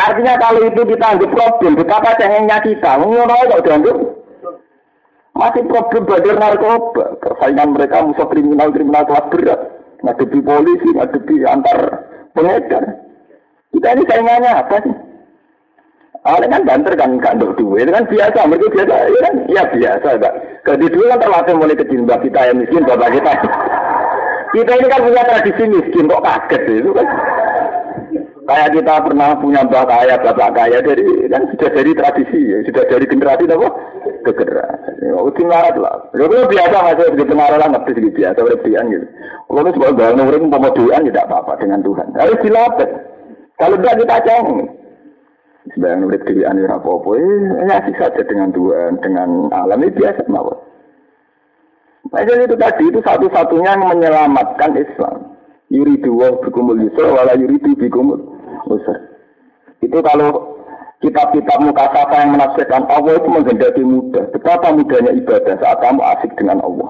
Artinya 0.01 0.36
kalau 0.36 0.61
itu 0.64 0.80
kita 0.84 1.05
anggap 1.16 1.32
problem, 1.32 1.80
betapa 1.80 2.12
cengengnya 2.16 2.61
kita, 2.61 2.92
mengono 3.01 3.36
kok 3.40 3.64
dianggap 3.64 3.96
masih 5.41 5.64
problem 5.64 6.05
badar 6.05 6.36
narkoba. 6.36 7.16
Persaingan 7.24 7.72
mereka 7.72 8.05
musuh 8.05 8.28
kriminal-kriminal 8.28 9.09
kelas 9.09 9.26
berat. 9.32 9.61
Ngadepi 10.05 10.38
polisi, 10.45 10.88
ngadepi 10.93 11.34
antar 11.49 11.78
pengedar. 12.36 12.84
Kita 13.72 13.88
ini 13.97 14.05
saingannya 14.05 14.51
apa 14.53 14.76
sih? 14.84 14.95
Awalnya 16.20 16.53
kan 16.53 16.62
banter 16.68 16.93
kan 17.01 17.16
untuk 17.16 17.57
duit, 17.57 17.88
kan 17.88 18.05
biasa, 18.05 18.45
mereka 18.45 18.68
biasa, 18.68 18.95
ya 19.09 19.20
kan, 19.24 19.34
ya 19.49 19.62
biasa, 19.72 20.09
enggak. 20.20 20.34
Jadi 20.68 20.84
dulu 20.93 21.05
kan 21.09 21.20
terlatih 21.24 21.55
mulai 21.57 21.80
kecil 21.80 22.01
mbak 22.05 22.20
kita 22.20 22.41
yang 22.45 22.61
miskin, 22.61 22.84
bapak 22.84 23.09
kita. 23.16 23.32
Kita 24.53 24.72
ini 24.76 24.88
kan 24.93 25.01
punya 25.01 25.22
tradisi 25.24 25.64
miskin, 25.64 26.12
kok 26.12 26.20
kaget 26.20 26.62
itu 26.76 26.91
kan. 26.93 27.09
Kayak 28.45 28.70
kita 28.76 28.95
pernah 29.01 29.28
punya 29.41 29.61
mbak 29.64 29.84
kaya, 29.88 30.14
bapak 30.20 30.51
kaya, 30.53 30.78
dari 30.84 31.09
kan 31.32 31.43
sudah 31.57 31.70
dari 31.72 31.91
tradisi, 31.97 32.41
ya. 32.53 32.59
sudah 32.68 32.84
dari 32.84 33.05
generasi 33.09 33.45
apa? 33.49 33.68
Ke 34.20 34.32
generasi. 34.36 34.92
Oh, 35.16 35.32
marat 35.48 35.76
lah. 35.80 35.96
Ya, 36.12 36.28
kalau 36.28 36.48
biasa 36.48 36.76
masih 36.76 37.12
begitu 37.16 37.32
marah 37.32 37.56
lah, 37.56 37.68
ngerti 37.72 37.96
sedikit 37.96 38.14
biasa, 38.20 38.38
berlebihan 38.44 38.84
gitu. 38.92 39.06
Kalau 39.48 39.60
itu 39.64 39.70
sebagai 39.74 39.96
bangun 39.96 40.28
urip, 40.28 40.42
pemodoan 40.52 41.02
tidak 41.08 41.24
apa-apa 41.26 41.52
dengan 41.56 41.80
Tuhan. 41.80 42.06
Harus 42.14 42.38
dilatih. 42.44 42.90
Kalau 43.56 43.76
tidak 43.80 43.96
kita 44.04 44.16
ceng. 44.28 44.48
Sebagian 45.72 46.04
urip 46.08 46.22
dilihat 46.24 46.56
ini 46.56 46.68
apa-apa, 46.68 47.10
ya 47.68 47.76
sih 47.84 47.96
saja 48.00 48.22
dengan 48.24 48.48
Tuhan, 48.52 48.96
dengan 49.04 49.52
alam 49.52 49.80
ini 49.84 49.92
biasa 49.92 50.24
mawar. 50.28 50.56
Nah, 52.10 52.20
itu 52.26 52.56
tadi 52.56 52.84
itu 52.90 52.98
satu-satunya 53.04 53.76
yang 53.76 53.86
menyelamatkan 53.86 54.72
Islam. 54.74 55.36
Yuridu 55.70 56.10
wa 56.18 56.34
bikumul 56.42 56.82
yusra 56.82 57.06
wala 57.14 57.38
yuridu 57.38 57.78
bikumul 57.78 58.18
usra. 58.66 58.98
Itu 59.78 60.02
kalau 60.02 60.59
kitab-kitab 61.01 61.59
mukasafa 61.64 62.14
yang 62.20 62.36
menafsirkan 62.36 62.84
Allah 62.92 63.16
itu 63.16 63.28
menghendaki 63.28 63.82
mudah. 63.82 64.24
Betapa 64.36 64.68
mudahnya 64.72 65.12
ibadah 65.16 65.55
saat 65.57 65.78
kamu 65.80 66.01
asik 66.16 66.32
dengan 66.36 66.61
Allah. 66.61 66.88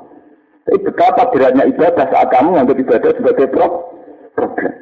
Tapi 0.67 0.79
betapa 0.87 1.31
beratnya 1.31 1.65
ibadah 1.67 2.07
saat 2.11 2.29
kamu 2.31 2.49
menganggap 2.55 2.79
ibadah 2.79 3.11
sebagai 3.17 3.47
problem. 3.51 4.73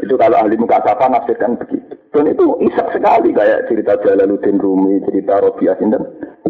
Itu 0.00 0.14
kalau 0.16 0.36
ahli 0.40 0.56
mukasafa 0.56 1.04
nafsirkan 1.12 1.60
begitu. 1.60 1.94
Dan 2.08 2.24
itu 2.32 2.56
isak 2.64 2.88
sekali 2.96 3.36
kayak 3.36 3.68
cerita 3.68 4.00
Jalaluddin 4.00 4.56
Rumi, 4.56 5.04
cerita 5.04 5.44
Robiah 5.44 5.76
Sinten, 5.76 6.00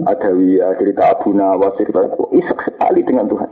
Adawiyah, 0.06 0.78
cerita 0.78 1.18
Abu 1.18 1.34
Nawas, 1.34 1.74
cerita 1.74 2.06
itu 2.06 2.24
isak 2.38 2.58
sekali 2.62 3.02
dengan 3.02 3.26
Tuhan. 3.26 3.50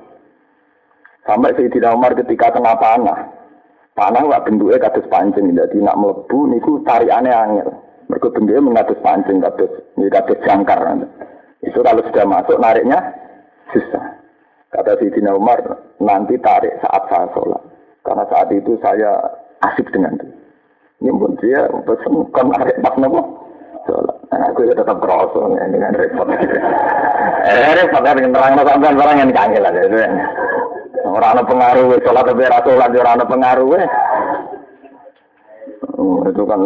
Sampai 1.26 1.58
Sayyidina 1.58 1.90
Umar 1.90 2.14
ketika 2.14 2.54
kena 2.54 2.78
panah. 2.78 3.34
Panah 3.96 4.28
nggak 4.28 4.44
bentuknya 4.44 4.76
kados 4.76 5.08
pancing, 5.08 5.56
jadi 5.56 5.76
nak 5.80 5.96
melebu 5.96 6.52
niku 6.52 6.84
tarikane 6.84 7.32
angel. 7.32 7.72
Mereka 8.12 8.28
bentuknya 8.28 8.60
mengatus 8.60 9.00
pancing, 9.00 9.40
kados 9.40 9.72
ini 9.96 10.12
kados 10.12 10.36
jangkar. 10.44 10.84
Itu 11.64 11.80
kalau 11.80 12.04
sudah 12.04 12.24
masuk 12.28 12.60
nariknya 12.60 13.00
susah. 13.72 14.04
Kata 14.68 15.00
Sayyidina 15.00 15.32
Umar, 15.32 15.64
nanti 15.96 16.36
tarik 16.44 16.76
saat 16.84 17.08
saya 17.08 17.32
sholat. 17.32 17.62
Karena 18.04 18.28
saat 18.28 18.52
itu 18.52 18.76
saya 18.84 19.16
asik 19.64 19.88
dengan 19.88 20.20
itu. 20.20 20.28
Ini 21.00 21.16
pun 21.16 21.32
dia 21.40 21.64
pesen 21.88 22.28
kon 22.36 22.52
narik 22.52 22.76
pas 22.84 22.92
nopo 23.00 23.24
sholat. 23.88 24.16
Nah, 24.28 24.52
aku 24.52 24.68
ya 24.68 24.76
tetap 24.76 25.00
kerosong 25.00 25.56
ya, 25.56 25.64
dengan 25.72 25.96
repot. 25.96 26.28
eh, 27.48 27.72
repot 27.80 28.02
kan 28.04 28.20
nerang 28.20 28.60
sampean 28.60 29.00
barang 29.00 29.16
yang 29.24 29.32
kangelan 29.32 29.80
itu. 29.80 29.98
Orang 31.06 31.38
ada 31.38 31.42
pengaruh, 31.46 32.02
sholat 32.02 32.24
tapi 32.26 32.42
rasa 32.42 32.66
sholat, 32.66 32.90
orang 32.90 33.14
ada 33.14 33.26
pengaruh. 33.30 33.68
Oh, 35.96 36.26
itu 36.26 36.42
kan, 36.42 36.60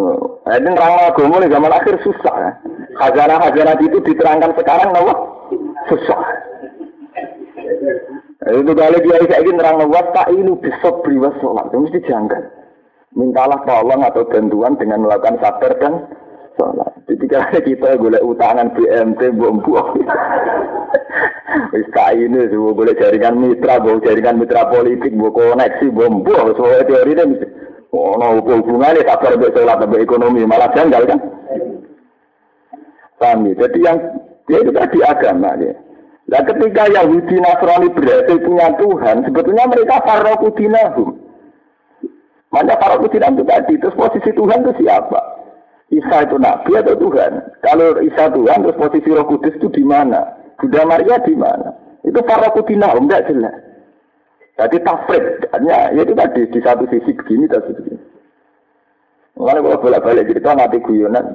eh, 0.48 0.60
nerang 0.64 0.96
agama 1.04 1.44
nih 1.44 1.52
zaman 1.52 1.72
akhir 1.76 1.94
susah 2.00 2.34
ya. 2.40 2.50
Hajana-hajana 2.96 3.76
itu 3.84 4.00
diterangkan 4.00 4.56
sekarang, 4.56 4.90
nama 4.96 5.12
susah. 5.92 6.20
Eh, 8.48 8.54
itu 8.56 8.72
kali 8.72 8.98
dia 9.04 9.20
kayak 9.20 9.44
gini 9.44 9.60
nerang 9.60 9.84
was 9.92 10.08
tak 10.16 10.32
ini 10.32 10.56
bisa 10.56 10.88
beriwas 11.04 11.36
sholat, 11.44 11.68
itu 11.68 11.76
mesti 11.84 12.00
janggal. 12.08 12.42
Mintalah 13.12 13.60
tolong 13.68 14.00
atau 14.06 14.24
bantuan 14.24 14.78
dengan 14.80 15.04
melakukan 15.04 15.36
sabar 15.44 15.72
dan 15.82 15.92
sholat. 16.60 16.92
Kalau 17.30 17.62
kita 17.64 17.96
boleh 17.96 18.20
utangan 18.20 18.68
BMT, 18.76 19.20
buang-buang. 19.38 19.96
Wis 21.72 21.88
ini 22.14 22.40
semua 22.50 22.76
boleh 22.76 22.94
jaringan 22.98 23.38
mitra, 23.40 23.80
bawa 23.80 24.02
jaringan 24.04 24.38
mitra 24.38 24.68
politik, 24.68 25.14
bawa 25.16 25.30
koneksi, 25.32 25.86
buang-buang. 25.94 26.46
Semua 26.54 26.84
teori 26.84 27.14
ini 27.16 27.24
Oh, 27.90 28.14
no, 28.14 28.38
hubungannya 28.38 29.02
sabar 29.02 29.34
untuk 29.34 29.50
sholat, 29.50 29.82
untuk 29.82 29.98
ekonomi, 29.98 30.46
malah 30.46 30.70
janggal 30.70 31.10
kan? 31.10 31.18
Paham 33.18 33.50
ya? 33.50 33.66
Jadi 33.66 33.78
yang, 33.82 33.98
ya 34.46 34.62
itu 34.62 34.70
tadi 34.70 34.98
agama 35.02 35.58
ya. 35.58 35.74
Nah 36.30 36.42
ketika 36.46 36.86
Yahudi 36.86 37.42
Nasrani 37.42 37.90
berhasil 37.90 38.38
punya 38.46 38.70
Tuhan, 38.78 39.26
sebetulnya 39.26 39.66
mereka 39.66 39.98
farokudinahum. 40.06 41.18
Mana 42.54 42.78
farokudinahum 42.78 43.42
itu 43.42 43.44
tadi, 43.50 43.74
terus 43.82 43.98
posisi 43.98 44.30
Tuhan 44.38 44.62
itu 44.62 44.86
siapa? 44.86 45.39
Isa 45.90 46.22
itu 46.22 46.38
nabi 46.38 46.70
atau 46.78 46.94
Tuhan? 46.94 47.32
Kalau 47.66 47.98
Isa 47.98 48.30
Tuhan, 48.30 48.62
terus 48.62 48.78
posisi 48.78 49.10
Roh 49.10 49.26
Kudus 49.26 49.58
itu 49.58 49.66
di 49.74 49.82
mana? 49.82 50.22
Bunda 50.54 50.86
Maria 50.86 51.18
di 51.18 51.34
mana? 51.34 51.74
Itu 52.06 52.22
para 52.22 52.46
kutina, 52.54 52.94
enggak 52.94 53.26
jelas. 53.26 53.52
Jadi 54.54 54.76
tafrid, 54.86 55.50
ya 55.66 55.90
itu 55.90 56.12
tadi 56.14 56.46
di 56.46 56.60
satu 56.62 56.84
sisi 56.92 57.10
begini, 57.16 57.48
dan 57.50 57.64
begini. 57.64 57.96
Mulai 59.40 59.64
kalau 59.64 59.80
bolak-balik 59.80 60.28
cerita 60.28 60.52
nanti 60.52 60.78
guyonan, 60.84 61.32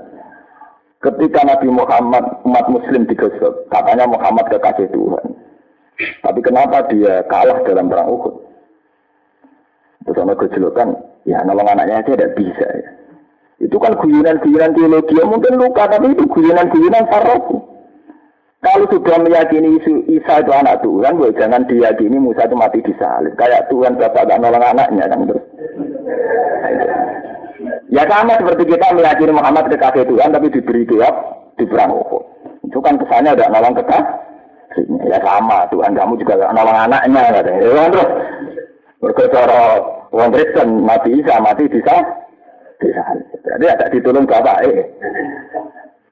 ketika 1.02 1.42
Nabi 1.42 1.68
Muhammad 1.74 2.22
umat 2.46 2.66
Muslim 2.70 3.10
digosok, 3.10 3.66
katanya 3.74 4.06
Muhammad 4.06 4.46
kekasih 4.54 4.88
Tuhan. 4.94 5.26
Tapi 6.22 6.40
kenapa 6.46 6.86
dia 6.92 7.26
kalah 7.26 7.66
dalam 7.66 7.90
perang 7.90 8.14
Uhud? 8.14 8.36
Terus 10.06 10.38
kejelekan, 10.38 10.94
ya 11.26 11.42
nolong 11.42 11.66
anaknya 11.66 12.06
aja 12.06 12.14
tidak 12.14 12.38
bisa 12.38 12.68
ya. 12.68 12.90
Itu 13.60 13.80
kan 13.80 13.96
guyonan-guyonan 13.96 14.76
teologi. 14.76 15.16
Ya 15.16 15.24
mungkin 15.24 15.56
luka, 15.56 15.88
tapi 15.88 16.12
itu 16.12 16.28
guyonan-guyonan 16.28 17.08
faroku. 17.08 17.76
Kalau 18.66 18.90
sudah 18.90 19.22
meyakini 19.22 19.78
isu 19.78 20.10
Isa 20.10 20.42
itu 20.42 20.50
anak 20.50 20.82
Tuhan, 20.82 21.22
ya 21.22 21.30
jangan 21.38 21.70
diyakini 21.70 22.18
Musa 22.18 22.50
itu 22.50 22.58
mati 22.58 22.82
disalib. 22.82 23.38
Kayak 23.38 23.70
Tuhan 23.70 23.94
bapak 23.94 24.26
gak 24.26 24.42
nolong 24.42 24.66
anaknya 24.66 25.06
kan 25.06 25.30
terus. 25.30 25.46
Ya 27.94 28.10
sama 28.10 28.34
seperti 28.42 28.74
kita 28.74 28.90
meyakini 28.98 29.38
Muhammad 29.38 29.70
kekasih 29.70 30.10
Tuhan, 30.10 30.34
tapi 30.34 30.50
diberi 30.50 30.82
jawab 30.90 31.14
di 31.62 31.70
perang 31.70 31.94
Uhud. 31.94 32.26
Itu 32.66 32.82
kan 32.82 32.98
kesannya 32.98 33.38
ada 33.38 33.54
nolong 33.54 33.78
kekasih. 33.78 34.84
Ya 35.14 35.22
sama, 35.22 35.70
Tuhan 35.70 35.94
kamu 35.94 36.18
juga 36.26 36.34
gak 36.42 36.54
nolong 36.58 36.78
anaknya. 36.90 37.22
Katanya. 37.38 37.62
Ya 37.62 37.70
kan 37.70 37.94
terus. 37.94 38.10
Berkata 38.98 39.40
orang 40.10 40.34
Kristen 40.34 40.68
mati 40.82 41.10
Isa, 41.22 41.38
mati 41.38 41.70
disalib. 41.70 42.25
Berarti 42.80 43.66
ada 43.72 43.86
ditolong 43.92 44.26
bapak 44.28 44.58
eh. 44.68 44.88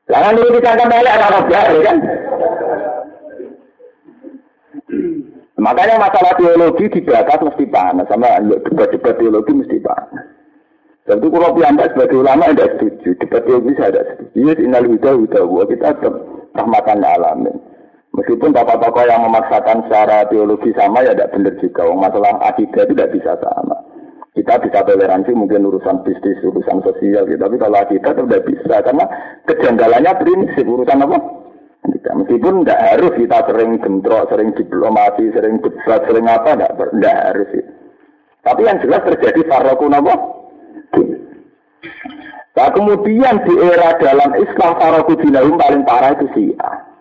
Jangan 0.07 0.35
dulu 0.35 0.59
disangka 0.59 0.85
balik 0.87 1.15
anak 1.15 1.47
jari 1.47 1.77
kan. 1.83 1.97
Makanya 5.63 5.95
masalah 5.95 6.33
teologi 6.35 6.91
dibahas 6.91 7.39
mesti 7.39 7.65
panas 7.71 8.07
sama 8.11 8.35
debat-debat 8.43 9.15
teologi 9.15 9.51
mesti 9.55 9.77
panas. 9.79 10.27
Dan 11.03 11.19
itu 11.19 11.27
kalau 11.31 11.51
piyambak 11.55 11.91
sebagai 11.95 12.19
ulama 12.19 12.51
tidak 12.51 12.79
setuju. 12.79 13.09
Debat 13.19 13.41
teologi 13.43 13.71
saya 13.75 13.91
tidak 13.91 14.07
setuju. 14.11 14.35
Ini 14.39 14.51
inal 14.59 14.85
huda 14.87 15.11
huda 15.15 15.63
kita 15.71 15.87
tetap 15.99 16.15
rahmatan 16.55 16.99
alamin. 17.03 17.55
Meskipun 18.13 18.53
bapak 18.53 18.77
tokoh 18.77 19.03
yang 19.09 19.25
memaksakan 19.25 19.87
secara 19.87 20.27
teologi 20.29 20.69
sama 20.77 21.01
ya 21.03 21.15
tidak 21.15 21.31
benar 21.33 21.53
juga. 21.59 21.81
Masalah 21.91 22.33
akidah 22.45 22.83
tidak 22.87 23.11
bisa 23.15 23.33
sama. 23.39 23.77
Kita 24.33 24.57
bisa 24.57 24.81
toleransi 24.81 25.29
mungkin 25.37 25.69
urusan 25.69 26.01
bisnis, 26.01 26.41
urusan 26.41 26.81
sosial 26.81 27.29
gitu. 27.29 27.37
Tapi 27.37 27.55
kalau 27.61 27.85
kita 27.85 28.17
tidak 28.17 28.43
bisa 28.49 28.75
karena 28.81 29.05
kejanggalannya 29.45 30.13
prinsip 30.25 30.65
urusan 30.65 31.05
apa? 31.05 31.17
Kita, 31.83 32.09
meskipun 32.17 32.63
tidak 32.65 32.81
harus 32.81 33.13
kita 33.13 33.37
sering 33.45 33.71
bentrok, 33.77 34.25
sering 34.33 34.49
diplomasi, 34.57 35.29
sering 35.35 35.61
debat, 35.61 36.01
sering 36.09 36.25
apa, 36.25 36.49
tidak 36.57 37.17
harus. 37.29 37.49
Ya. 37.53 37.65
Tapi 38.43 38.61
yang 38.65 38.81
jelas 38.81 39.01
terjadi 39.05 39.41
farokun 39.45 39.95
apa? 39.95 40.13
Nah 42.53 42.69
kemudian 42.69 43.35
di 43.49 43.53
era 43.57 43.97
dalam 43.97 44.29
Islam 44.37 44.71
farokudinahum 44.77 45.57
paling 45.57 45.83
parah 45.89 46.13
itu 46.13 46.25
syiah. 46.37 46.92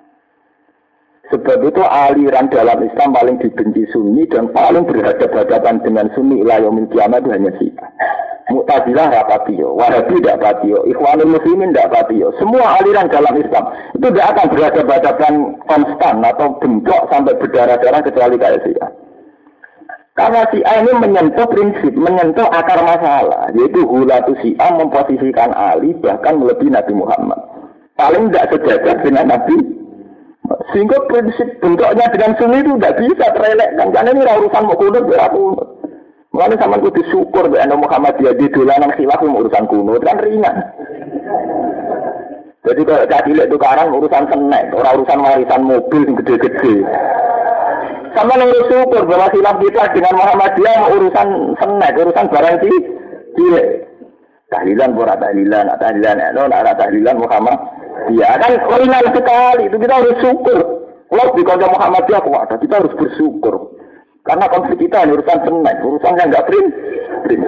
Sebab 1.32 1.64
itu 1.64 1.80
aliran 1.80 2.52
dalam 2.52 2.84
Islam 2.84 3.16
paling 3.16 3.40
dibenci 3.40 3.88
Sunni 3.88 4.28
dan 4.28 4.52
paling 4.52 4.84
berhadapan-hadapan 4.84 5.80
dengan 5.80 6.06
Sunni 6.12 6.44
ilayomil 6.44 6.92
kiamat 6.92 7.24
itu 7.24 7.30
hanya 7.32 7.50
Syiah. 7.56 7.88
Mu'tazilah 8.52 9.08
rapatio, 9.08 9.72
Wahabi 9.72 10.20
tidak 10.20 10.44
patio, 10.44 10.84
Ikhwanul 10.84 11.40
Muslimin 11.40 11.72
tidak 11.72 11.88
patio. 11.88 12.36
Semua 12.36 12.76
aliran 12.76 13.08
dalam 13.08 13.32
Islam 13.40 13.64
itu 13.96 14.06
tidak 14.12 14.28
akan 14.36 14.46
berhadapan-hadapan 14.52 15.32
konstan 15.64 16.14
atau 16.20 16.46
bentrok 16.60 17.02
sampai 17.08 17.38
berdarah-darah 17.40 18.00
kecuali 18.04 18.36
kayak 18.36 18.60
Syiah. 18.68 18.90
Karena 20.12 20.44
Syiah 20.52 20.76
ini 20.84 20.92
menyentuh 21.00 21.48
prinsip, 21.48 21.96
menyentuh 21.96 22.44
akar 22.52 22.84
masalah, 22.84 23.48
yaitu 23.56 23.80
hulatu 23.88 24.36
Syiah 24.44 24.68
memposisikan 24.76 25.56
Ali 25.56 25.96
bahkan 25.96 26.36
melebihi 26.36 26.76
Nabi 26.76 26.92
Muhammad. 26.92 27.40
Paling 27.96 28.28
tidak 28.28 28.52
sejajar 28.52 29.00
dengan 29.00 29.32
Nabi 29.32 29.81
sehingga 30.74 30.98
prinsip 31.06 31.48
bentuknya 31.62 32.06
dengan 32.10 32.32
sunni 32.34 32.58
itu 32.66 32.74
tidak 32.76 32.96
bisa 32.98 33.26
terelekkan. 33.30 33.88
Karena 33.94 34.10
ini 34.10 34.22
urusan 34.26 34.64
mau 34.66 34.74
kunut, 34.74 35.04
ya 35.06 35.30
kunut. 35.30 35.68
Sama 36.32 36.80
kudu 36.80 37.02
syukur 37.12 37.44
Mbak 37.52 37.76
Muhammad 37.76 38.16
dia 38.16 38.32
di 38.32 38.48
dolanan 38.48 38.90
khilaf 38.96 39.20
urusan 39.20 39.68
kunut 39.68 40.00
kan 40.00 40.16
ringan. 40.18 40.56
Jadi 42.62 42.80
kalau 42.86 43.04
caci 43.10 43.34
cilik 43.34 43.50
tukaran 43.50 43.90
urusan 43.90 44.24
senek, 44.30 44.70
orang 44.70 45.02
urusan 45.02 45.18
warisan 45.18 45.62
mobil 45.66 46.02
yang 46.06 46.14
gede-gede. 46.22 46.74
Sama 48.14 48.38
nih 48.38 48.54
syukur 48.70 49.02
bahwa 49.02 49.26
silap 49.34 49.56
kita 49.58 49.82
dengan 49.92 50.14
Muhammadiyah 50.14 50.76
urusan 50.94 51.28
senek, 51.58 51.90
urusan 52.00 52.26
barang 52.30 52.56
cilik. 52.62 53.66
Tahlilan 54.46 54.94
pura 54.94 55.16
tahlilan, 55.16 55.64
tahlilan, 55.80 56.16
no, 56.36 56.44
tahlilan 56.48 57.16
Muhammad. 57.18 57.58
Iya 58.12 58.30
kan 58.36 58.52
ringan 58.66 59.06
sekali 59.14 59.62
itu 59.70 59.76
kita 59.78 59.94
harus 59.94 60.16
syukur. 60.20 60.58
Kalau 61.12 61.36
di 61.36 61.44
kota 61.44 61.68
Muhammadiyah 61.68 62.22
kuat, 62.24 62.48
kita 62.56 62.80
harus 62.80 62.92
bersyukur. 62.96 63.76
Karena 64.24 64.48
konflik 64.48 64.80
kita 64.80 65.04
ini 65.04 65.18
urusan 65.18 65.38
senek, 65.44 65.76
urusan 65.84 66.16
yang 66.16 66.28
nggak 66.30 66.46
prinsip. 66.48 67.42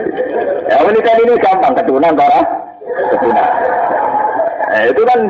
Ya 0.68 0.84
menikah 0.84 1.16
ini 1.22 1.38
gampang, 1.40 1.72
keturunan 1.78 2.12
para 2.12 2.40
keturunan. 3.14 3.48
Eh, 4.74 4.84
itu 4.90 5.02
kan 5.06 5.20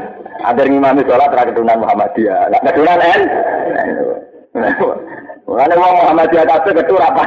ada 0.44 0.60
yang 0.64 0.80
imami 0.80 1.04
sholat 1.04 1.28
terakhir 1.30 1.52
keturunan 1.52 1.78
Muhammadiyah. 1.84 2.42
Nah, 2.48 2.60
keturunan 2.64 3.00
N. 3.00 3.22
Mulane 5.44 5.74
wong 5.76 5.94
Muhammadiyah 6.00 6.44
kabeh 6.48 6.72
ketur 6.74 7.00
apa 7.04 7.22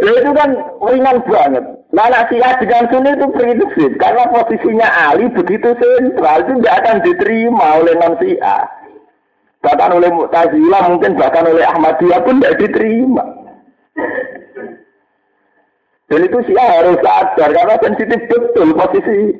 Lalu 0.00 0.16
itu 0.16 0.30
kan 0.32 0.50
ringan 0.80 1.16
banget. 1.28 1.64
Nah, 1.90 2.06
nasihat 2.06 2.62
dengan 2.62 2.86
Sunni 2.86 3.18
itu 3.18 3.26
prinsip. 3.34 3.90
Karena 3.98 4.30
posisinya 4.30 4.88
Ali 5.10 5.26
begitu 5.34 5.74
sentral, 5.74 6.46
itu 6.46 6.52
tidak 6.62 6.76
akan 6.86 6.96
diterima 7.02 7.66
oleh 7.82 7.94
non 7.98 8.14
Syiah. 8.22 8.62
Bahkan 9.60 9.90
oleh 9.98 10.08
Mu'tazilah, 10.14 10.82
mungkin 10.86 11.18
bahkan 11.18 11.50
oleh 11.50 11.66
Ahmadiyah 11.66 12.22
pun 12.22 12.38
tidak 12.38 12.56
diterima. 12.62 13.24
Dan 16.06 16.20
itu 16.30 16.38
Syiah 16.46 16.68
harus 16.78 16.98
sadar, 17.02 17.50
karena 17.50 17.76
sensitif 17.82 18.20
betul 18.30 18.70
posisi 18.74 19.34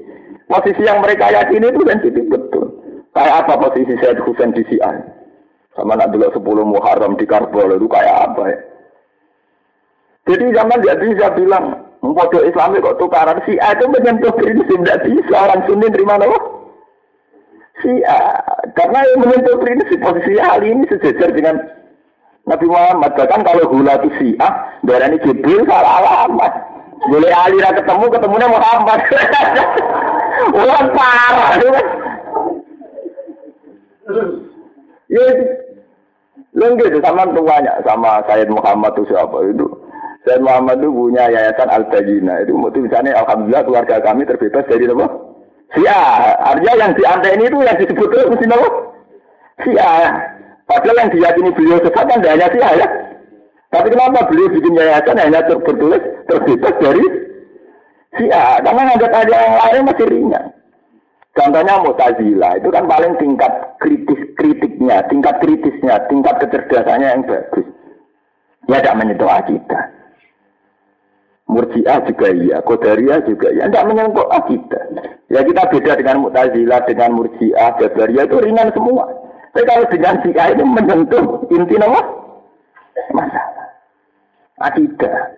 posisi 0.51 0.83
yang 0.83 0.99
mereka 1.03 1.31
yakini 1.31 1.71
itu 1.71 1.83
sensitif 1.87 2.25
betul. 2.27 2.67
Kayak 3.15 3.47
apa 3.47 3.71
posisi 3.71 3.95
Said 4.03 4.19
Husain 4.27 4.51
di 4.55 4.67
Syiah? 4.67 4.99
Sama 5.79 5.95
nak 5.95 6.11
dulu 6.11 6.35
10 6.35 6.67
Muharram 6.67 7.15
di 7.15 7.27
Karbala 7.31 7.79
itu 7.79 7.87
kayak 7.87 8.17
apa 8.27 8.43
ya? 8.51 8.59
Jadi 10.31 10.47
zaman 10.55 10.83
dia 10.83 10.95
bisa 10.99 11.27
bilang, 11.35 11.90
Mpodo 12.01 12.41
Islam 12.49 12.81
kok 12.81 12.97
tukaran 12.97 13.45
Syiah 13.45 13.77
itu 13.77 13.85
menyentuh 13.85 14.33
prinsip, 14.33 14.73
tidak 14.73 15.05
bisa 15.05 15.37
orang 15.37 15.61
Sunni 15.69 15.93
terima 15.93 16.17
apa? 16.17 16.39
Syiah. 17.85 18.41
Karena 18.73 19.05
yang 19.05 19.21
menyentuh 19.21 19.57
prinsip 19.61 20.01
posisi 20.01 20.41
Ali 20.41 20.73
ini 20.73 20.89
sejajar 20.89 21.29
dengan 21.37 21.61
Nabi 22.49 22.67
Muhammad. 22.73 23.13
Bahkan 23.21 23.41
kalau 23.45 23.69
gula 23.69 24.01
itu 24.01 24.09
Syiah, 24.17 24.81
darah 24.81 25.13
ini 25.13 25.21
Jibril 25.21 25.69
salah 25.69 26.25
alamat. 26.25 26.53
Boleh 27.05 27.33
Ali 27.37 27.61
ketemu, 27.61 28.05
ketemunya 28.13 28.49
Muhammad. 28.49 29.01
Orang 30.61 30.87
parah. 30.97 31.51
Ya 35.09 35.23
itu. 35.37 35.45
Lengge 36.51 36.99
sama 36.99 37.31
tuanya 37.31 37.79
sama 37.87 38.19
Sayyid 38.27 38.51
Muhammad 38.51 38.91
itu 38.99 39.07
siapa 39.07 39.39
itu. 39.47 39.71
Sayyid 40.21 40.45
Muhammad 40.45 40.85
itu 40.85 40.93
punya 40.93 41.25
yayasan 41.33 41.69
Al 41.73 41.85
Tajina 41.89 42.45
itu 42.45 42.53
misalnya 42.53 43.17
Alhamdulillah 43.25 43.65
keluarga 43.65 43.97
kami 44.05 44.29
terbebas 44.29 44.69
dari 44.69 44.85
apa? 44.85 45.07
Sia. 45.73 46.03
Artinya 46.45 46.75
yang 46.77 46.93
diantai 46.93 47.35
ini 47.39 47.45
itu 47.49 47.57
yang 47.63 47.79
disebut 47.79 48.09
itu 48.11 48.29
mesti 48.29 48.47
apa? 48.53 48.69
Sia. 49.65 49.93
Padahal 50.69 51.01
yang 51.03 51.11
diyakini 51.15 51.51
beliau 51.57 51.79
sesat 51.81 52.05
kan 52.05 52.21
hanya 52.21 52.47
Sia 52.53 52.71
ya. 52.77 52.89
Tapi 53.71 53.87
kenapa 53.89 54.27
beliau 54.29 54.53
bikin 54.53 54.77
yayasan 54.77 55.17
hanya 55.17 55.41
tertulis 55.47 56.03
terbebas 56.29 56.75
dari 56.85 57.05
Sia? 58.21 58.61
Karena 58.61 58.93
ada 58.93 59.07
ada 59.09 59.25
yang 59.33 59.57
lain 59.57 59.83
masih 59.89 60.07
ringan. 60.11 60.45
Contohnya 61.31 61.79
Mu'tazilah 61.81 62.59
itu 62.59 62.69
kan 62.75 62.85
paling 62.91 63.15
tingkat 63.23 63.53
kritis 63.79 64.21
kritiknya, 64.35 65.01
tingkat 65.07 65.39
kritisnya, 65.39 66.03
tingkat 66.11 66.35
kecerdasannya 66.43 67.09
yang 67.09 67.23
bagus. 67.23 67.67
Ya 68.67 68.83
tidak 68.83 68.99
menyentuh 68.99 69.31
akidah. 69.31 70.00
Murji'ah 71.51 71.99
juga 72.07 72.29
iya, 72.31 72.57
Qadariyah 72.63 73.19
juga 73.27 73.49
iya, 73.51 73.67
tidak 73.67 73.87
menyentuh 73.91 74.27
akidah. 74.31 74.85
Ya 75.31 75.47
kita 75.47 75.63
beda 75.71 75.93
dengan 75.99 76.27
Mu'tazilah, 76.27 76.81
dengan 76.87 77.11
Murji'ah, 77.19 77.71
Qadariyah 77.79 78.25
itu 78.31 78.37
ringan 78.39 78.71
semua. 78.71 79.05
Tapi 79.51 79.67
kalau 79.67 79.87
dengan 79.91 80.15
Syiah 80.23 80.47
itu 80.55 80.63
menyentuh 80.63 81.25
inti 81.51 81.75
nama 81.75 82.01
masalah. 83.11 83.67
Akidah. 84.63 85.35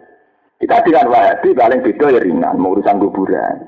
Kita 0.60 0.76
dengan 0.84 1.10
Wahabi 1.10 1.56
paling 1.56 1.80
beda 1.80 2.06
ya 2.12 2.20
ringan, 2.20 2.60
urusan 2.60 3.00
kuburan. 3.00 3.66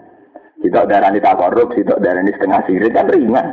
Tidak 0.61 0.85
darah 0.87 1.11
ini 1.11 1.21
tak 1.25 1.41
korup, 1.41 1.73
tidak 1.75 1.99
darah 2.01 2.23
ini 2.23 2.33
setengah 2.37 2.61
sirik 2.69 2.93
kan 2.93 3.09
ringan. 3.09 3.47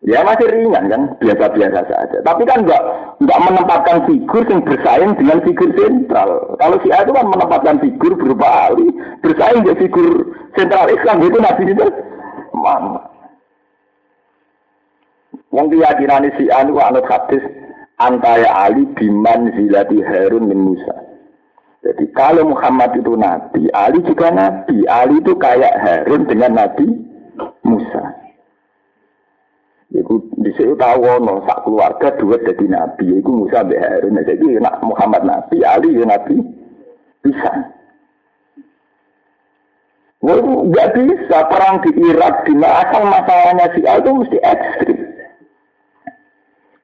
Ya 0.00 0.24
masih 0.24 0.48
ringan 0.48 0.88
kan, 0.88 1.02
biasa-biasa 1.20 1.84
saja. 1.84 2.18
Tapi 2.24 2.48
kan 2.48 2.64
enggak 2.64 2.80
enggak 3.20 3.40
menempatkan 3.44 3.98
figur 4.08 4.48
yang 4.48 4.64
bersaing 4.64 5.12
dengan 5.20 5.44
figur 5.44 5.68
sentral. 5.76 6.56
Kalau 6.56 6.80
si 6.80 6.88
A 6.88 7.04
itu 7.04 7.12
kan 7.12 7.28
menempatkan 7.28 7.76
figur 7.84 8.16
berupa 8.16 8.72
Ali, 8.72 8.88
bersaing 9.20 9.60
dengan 9.60 9.76
figur 9.76 10.08
sentral 10.56 10.88
Islam 10.88 11.20
itu 11.20 11.36
Nabi 11.36 11.62
itu 11.68 11.84
mana? 12.56 13.02
Yang 15.52 15.66
keyakinan 15.76 16.32
si 16.40 16.48
A 16.48 16.64
itu 16.64 16.80
anut 16.80 17.04
hadis 17.04 17.44
antara 18.00 18.48
Ali 18.48 18.88
biman 18.96 19.52
zilati 19.52 20.00
Harun 20.00 20.48
min 20.48 20.64
Musa. 20.64 20.96
Jadi 21.80 22.12
kalau 22.12 22.44
Muhammad 22.48 22.92
itu 22.96 23.16
nabi, 23.16 23.68
Ali 23.72 24.04
juga 24.04 24.28
nabi. 24.28 24.84
Ali 24.84 25.16
itu 25.20 25.32
kayak 25.36 25.80
Harun 25.80 26.28
dengan 26.28 26.60
Nabi 26.60 26.88
Musa. 27.64 28.09
Iku 29.90 30.22
di 30.38 30.54
situ 30.54 30.78
tahu 30.78 31.02
no 31.18 31.42
sak 31.50 31.66
keluarga 31.66 32.14
dua 32.14 32.38
jadi 32.46 32.66
nabi. 32.70 33.18
Iku 33.18 33.42
Musa 33.42 33.66
be 33.66 33.74
Harun. 33.74 34.22
Jadi 34.22 34.62
nak 34.62 34.78
Muhammad 34.86 35.26
nabi, 35.26 35.66
Ali 35.66 35.98
ya 35.98 36.06
nabi 36.06 36.38
bisa. 37.26 37.50
Wah, 40.20 40.36
nggak 40.36 40.92
bisa 40.94 41.38
perang 41.48 41.80
di 41.80 41.90
Irak 41.96 42.44
di 42.44 42.52
asal 42.60 43.02
masalahnya 43.08 43.66
si 43.72 43.80
A 43.88 43.98
itu 43.98 44.10
mesti 44.14 44.38
ekstrim. 44.44 44.98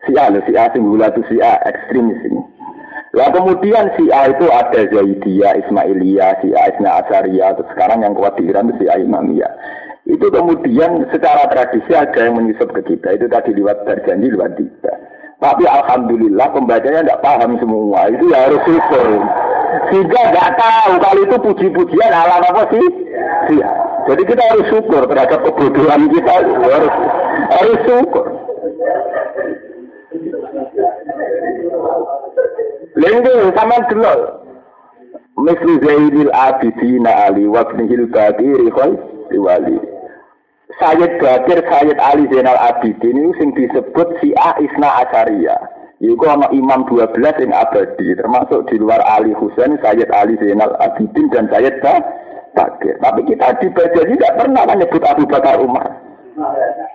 Si 0.09 0.13
A, 0.17 0.25
si 0.33 0.53
A, 0.57 0.65
si 0.73 0.81
si 1.29 1.37
A 1.45 1.53
ekstrim 1.69 2.11
sini. 2.25 2.41
Lah 3.17 3.33
kemudian 3.33 3.93
si 3.97 4.09
A 4.13 4.29
itu 4.29 4.45
ada 4.49 4.81
Zaidiyah, 4.89 5.57
Ismailiyah, 5.65 6.45
si 6.45 6.53
A 6.53 6.69
Isna 6.69 7.01
Asariyah, 7.01 7.57
terus 7.57 7.69
sekarang 7.73 8.05
yang 8.05 8.13
kuat 8.13 8.37
di 8.37 8.45
Iran 8.45 8.69
itu 8.73 8.85
si 8.85 8.87
A 8.93 9.01
Imamiyah. 9.01 9.53
Itu 10.07 10.31
kemudian 10.31 11.11
secara 11.11 11.51
tradisi 11.51 11.91
ada 11.91 12.15
yang 12.15 12.39
menyusup 12.39 12.71
ke 12.71 12.95
kita. 12.95 13.19
Itu 13.19 13.27
tadi 13.27 13.51
lewat 13.59 13.83
berjanji, 13.83 14.31
lewat 14.31 14.55
kita. 14.55 14.93
Tapi 15.43 15.67
Alhamdulillah 15.67 16.47
pembacanya 16.55 17.03
tidak 17.03 17.23
paham 17.27 17.59
semua. 17.59 18.07
Itu 18.15 18.31
ya 18.31 18.47
harus 18.47 18.63
syukur. 18.63 19.07
Sehingga 19.91 20.21
nggak 20.31 20.51
tahu 20.57 20.93
kalau 21.03 21.21
itu 21.27 21.37
puji-pujian 21.43 22.13
ala 22.15 22.39
apa 22.39 22.63
sih? 22.71 22.87
Iya. 23.59 23.71
Jadi 24.07 24.23
kita 24.31 24.43
harus 24.47 24.67
syukur 24.71 25.03
terhadap 25.11 25.43
kebodohan 25.43 26.03
kita. 26.09 26.33
Harus, 26.63 26.95
harus 27.51 27.79
syukur. 27.83 28.27
Lengge 32.97 33.37
sama 33.59 33.77
delok. 33.91 34.21
Misli 35.37 35.75
Zainil 35.85 36.33
Abidina 36.33 37.29
Ali 37.29 37.45
wa 37.45 37.61
ibnihil 37.67 38.09
Bakir 38.09 38.73
wali. 39.37 39.77
Sayyid 40.75 41.23
Bakir, 41.23 41.63
Sayyid 41.63 41.99
Ali 42.03 42.27
Zainal 42.27 42.59
Abidin 42.59 43.15
ini 43.15 43.31
sing 43.39 43.55
disebut 43.55 44.19
si 44.19 44.35
Isna 44.35 45.07
Asaria. 45.07 45.55
Iku 46.03 46.27
ana 46.27 46.51
imam 46.53 46.85
12 46.91 47.17
yang 47.23 47.57
abadi, 47.57 48.13
termasuk 48.19 48.69
di 48.69 48.77
luar 48.77 49.01
Ali 49.07 49.33
Husain, 49.39 49.79
Sayyid 49.79 50.11
Ali 50.11 50.35
Zainal 50.43 50.75
Abidin 50.83 51.31
dan 51.31 51.47
Sayyid 51.49 51.79
Bakir. 52.53 52.99
Tapi 52.99 53.21
kita 53.31 53.57
di 53.63 53.71
Bajaj 53.71 54.05
tidak 54.11 54.33
pernah 54.37 54.65
menyebut 54.67 55.03
Abu 55.07 55.25
Bakar 55.31 55.57
Umar. 55.63 55.87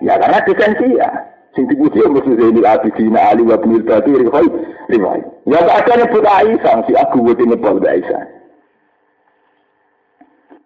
Ya 0.04 0.20
karena 0.20 0.38
desensi 0.44 1.00
ya. 1.00 1.08
Sing 1.56 1.64
dipuji 1.68 2.00
mesti 2.04 2.32
Zainul 2.36 2.68
Abidin 2.68 3.16
Ali 3.16 3.42
wa 3.42 3.56
Ibnul 3.56 3.88
Bakir 3.88 4.20
riwayat. 4.20 5.24
Ya 5.48 5.58
ada 5.64 5.92
nyebut 5.96 6.24
Aisyah, 6.28 6.84
si 6.84 6.92
buat 6.92 7.40
nyebut 7.40 7.82
Aisyah. 7.88 8.41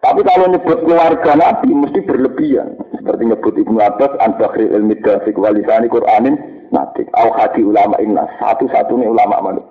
Tapi 0.06 0.22
kalau 0.22 0.46
nyebut 0.54 0.78
keluarga 0.86 1.34
Nabi 1.34 1.74
mesti 1.74 1.98
berlebihan. 2.06 2.78
Seperti 2.94 3.22
nyebut 3.26 3.58
Ibnu 3.58 3.82
Abbas, 3.82 4.14
An-Bakhri 4.22 4.70
ilmi 4.70 4.94
Dafik, 5.02 5.34
Walisani 5.34 5.90
Qur'anin, 5.90 6.38
Natik. 6.70 7.10
Au 7.18 7.34
hadi 7.34 7.66
ulama 7.66 7.98
inna. 7.98 8.22
Satu-satunya 8.38 9.10
ulama 9.10 9.42
mana? 9.42 9.62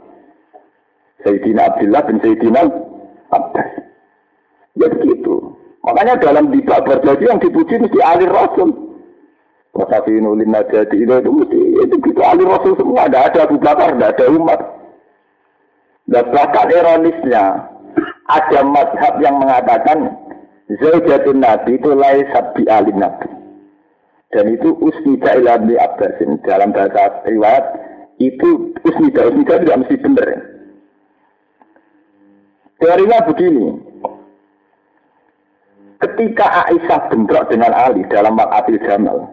Sayyidina 1.24 1.72
Abdullah 1.72 2.04
bin 2.12 2.20
Sayyidina 2.20 2.68
Abbas. 3.32 3.70
Ya 4.76 4.92
begitu. 4.92 5.56
Makanya 5.88 6.20
dalam 6.20 6.52
di 6.52 6.60
berjanji 6.60 7.24
yang 7.24 7.40
dipuji 7.40 7.80
mesti 7.80 8.00
alir 8.04 8.28
Rasul. 8.28 8.86
Wasafinu 9.76 10.40
lin 10.40 10.56
najati 10.56 11.04
itu, 11.04 11.12
itu 11.12 11.32
mesti 11.36 11.60
itu 11.84 11.96
gitu 12.00 12.22
ahli 12.24 12.48
rasul 12.48 12.80
semua 12.80 13.12
ada 13.12 13.28
ada 13.28 13.44
Abu 13.44 13.60
Bakar, 13.60 13.92
ada 13.92 14.16
ada 14.16 14.26
umat. 14.32 14.60
Dan 16.08 16.32
bahkan 16.32 16.72
ironisnya 16.72 17.76
ada 18.32 18.60
mazhab 18.64 19.20
yang 19.20 19.36
mengatakan 19.36 20.16
Zaujatun 20.66 21.46
Nabi 21.46 21.78
itu 21.78 21.90
laisat 21.94 22.58
bi 22.58 22.66
alim 22.66 22.98
Nabi. 22.98 23.30
Dan 24.34 24.50
itu 24.58 24.74
usnida 24.82 25.38
ila 25.38 25.62
Ibn 25.62 25.70
Abbasin. 25.78 26.42
Dalam 26.42 26.74
bahasa 26.74 27.22
riwayat, 27.30 27.66
itu 28.18 28.74
usnida. 28.82 29.30
Usnida 29.30 29.62
tidak 29.62 29.80
mesti 29.86 29.96
benar. 30.02 30.30
Teorinya 32.82 33.24
begini. 33.30 33.66
Ketika 35.96 36.68
Aisyah 36.68 37.08
bentrok 37.08 37.48
dengan 37.48 37.72
Ali 37.72 38.04
dalam 38.12 38.36
Makatil 38.36 38.84
Jamal, 38.84 39.32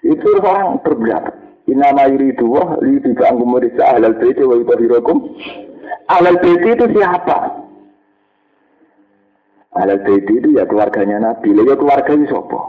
itu 0.00 0.26
orang 0.40 0.80
berberat. 0.80 1.34
Inama 1.68 2.08
yuridu 2.08 2.44
wah 2.48 2.76
li 2.80 3.00
tiba 3.00 3.28
angkumurisa 3.28 3.96
ahlal 3.96 4.16
baiti 4.16 4.44
wa 4.44 4.56
yutahirakum. 4.56 5.16
Ahlal 6.08 6.40
baiti 6.40 6.68
itu 6.72 6.84
siapa? 6.92 7.63
Ahlal 9.74 10.06
baiti 10.06 10.38
itu 10.38 10.48
ya 10.54 10.64
keluarganya 10.70 11.18
Nabi. 11.18 11.50
Lalu 11.50 11.74
ya 11.74 11.76
keluarga 11.76 12.10
itu 12.14 12.24
siapa? 12.30 12.60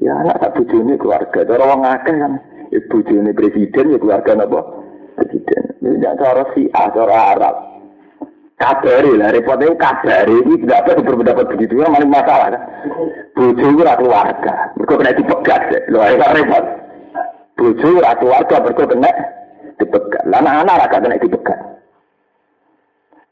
Ya 0.00 0.12
anak 0.24 0.40
tak 0.40 0.52
bujuni 0.56 0.96
keluarga. 0.96 1.38
Cara 1.44 1.62
orang 1.68 1.84
akeh 1.84 2.16
kan. 2.16 2.32
Ya 2.72 2.80
bujuni 2.88 3.30
presiden 3.36 3.92
ya 3.92 3.98
keluarga 4.00 4.32
apa? 4.40 4.60
Presiden. 5.20 5.62
Ini 5.84 5.96
tidak 6.00 6.16
cara 6.16 6.44
si 6.56 6.62
A, 6.72 6.82
cara 6.90 7.16
Arab. 7.36 7.54
Kabari 8.58 9.14
lah, 9.14 9.30
repotnya 9.30 9.70
kabari. 9.78 10.34
Ini 10.42 10.54
tidak 10.66 10.78
apa 10.82 11.06
berpendapat 11.06 11.46
begitu. 11.54 11.78
Yang 11.78 11.94
paling 11.94 12.10
masalah 12.10 12.48
kan. 12.50 12.62
Buju 13.38 13.64
itu 13.70 13.82
keluarga. 13.86 14.52
Mereka 14.74 14.94
kena 14.98 15.12
dipegat. 15.14 15.62
Loh, 15.94 16.02
ini 16.02 16.18
kan 16.18 16.34
repot. 16.34 16.64
Buju 17.54 17.86
itu 17.86 18.02
keluarga. 18.18 18.54
Mereka 18.58 18.82
kena 18.90 19.10
dipegat. 19.78 20.22
Anak-anak 20.26 20.78
rakyat 20.88 21.00
kena 21.06 21.22
dipegat. 21.22 21.58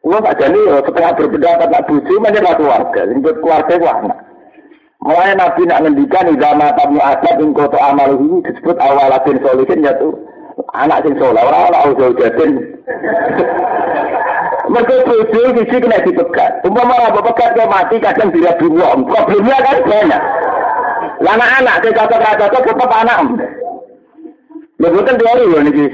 Saja 0.06 0.46
nih, 0.54 0.70
setelah 0.86 1.18
berpendapat 1.18 1.66
nak 1.66 1.84
buju, 1.90 2.14
mana 2.22 2.54
keluarga. 2.54 3.00
Ini 3.10 3.26
keluarga 3.42 3.74
itu 3.74 3.86
anak. 3.90 4.18
Mulai 5.02 5.34
Nabi 5.38 5.62
nak 5.66 5.82
ngendikan 5.82 6.30
idama 6.30 6.74
tamu 6.74 6.98
adab 6.98 7.38
ing 7.38 7.54
koto 7.54 7.78
amal 7.78 8.18
ini 8.18 8.42
disebut 8.42 8.74
awalatin 8.80 9.38
solihin 9.38 9.86
yaitu 9.86 10.08
anak 10.74 11.06
sing 11.06 11.14
soleh 11.20 11.42
orang 11.46 11.70
orang 11.70 11.94
jauh 11.94 12.14
jatin. 12.18 12.50
Mereka 14.66 15.06
bojo 15.06 15.40
sisi 15.62 15.76
kena 15.78 16.02
dipegat. 16.02 16.58
Umpama 16.66 17.06
apa 17.06 17.22
pegat 17.22 17.54
ke 17.54 17.64
mati 17.70 18.02
kadang 18.02 18.34
tidak 18.34 18.58
dibuang. 18.58 19.06
Problemnya 19.06 19.62
kan 19.62 19.78
banyak. 19.86 20.22
Lana 21.22 21.46
anak 21.62 21.86
ke 21.86 21.94
cocok 21.94 22.18
cocok 22.18 22.62
tetap 22.66 22.90
anak. 22.90 23.46
Ya 24.82 24.88
bukan 24.90 25.18
teori 25.22 25.44
loh 25.46 25.60
nih. 25.62 25.90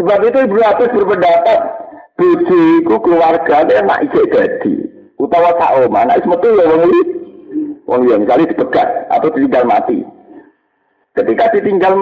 Sebab 0.00 0.20
itu 0.24 0.38
Ibu 0.48 0.56
Hafiz 0.64 0.96
berpendapat 0.96 1.77
bojo 2.18 2.58
itu 2.82 2.94
keluarga 2.98 3.62
dia 3.62 3.78
nak 3.86 4.02
ijek 4.10 4.26
jadi 4.34 4.74
utawa 5.22 5.54
tak 5.54 5.86
oma 5.86 6.02
nek 6.02 6.26
metu 6.26 6.50
ya 6.58 6.64
wong 6.66 6.82
iki. 6.90 7.02
Wong 7.86 8.00
ya 8.10 8.20
misalnya 8.20 8.50
dipegat 8.50 8.88
atau 9.08 9.30
ditinggal 9.32 9.64
mati. 9.64 10.02
Ketika 11.14 11.54
ditinggal 11.54 11.94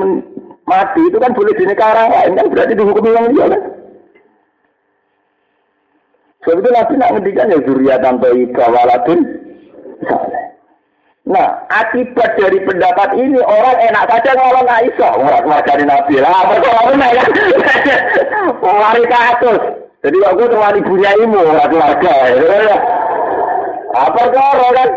mati 0.65 1.03
itu 1.05 1.21
kan 1.21 1.37
boleh 1.37 1.53
dinikahi 1.55 2.09
lain 2.11 2.33
kan 2.35 2.49
berarti 2.49 2.73
dihukumi 2.75 3.11
wong 3.13 3.27
dia 3.37 3.47
kan? 3.53 3.63
Sebab 6.43 6.63
itu 6.63 6.71
Nabi 6.71 6.93
nak 6.95 7.11
ngendikan 7.11 7.53
ya 7.53 7.59
zuriatan 7.67 8.17
iba 8.23 8.65
waladun 8.71 9.21
Nah, 11.27 11.67
akibat 11.67 12.39
dari 12.39 12.63
pendapat 12.63 13.19
ini 13.19 13.43
orang 13.43 13.83
enak 13.83 14.07
saja 14.07 14.31
ngolong 14.39 14.71
Aisyah, 14.71 15.11
orang 15.19 15.43
keluarga 15.43 15.75
Nabi. 15.83 16.23
Lah, 16.23 16.31
apa 16.31 16.55
kok 16.63 16.77
orang 16.87 17.03
kan? 17.03 17.31
Wari 18.63 19.05
katus. 19.11 19.86
Jadi 20.07 20.23
aku 20.23 20.47
teman 20.47 20.79
ibunya 20.79 21.11
ibu, 21.19 21.35
orang 21.35 21.67
keluarga. 21.67 22.15
Apa 23.91 24.23
koro 24.31 24.69
kan? 24.71 24.91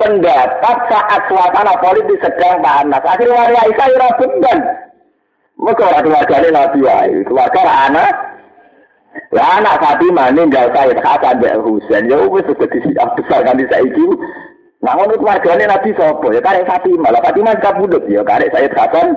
Pendapat 0.00 0.76
saat 0.88 1.20
suasana 1.28 1.76
politik 1.84 2.16
sedang 2.24 2.64
panas. 2.64 3.04
Akhirnya 3.04 3.44
wali 3.44 3.56
Aisyah 3.60 3.86
ora 3.92 4.08
beban. 4.16 4.58
Mereka 5.60 5.82
orang 5.84 6.04
keluarga 6.08 6.34
ini 6.40 6.48
Nabi 6.48 6.78
Wahyu. 6.80 7.18
Keluarga 7.28 7.60
anak. 7.92 8.14
Ya 9.36 9.44
anak 9.60 9.78
Fatimah 9.84 10.32
ini 10.32 10.48
enggak 10.48 10.72
saya 10.72 10.96
Hasan 11.04 11.44
dan 11.44 11.60
Husain. 11.60 12.08
Ya 12.08 12.18
wis 12.24 12.48
sudah 12.48 13.08
besar 13.20 13.40
kan 13.44 13.60
di 13.60 13.68
saiki. 13.68 14.06
Nah 14.80 14.96
ngono 14.96 15.14
keluargane 15.20 15.68
Nabi 15.68 15.92
sapa? 15.92 16.26
Ya 16.32 16.40
karek 16.40 16.66
Fatimah. 16.66 17.12
Lah 17.12 17.20
Fatimah 17.20 17.52
kabudut 17.60 18.02
ya 18.08 18.24
karek 18.24 18.48
saya 18.48 18.66
Hasan 18.72 19.12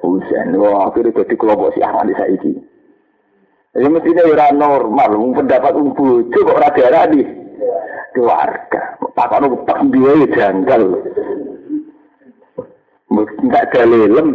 Husain. 0.00 0.56
Wah 0.56 0.88
akhirnya 0.88 1.20
jadi 1.20 1.34
kelompok 1.36 1.76
si 1.76 1.84
Ahmad 1.84 2.08
di 2.08 2.16
saiki. 2.16 2.69
Ya 3.70 3.86
mestinya 3.86 4.26
ora 4.26 4.50
normal, 4.50 5.14
pendapat 5.30 5.78
um 5.78 5.94
bojo 5.94 6.26
kok 6.26 6.58
ora 6.58 6.74
diarani 6.74 7.22
keluarga. 8.10 8.98
Takon 9.14 9.62
tak 9.62 9.78
dia 9.94 10.10
ya 10.10 10.26
janggal. 10.34 10.82
Enggak 13.14 13.70
dalilem. 13.70 14.28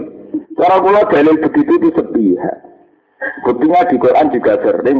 Cara 0.56 0.80
kula 0.80 1.04
dalil 1.12 1.36
begitu 1.44 1.72
itu 1.76 1.90
sepihak. 2.00 2.64
Buktinya 3.44 3.84
di 3.92 4.00
Quran 4.00 4.32
juga 4.32 4.56
sering 4.64 5.00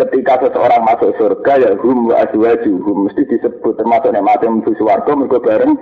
ketika 0.00 0.48
seseorang 0.48 0.82
masuk 0.88 1.12
surga 1.20 1.52
ya 1.60 1.70
hum 1.84 2.08
wa 2.08 2.24
azwajuhum 2.24 3.04
mesti 3.04 3.28
disebut 3.28 3.76
termasuk 3.76 4.16
nek 4.16 4.24
mati 4.24 4.48
mlebu 4.48 4.72
swarga 4.80 5.12
mergo 5.12 5.44
bareng 5.44 5.76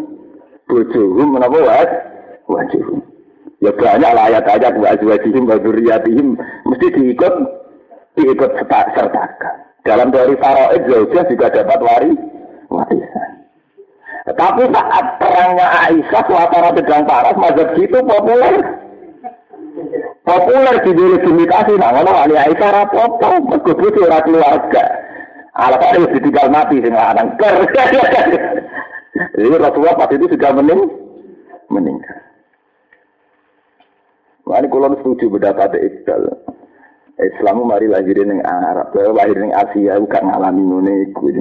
bojohum 0.67 1.39
menapa 1.39 1.59
wa 1.63 1.83
wajuhum. 2.51 2.99
Ya 3.63 3.71
banyak 3.71 4.11
lah 4.11 4.27
ayat-ayat 4.27 4.75
wa 4.75 4.91
azwajihim 4.91 5.47
wa 5.47 5.59
mesti 6.67 6.87
diikut 6.99 7.35
diikut 8.17 8.51
sertakan. 8.57 9.09
Dalam 9.87 10.11
teori 10.11 10.35
faraid 10.41 10.83
Zaujah 10.91 11.25
juga 11.31 11.47
dapat 11.53 11.79
wari 11.79 12.11
warisan. 12.67 13.31
Tapi 14.27 14.67
saat 14.75 15.07
perangnya 15.23 15.67
Aisyah 15.87 16.23
suasana 16.27 16.75
sedang 16.75 17.07
panas, 17.07 17.39
mazhab 17.39 17.71
itu 17.79 17.99
populer. 18.03 18.55
Populer 20.27 20.77
di 20.83 20.91
diri 20.99 21.17
limitasi, 21.23 21.79
nah 21.79 21.95
ngono 21.95 22.11
Ali 22.11 22.35
Aisyah 22.35 22.71
rapopo, 22.75 23.39
itu 23.63 24.01
orang 24.03 24.25
keluarga. 24.27 24.85
Alasan 25.55 26.03
itu 26.03 26.19
ditinggal 26.19 26.51
mati 26.51 26.83
sing 26.83 26.91
lanang 26.91 27.39
ker. 27.39 27.65
Jadi 29.39 29.49
Rasulullah 29.57 29.97
pas 29.97 30.13
itu 30.13 30.27
sudah 30.29 30.51
mening 30.53 30.85
meninggal. 31.73 32.19
Ini 34.47 34.67
kalau 34.69 34.95
setuju 35.01 35.27
pendapat 35.33 35.71
Iqbal. 35.81 36.23
Islam 37.17 37.65
mari 37.65 37.89
lahir 37.89 38.21
ning 38.29 38.45
Arab, 38.45 38.93
lahir 38.93 39.41
ning 39.41 39.57
Asia 39.57 39.97
gak 40.05 40.21
ngalami 40.21 40.61
ngene 40.61 40.93
iku. 41.09 41.33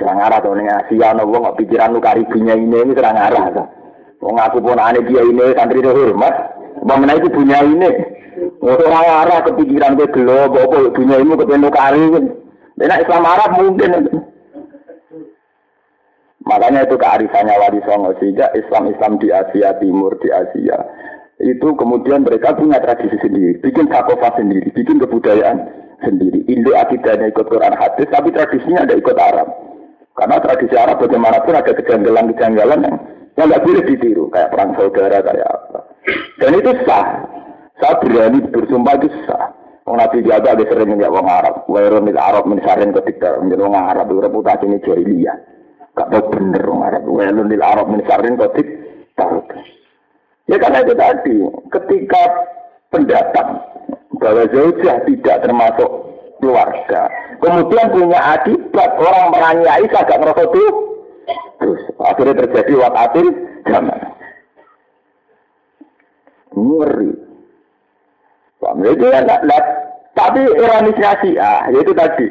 Serang 0.00 0.20
arah 0.24 0.40
ning 0.56 0.68
Asia 0.72 1.12
ana 1.12 1.28
wong 1.28 1.44
kok 1.44 1.60
pikiran 1.60 1.92
lu 1.92 2.00
karibunya 2.00 2.56
ini 2.56 2.72
ini 2.72 2.92
serang 2.96 3.20
arah 3.20 3.44
to. 3.52 3.64
Wong 4.24 4.40
aku 4.40 4.64
pun 4.64 4.80
ane 4.80 5.04
dia 5.04 5.20
ini 5.20 5.52
santri 5.52 5.84
hormat, 5.84 6.34
Bagaimana 6.88 7.20
itu 7.20 7.28
punya 7.28 7.60
ini? 7.60 7.90
Orang 8.64 8.96
arah 8.96 9.44
kepikiran 9.44 9.98
ke 9.98 10.06
gelo, 10.14 10.48
apa 10.48 10.88
punya 10.96 11.16
ini 11.20 11.36
kepenuk 11.36 11.74
kari. 11.74 12.04
Enak 12.78 13.02
Islam 13.04 13.28
Arab 13.28 13.50
mungkin. 13.60 13.92
Makanya 16.48 16.88
itu 16.88 16.96
kearifannya 16.96 17.60
Wali 17.60 17.80
Songo 17.84 18.16
sehingga 18.16 18.48
Islam-Islam 18.56 19.20
di 19.20 19.28
Asia 19.28 19.76
Timur, 19.76 20.16
di 20.16 20.32
Asia 20.32 20.80
itu 21.38 21.68
kemudian 21.78 22.26
mereka 22.26 22.54
punya 22.58 22.82
tradisi 22.82 23.14
sendiri, 23.22 23.62
bikin 23.62 23.86
sakofa 23.86 24.34
sendiri, 24.34 24.74
bikin 24.74 24.98
kebudayaan 24.98 25.58
sendiri. 26.02 26.42
Indo 26.50 26.74
akidahnya 26.74 27.30
ikut 27.30 27.46
Quran 27.46 27.78
hadis, 27.78 28.10
tapi 28.10 28.34
tradisinya 28.34 28.82
ada 28.82 28.94
ikut 28.98 29.14
Arab. 29.14 29.48
Karena 30.18 30.36
tradisi 30.42 30.74
Arab 30.74 30.98
bagaimanapun 30.98 31.54
ada 31.54 31.72
kejanggalan-kejanggalan 31.78 32.80
yang 32.82 32.96
yang 33.38 33.46
nggak 33.54 33.62
boleh 33.62 33.82
ditiru, 33.86 34.26
kayak 34.34 34.50
perang 34.50 34.74
saudara, 34.74 35.22
kayak 35.22 35.46
apa. 35.46 35.80
Dan 36.42 36.58
itu 36.58 36.70
sah. 36.82 37.22
Saya 37.78 37.94
berani 38.02 38.42
bersumpah 38.50 38.98
itu 38.98 39.08
sah. 39.22 39.54
Wong 39.86 40.02
Nabi 40.02 40.26
jaga 40.26 40.58
ada 40.58 40.64
sering 40.66 40.90
menjadi 40.90 41.14
orang 41.14 41.30
Arab. 41.30 41.54
Wairun 41.70 42.10
itu 42.10 42.18
Arab 42.18 42.44
mensarin 42.50 42.90
ketika 42.92 43.38
menjadi 43.38 43.62
orang 43.62 43.86
Arab 43.94 44.10
reputasi 44.10 44.66
ini 44.66 44.82
jahiliyah. 44.82 45.36
Gak 45.94 46.08
tahu 46.10 46.34
bener 46.34 46.66
orang 46.66 46.82
Arab. 46.92 47.02
Wairun 47.06 47.48
itu 47.48 47.62
Arab 47.62 47.86
mensarin 47.86 48.34
ketika 48.36 49.26
Ya 50.48 50.56
karena 50.56 50.80
itu 50.80 50.94
tadi, 50.96 51.36
ketika 51.68 52.22
pendatang 52.88 53.60
bahwa 54.16 54.48
Zaujah 54.48 54.96
tidak 55.04 55.36
termasuk 55.44 55.90
keluarga, 56.40 57.12
kemudian 57.44 57.92
punya 57.92 58.20
akibat 58.40 58.90
orang 58.96 59.28
meranyai 59.28 59.84
agak 59.92 60.16
ngerasa 60.16 60.48
itu, 60.48 60.64
terus 61.60 61.80
akhirnya 62.00 62.34
terjadi 62.48 62.72
wakatil 62.80 63.26
zaman. 63.68 64.00
Ngeri. 66.56 67.12
Itu 68.88 69.04
ya 69.04 69.20
enggak, 69.20 69.64
tapi 70.16 70.40
ironisnya 70.48 71.12
A, 71.44 71.68
yaitu 71.76 71.92
tadi, 71.92 72.26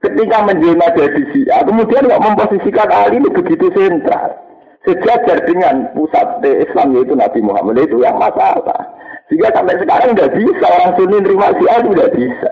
ketika 0.00 0.48
menjelma 0.48 0.96
jadi 0.96 1.22
A, 1.52 1.58
kemudian 1.68 2.08
nggak 2.08 2.24
memposisikan 2.24 2.88
Ali 2.88 3.20
ini 3.20 3.28
begitu 3.28 3.68
sentral 3.76 4.49
sejajar 4.86 5.38
dengan 5.44 5.92
pusat 5.92 6.40
Islam 6.44 6.96
yaitu 6.96 7.14
Nabi 7.16 7.40
Muhammad 7.44 7.84
itu 7.84 8.00
yang 8.00 8.16
masalah. 8.16 8.96
Sehingga 9.28 9.52
sampai 9.54 9.78
sekarang 9.78 10.16
nggak 10.16 10.32
bisa 10.34 10.66
orang 10.66 10.92
Sunni 10.98 11.18
nerima 11.22 11.54
Syiah 11.54 11.78
itu 11.78 11.88
nggak 11.94 12.12
bisa. 12.16 12.50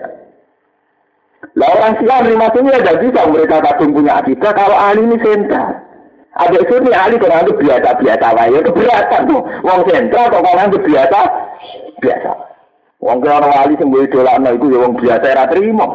Lah 1.59 1.69
orang 1.75 1.93
Syiah 1.99 2.19
terima 2.23 2.47
sunni 2.55 2.71
ada 2.71 2.93
bisa 2.99 3.21
mereka 3.27 3.57
kadung 3.63 3.91
punya 3.95 4.21
akidah 4.21 4.51
kalau 4.53 4.77
ahli 4.77 5.01
ini 5.07 5.17
sentral. 5.23 5.71
Ada 6.39 6.59
sunni 6.71 6.91
ahli 6.93 7.19
kok 7.19 7.31
nganggep 7.31 7.57
biasa-biasa 7.57 8.27
wae. 8.37 8.53
Ya 8.53 8.59
keberatan 8.63 9.21
tuh. 9.27 9.41
Wong 9.65 9.81
sentral 9.89 10.25
kok 10.29 10.43
nganggep 10.45 10.83
biasa 10.87 11.19
biasa. 11.99 12.31
Wong 13.03 13.17
kira 13.23 13.33
orang 13.43 13.53
ahli 13.55 13.73
sing 13.79 13.89
idolakno 13.91 14.49
iku 14.55 14.65
ya 14.71 14.79
wong 14.83 14.93
biasa 14.99 15.25
ora 15.35 15.45
trimo. 15.51 15.87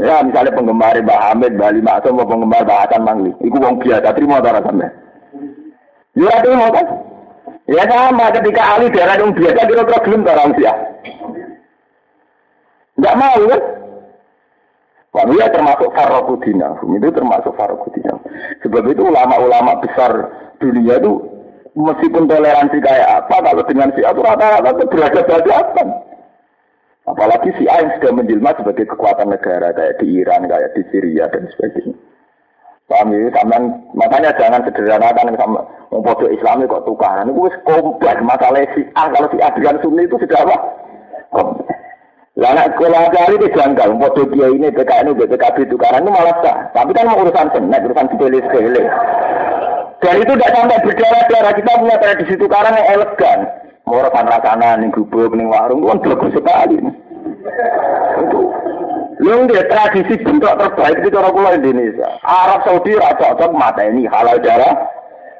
Ya 0.00 0.24
misalnya 0.24 0.56
penggemar 0.56 0.96
Mbak 0.96 1.20
Hamid, 1.20 1.52
Mbak 1.60 1.72
Lima 1.76 2.00
atau 2.00 2.16
mau 2.16 2.24
penggemar 2.24 2.64
Mbak 2.64 2.80
Hasan 2.88 3.02
Mangli. 3.04 3.32
Iku 3.44 3.60
wong 3.60 3.76
biasa 3.76 4.16
trimo 4.16 4.40
ta 4.40 4.64
sampe. 4.64 4.88
Ya 6.16 6.34
trimo 6.40 6.66
kan? 6.72 6.86
Ya 7.68 7.84
sama 7.84 8.32
ketika 8.32 8.62
ahli 8.72 8.88
daerah 8.88 9.20
yang 9.20 9.36
biasa 9.36 9.60
kira-kira 9.68 10.00
ta 10.00 10.32
orang 10.32 10.52
Syiah. 10.56 10.76
Enggak 12.96 13.16
mau 13.20 13.42
kan? 13.52 13.62
Wahia 15.12 15.46
termasuk 15.52 15.92
farokudina, 15.92 16.72
itu 16.88 17.08
termasuk 17.12 17.52
farokudina. 17.52 18.16
Sebab 18.64 18.88
itu 18.88 19.04
ulama-ulama 19.04 19.76
besar 19.84 20.08
dunia 20.56 20.96
itu 20.96 21.20
meskipun 21.76 22.24
toleransi 22.24 22.80
kayak 22.80 23.20
apa, 23.20 23.44
kalau 23.44 23.60
dengan 23.68 23.92
si 23.92 24.00
itu 24.00 24.20
rata-rata 24.24 24.72
itu 24.72 24.84
berada-beradakan. 24.88 25.88
Apalagi 27.02 27.50
si 27.58 27.66
A 27.66 27.82
yang 27.82 27.90
sudah 27.98 28.12
menjelma 28.14 28.54
sebagai 28.54 28.86
kekuatan 28.86 29.34
negara 29.34 29.74
kayak 29.74 29.98
di 29.98 30.22
Iran, 30.22 30.46
kayak 30.46 30.70
di 30.78 30.82
Syria 30.94 31.26
dan 31.34 31.50
sebagainya. 31.50 31.98
Paham 32.86 33.14
ya? 33.14 33.58
makanya 33.96 34.30
jangan 34.36 34.62
sederhanakan 34.68 35.34
sama 35.34 35.64
mempodo 35.90 36.30
Islami 36.30 36.70
kok 36.70 36.84
tukaran. 36.86 37.30
Itu 37.30 37.50
kompleks 37.66 38.22
masalah 38.22 38.62
si 38.76 38.86
A. 38.94 39.10
Kalau 39.10 39.28
si 39.34 39.38
A 39.42 39.48
dengan 39.54 39.80
Sunni 39.82 40.06
itu 40.06 40.14
sudah 40.20 40.40
apa? 40.46 40.56
Anak 42.42 42.74
sekolah 42.74 43.12
kali 43.12 43.38
itu 43.38 43.48
janggal, 43.54 43.92
foto 44.02 44.24
dia 44.34 44.48
ini 44.50 44.72
PKN 44.72 45.14
ini 45.14 45.24
itu 45.28 45.76
karena 45.78 46.00
itu 46.00 46.10
malah 46.10 46.36
sah. 46.42 46.56
Tapi 46.74 46.90
kan 46.90 47.12
urusan 47.12 47.48
senek, 47.54 47.84
urusan 47.86 48.08
sepele-sepele. 48.08 48.82
Dan 50.02 50.14
itu 50.18 50.32
tidak 50.34 50.50
sampai 50.50 50.82
berdarah-darah. 50.82 51.52
Kita 51.54 51.70
punya 51.78 51.96
tradisi 52.02 52.34
tukaran 52.34 52.74
yang 52.74 52.88
elegan. 52.98 53.40
Mau 53.82 53.98
urusan 53.98 54.30
rasana, 54.30 54.78
nih 54.78 54.94
gubuk, 54.94 55.34
nih 55.34 55.46
warung, 55.46 55.82
kan 55.90 55.98
bagus 56.06 56.32
sekali. 56.32 56.78
Itu. 58.22 58.40
Lu 59.22 59.46
dia 59.46 59.62
tradisi 59.70 60.18
bentuk 60.18 60.50
terbaik 60.50 60.98
itu 61.06 61.14
orang 61.14 61.34
pulau 61.34 61.54
Indonesia. 61.54 62.10
Arab 62.26 62.66
Saudi 62.66 62.98
rasa 62.98 63.38
cocok 63.38 63.54
mata 63.54 63.86
ini 63.86 64.02
halal 64.10 64.42
darah. 64.42 64.74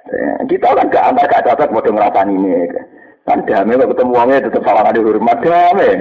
Eh, 0.07 0.47
kita 0.47 0.71
kan 0.71 0.87
gak 0.87 1.07
antar 1.11 1.27
gak 1.27 1.47
cocok 1.51 1.71
mau 1.75 1.83
ngerasani 1.83 2.31
ini. 2.31 2.71
Kan 3.27 3.43
damai 3.47 3.79
kok 3.79 3.91
ketemu 3.95 4.13
uangnya 4.15 4.45
tetap 4.47 4.63
salah 4.67 4.87
ada 4.87 4.99
hormat 5.03 5.39
damai. 5.43 5.99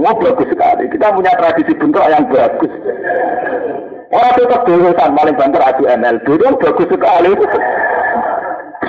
Wah 0.00 0.14
bagus 0.16 0.48
sekali. 0.48 0.84
Kita 0.88 1.12
punya 1.12 1.32
tradisi 1.36 1.72
bentuk 1.76 2.04
yang 2.08 2.24
bagus. 2.32 2.72
Orang 4.10 4.34
tetap 4.40 4.60
dosan 4.64 5.10
paling 5.14 5.36
banter 5.36 5.62
adu 5.62 5.84
MLB 5.84 6.26
itu 6.32 6.44
bagus 6.64 6.88
sekali. 6.88 7.30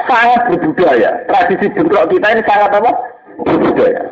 Sangat 0.07 0.41
berbudaya. 0.51 1.11
Tradisi 1.27 1.67
bentuk 1.71 2.03
kita 2.11 2.27
ini 2.31 2.43
sangat 2.47 2.71
apa? 2.75 2.91
Berbudaya. 3.43 4.03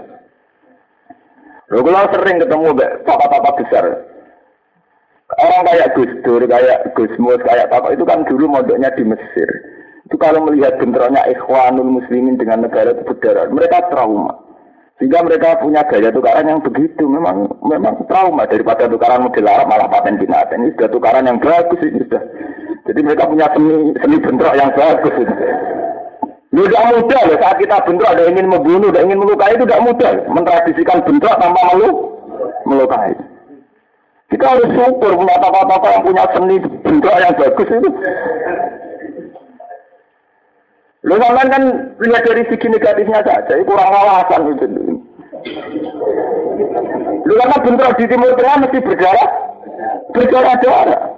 Lalu 1.70 1.82
kalau 1.86 2.10
sering 2.18 2.38
ketemu 2.42 2.68
papa-papa 3.06 3.50
besar, 3.62 3.86
orang 5.38 5.68
kayak 5.70 5.94
Gus 5.94 6.12
Dur, 6.26 6.42
kayak 6.50 6.80
Gus 6.98 7.14
Mus, 7.22 7.42
kayak 7.46 7.70
papa 7.70 7.94
itu 7.94 8.02
kan 8.10 8.26
dulu 8.26 8.50
modoknya 8.50 8.90
di 8.98 9.06
Mesir. 9.06 9.50
Itu 10.10 10.18
kalau 10.18 10.50
melihat 10.50 10.82
bentronya 10.82 11.22
ikhwanul 11.30 12.02
muslimin 12.02 12.42
dengan 12.42 12.66
negara 12.66 12.98
berdarah, 12.98 13.54
mereka 13.54 13.86
trauma. 13.94 14.34
Sehingga 14.98 15.24
mereka 15.24 15.62
punya 15.62 15.86
gaya 15.86 16.10
tukaran 16.12 16.50
yang 16.50 16.60
begitu, 16.60 17.08
memang 17.08 17.48
memang 17.64 18.04
trauma 18.10 18.50
daripada 18.50 18.90
tukaran 18.90 19.24
model 19.24 19.48
Arab 19.48 19.70
malah 19.70 19.88
paten 19.88 20.20
binatang. 20.20 20.66
Ini 20.66 20.76
sudah 20.76 20.90
tukaran 20.92 21.30
yang 21.30 21.40
bagus 21.40 21.80
ini 21.86 22.04
sudah. 22.04 22.24
Jadi 22.90 23.06
mereka 23.06 23.30
punya 23.30 23.46
seni 23.54 23.94
seni 24.02 24.18
bentrok 24.18 24.58
yang 24.58 24.74
bagus. 24.74 25.14
Ini 26.50 26.66
tidak 26.66 26.86
mudah 26.90 27.22
loh 27.30 27.38
saat 27.38 27.58
kita 27.62 27.78
bentrok 27.86 28.10
ada 28.10 28.24
ingin 28.26 28.50
membunuh, 28.50 28.90
ada 28.90 29.06
ingin 29.06 29.22
melukai 29.22 29.54
itu 29.54 29.70
tidak 29.70 29.86
mudah. 29.86 30.12
Mentradisikan 30.34 31.06
bentrok 31.06 31.38
tanpa 31.38 31.62
melu 31.70 32.18
melukai. 32.66 33.14
Kita 34.34 34.42
harus 34.42 34.74
syukur 34.74 35.22
punya 35.22 35.38
apa-apa 35.38 35.88
yang 35.94 36.02
punya 36.02 36.26
seni 36.34 36.56
bentrok 36.82 37.18
yang 37.22 37.34
bagus 37.38 37.70
itu. 37.70 37.90
Lu 41.06 41.16
kan 41.22 41.46
kan 41.46 41.64
lihat 42.02 42.26
dari 42.26 42.44
segi 42.50 42.68
negatifnya 42.74 43.22
saja, 43.22 43.54
kurang 43.70 43.94
wawasan 43.94 44.42
itu. 44.58 44.66
Lu 47.22 47.34
karena 47.38 47.58
bentrok 47.62 47.94
di 48.02 48.06
Timur 48.10 48.34
Tengah 48.34 48.66
mesti 48.66 48.82
berdarah, 48.82 49.30
berdarah-darah. 50.18 51.09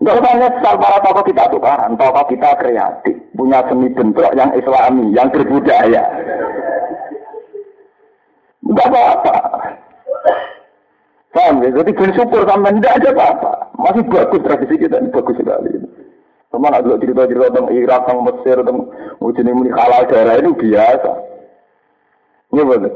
Enggak 0.00 0.16
usah 0.16 0.32
nyesal 0.40 0.74
para 0.80 0.96
tokoh 1.04 1.24
kita 1.28 1.44
tukaran, 1.52 1.92
tokoh 2.00 2.24
kita 2.32 2.56
kreatif, 2.56 3.16
punya 3.36 3.60
seni 3.68 3.92
bentrok 3.92 4.32
yang 4.32 4.48
islami, 4.56 5.12
yang 5.12 5.28
berbudaya. 5.28 6.04
Enggak 8.64 8.88
apa-apa. 8.88 9.36
Paham 11.36 11.60
ya? 11.60 11.68
Jadi 11.76 11.92
bersyukur 11.92 12.48
sama 12.48 12.72
tidak 12.80 12.96
ada 12.96 13.08
apa-apa. 13.12 13.52
Masih 13.76 14.02
bagus 14.08 14.40
tradisi 14.40 14.74
kita, 14.80 15.04
bagus 15.12 15.36
sekali. 15.36 15.68
Sama 16.48 16.72
nak 16.72 16.82
cerita-cerita 16.82 17.52
tentang 17.52 17.68
Irak, 17.70 18.00
tentang 18.08 18.24
Mesir, 18.24 18.56
tentang 18.56 18.88
ujungnya 19.20 19.52
muni 19.52 19.70
halal 19.70 20.08
daerah 20.08 20.40
itu 20.40 20.50
biasa. 20.56 21.12
Ini 22.56 22.62
betul. 22.64 22.94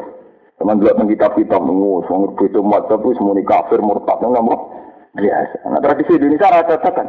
Teman 0.56 0.80
dulu 0.80 0.90
tentang 0.90 1.10
kitab-kitab 1.12 1.60
mengus, 1.60 2.08
mengur 2.08 2.32
itu 2.42 2.60
mata 2.64 2.96
pun 2.96 3.12
semuanya 3.14 3.44
kafir, 3.44 3.78
murtad, 3.84 4.18
nggak 4.24 4.40
mau 4.40 4.83
biasa. 5.14 5.56
Nah 5.70 5.80
tradisi 5.80 6.18
Indonesia 6.18 6.50
rata 6.50 6.76
kan. 6.90 7.08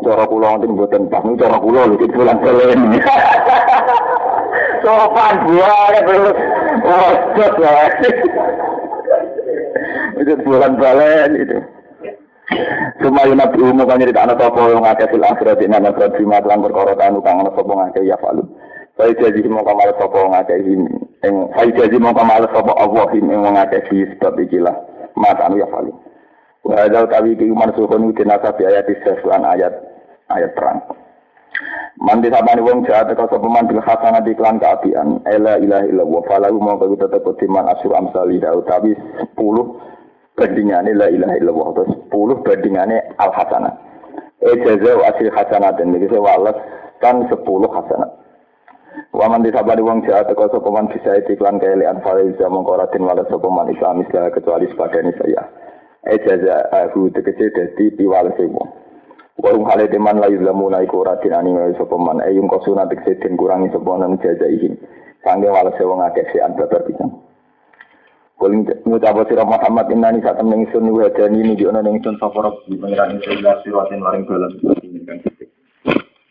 Cara 0.00 0.24
pulau 0.24 0.56
nanti 0.56 0.72
buatan 0.72 1.12
pas, 1.12 1.20
ini 1.20 1.36
cara 1.36 1.60
pulau 1.60 1.84
lu 1.84 2.00
itu 2.00 2.08
pulang 2.08 2.40
kalian. 2.40 2.96
Sopan 4.80 5.36
buah, 5.44 5.92
ya 5.92 6.00
terus, 6.08 6.38
oh, 6.88 7.12
lah. 7.60 7.92
Itu 10.16 10.32
bulan 10.40 10.80
balen 10.80 11.36
itu. 11.36 11.58
Semua 13.00 13.28
nabi 13.30 13.60
umum 13.62 13.86
kan 13.86 14.00
nyerita 14.00 14.26
anak 14.26 14.42
sopo 14.42 14.72
yang 14.72 14.82
ngake 14.82 15.06
fil 15.08 15.22
akhirat 15.22 15.62
ini 15.62 15.76
anak 15.76 15.94
akhirat 15.94 16.18
bima 16.18 16.42
kelan 16.42 16.64
perkara 16.66 16.92
tanu 16.98 17.22
kang 17.22 17.38
anak 17.40 17.54
sopo 17.54 17.72
ngake 17.78 18.00
ya 18.04 18.18
falu. 18.18 18.42
Saya 18.98 19.14
jadi 19.16 19.46
mau 19.46 19.64
kamal 19.64 19.92
sopo 19.96 20.20
ngake 20.34 20.56
ini. 20.64 20.96
Saya 21.22 21.70
jadi 21.70 21.96
mau 22.02 22.12
kamal 22.12 22.44
sopo 22.50 22.72
Allah 22.74 23.08
ini 23.14 23.32
ngake 23.32 23.78
fi 23.86 23.98
sebab 24.16 24.34
ikilah. 24.48 24.76
Mata 25.14 25.46
anu 25.46 25.62
ya 25.62 25.68
falu. 25.70 25.94
Wajah 26.64 27.08
tawi 27.08 27.36
ki 27.36 27.50
mansuhun 27.50 28.12
utin 28.12 28.28
nasabi 28.28 28.68
ayat 28.68 28.86
iseslan 28.88 29.42
ayat 29.44 29.72
ayat 30.28 30.52
perang. 30.52 30.80
Mandi 32.00 32.32
sabani 32.32 32.64
wong 32.64 32.88
jahat 32.88 33.12
teko 33.12 33.28
sapa 33.28 33.48
man 33.48 33.68
bil 33.68 33.80
hasanah 33.80 34.24
iklan 34.24 34.60
kaapian. 34.60 35.20
Ela 35.28 35.60
ilaha 35.60 35.84
illallah 35.88 36.22
falahu 36.28 36.56
mau 36.60 36.80
kau 36.80 36.96
tetep 36.96 37.26
timan 37.40 37.68
asur 37.68 37.92
amsali 37.92 38.40
utawi 38.40 38.96
10 39.36 39.36
bandingannya 40.40 40.96
la 40.96 41.06
ilaha 41.12 41.36
illallah 41.36 41.68
terus 41.76 41.92
10 42.08 42.46
bandingannya 42.48 42.98
al 43.20 43.28
hasanah 43.36 43.74
eh 44.40 44.56
jaza 44.64 44.92
asil 45.12 45.28
hasanah 45.28 45.76
dan 45.76 45.92
ini 45.92 46.08
saya 46.08 46.24
walas 46.24 46.56
kan 47.04 47.28
10 47.28 47.44
hasanah 47.44 48.10
Waman 49.10 49.46
disabari 49.46 49.84
wong 49.84 50.02
jahat 50.02 50.32
teko 50.32 50.50
sapa 50.50 50.68
man 50.70 50.90
bisa 50.90 51.14
iklan 51.22 51.62
keelean 51.62 52.02
fariza 52.02 52.46
mongko 52.50 52.78
raden 52.78 53.06
walas 53.06 53.28
sapa 53.28 53.46
man 53.46 53.70
Islam 53.70 54.02
segala 54.06 54.34
kecuali 54.34 54.66
sebagian 54.66 55.14
saya. 55.14 55.46
Eh 56.08 56.16
jaza 56.24 56.64
aku 56.72 57.12
tegese 57.12 57.52
dadi 57.52 57.92
piwalese 57.92 58.48
wong. 58.48 58.68
Warung 59.40 59.68
hale 59.68 59.84
teman 59.88 60.16
layu 60.16 60.40
lamu 60.40 60.72
naiku 60.72 61.04
raden 61.04 61.36
ani 61.36 61.52
wae 61.52 61.76
sapa 61.76 61.96
man 62.00 62.24
ayung 62.24 62.48
kosuna 62.48 62.88
tegese 62.88 63.20
den 63.20 63.36
kurangi 63.36 63.68
sapa 63.68 64.00
nan 64.00 64.16
jaza 64.24 64.48
iki. 64.48 64.72
Sangge 65.20 65.52
walase 65.52 65.84
wong 65.84 66.00
akeh 66.00 66.24
sean 66.32 66.56
babar 66.56 66.80
pisan. 66.88 67.12
Kuling 68.40 68.64
ngucap 68.88 69.20
sira 69.28 69.44
Muhammad 69.44 69.92
innani 69.92 70.24
sak 70.24 70.40
temen 70.40 70.64
ingsun 70.64 70.88
jani 71.12 71.44
ini 71.44 71.60
di 71.60 71.68
ana 71.68 71.84
ingsun 71.84 72.16
safara 72.16 72.48
di 72.64 72.80
pangeran 72.80 73.20
ingsun 73.20 73.44
la 73.44 73.60
siratin 73.60 74.00
maring 74.00 74.24
dalan 74.24 74.56
kan 75.04 75.20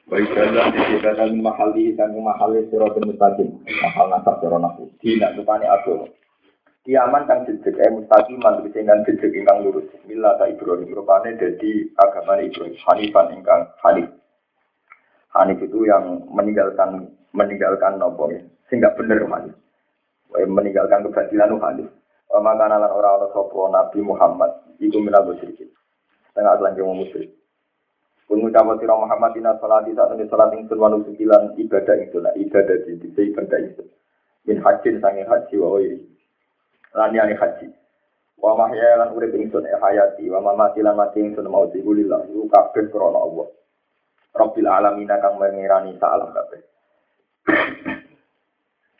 Wa 0.09 0.17
ikalla 0.17 0.73
di 0.73 0.81
kita 0.89 1.13
mahal 1.37 1.69
di 1.77 1.93
kan 1.93 2.09
mahal 2.17 2.57
siratul 2.73 3.05
mustaqim 3.05 3.61
mahal 3.85 4.09
nasab 4.09 4.41
cara 4.41 4.57
nafu 4.57 4.89
dina 5.05 5.29
rupane 5.37 5.69
agama 5.69 6.09
Kiaman 6.89 7.29
kang 7.29 7.45
jejeg 7.45 7.77
eh 7.77 7.93
mustaqim 7.93 8.41
man 8.41 8.65
tegese 8.65 8.81
kang 8.81 9.05
jejeg 9.05 9.29
ingkang 9.29 9.61
lurus 9.61 9.85
Bismillah 9.93 10.41
ta 10.41 10.49
Ibrahim 10.49 10.89
rupane 10.89 11.37
dadi 11.37 11.85
agama 12.01 12.41
Ibrahim 12.41 12.73
Hanifan 12.81 13.29
ingkang 13.29 13.61
Hanif 13.85 14.09
Hanif 15.37 15.61
itu 15.61 15.85
yang 15.85 16.25
meninggalkan 16.33 17.13
meninggalkan 17.37 18.01
nopo 18.01 18.33
ya 18.33 18.41
gak 18.73 18.97
bener 18.97 19.21
Hanif 19.21 19.53
meninggalkan 20.49 21.05
kebatilan 21.05 21.61
Hanif 21.61 21.93
maka 22.33 22.65
nalan 22.69 22.89
orang 22.93 23.21
orang 23.21 23.33
sopo 23.37 23.65
Nabi 23.69 24.05
Muhammad 24.05 24.53
itu 24.77 25.01
minal 25.01 25.25
musyrikin. 25.25 25.65
Tengah 26.37 26.61
telanjang 26.61 26.85
mau 26.85 27.01
musyrik. 27.01 27.33
Pun 28.29 28.45
ngucap 28.45 28.69
sira 28.77 28.93
Muhammad 28.93 29.33
ina 29.33 29.57
salat 29.57 29.89
saat 29.89 30.13
ini 30.13 30.29
salat 30.29 30.53
ing 30.53 30.69
sunwanu 30.69 31.01
sekilan 31.09 31.57
ibadah 31.57 31.97
itu 31.97 32.21
lah 32.21 32.29
ibadah 32.37 32.77
di 32.85 33.01
di 33.01 33.09
ibadah 33.09 33.59
itu. 33.65 33.81
Min 34.45 34.61
hajin 34.61 35.01
sange 35.01 35.25
haji 35.25 35.55
wa. 35.57 35.81
Lani 36.95 37.17
ani 37.19 37.35
haji. 37.37 37.67
Wa 38.39 38.55
mahya 38.55 38.95
lan 38.95 39.11
urip 39.13 39.35
ingsun 39.35 39.67
e 39.67 39.75
hayati, 39.75 40.31
wa 40.31 40.39
mamati 40.39 40.79
lan 40.79 40.95
mati 40.95 41.19
ingsun 41.19 41.43
mau 41.51 41.67
digulillah 41.67 42.23
iku 42.31 42.47
kabeh 42.47 42.87
krana 42.87 43.19
Allah. 43.19 43.47
Rabbil 44.31 44.69
alamin 44.69 45.11
kang 45.11 45.35
mengirani 45.35 45.99
salam 45.99 46.31
kabeh. 46.31 46.63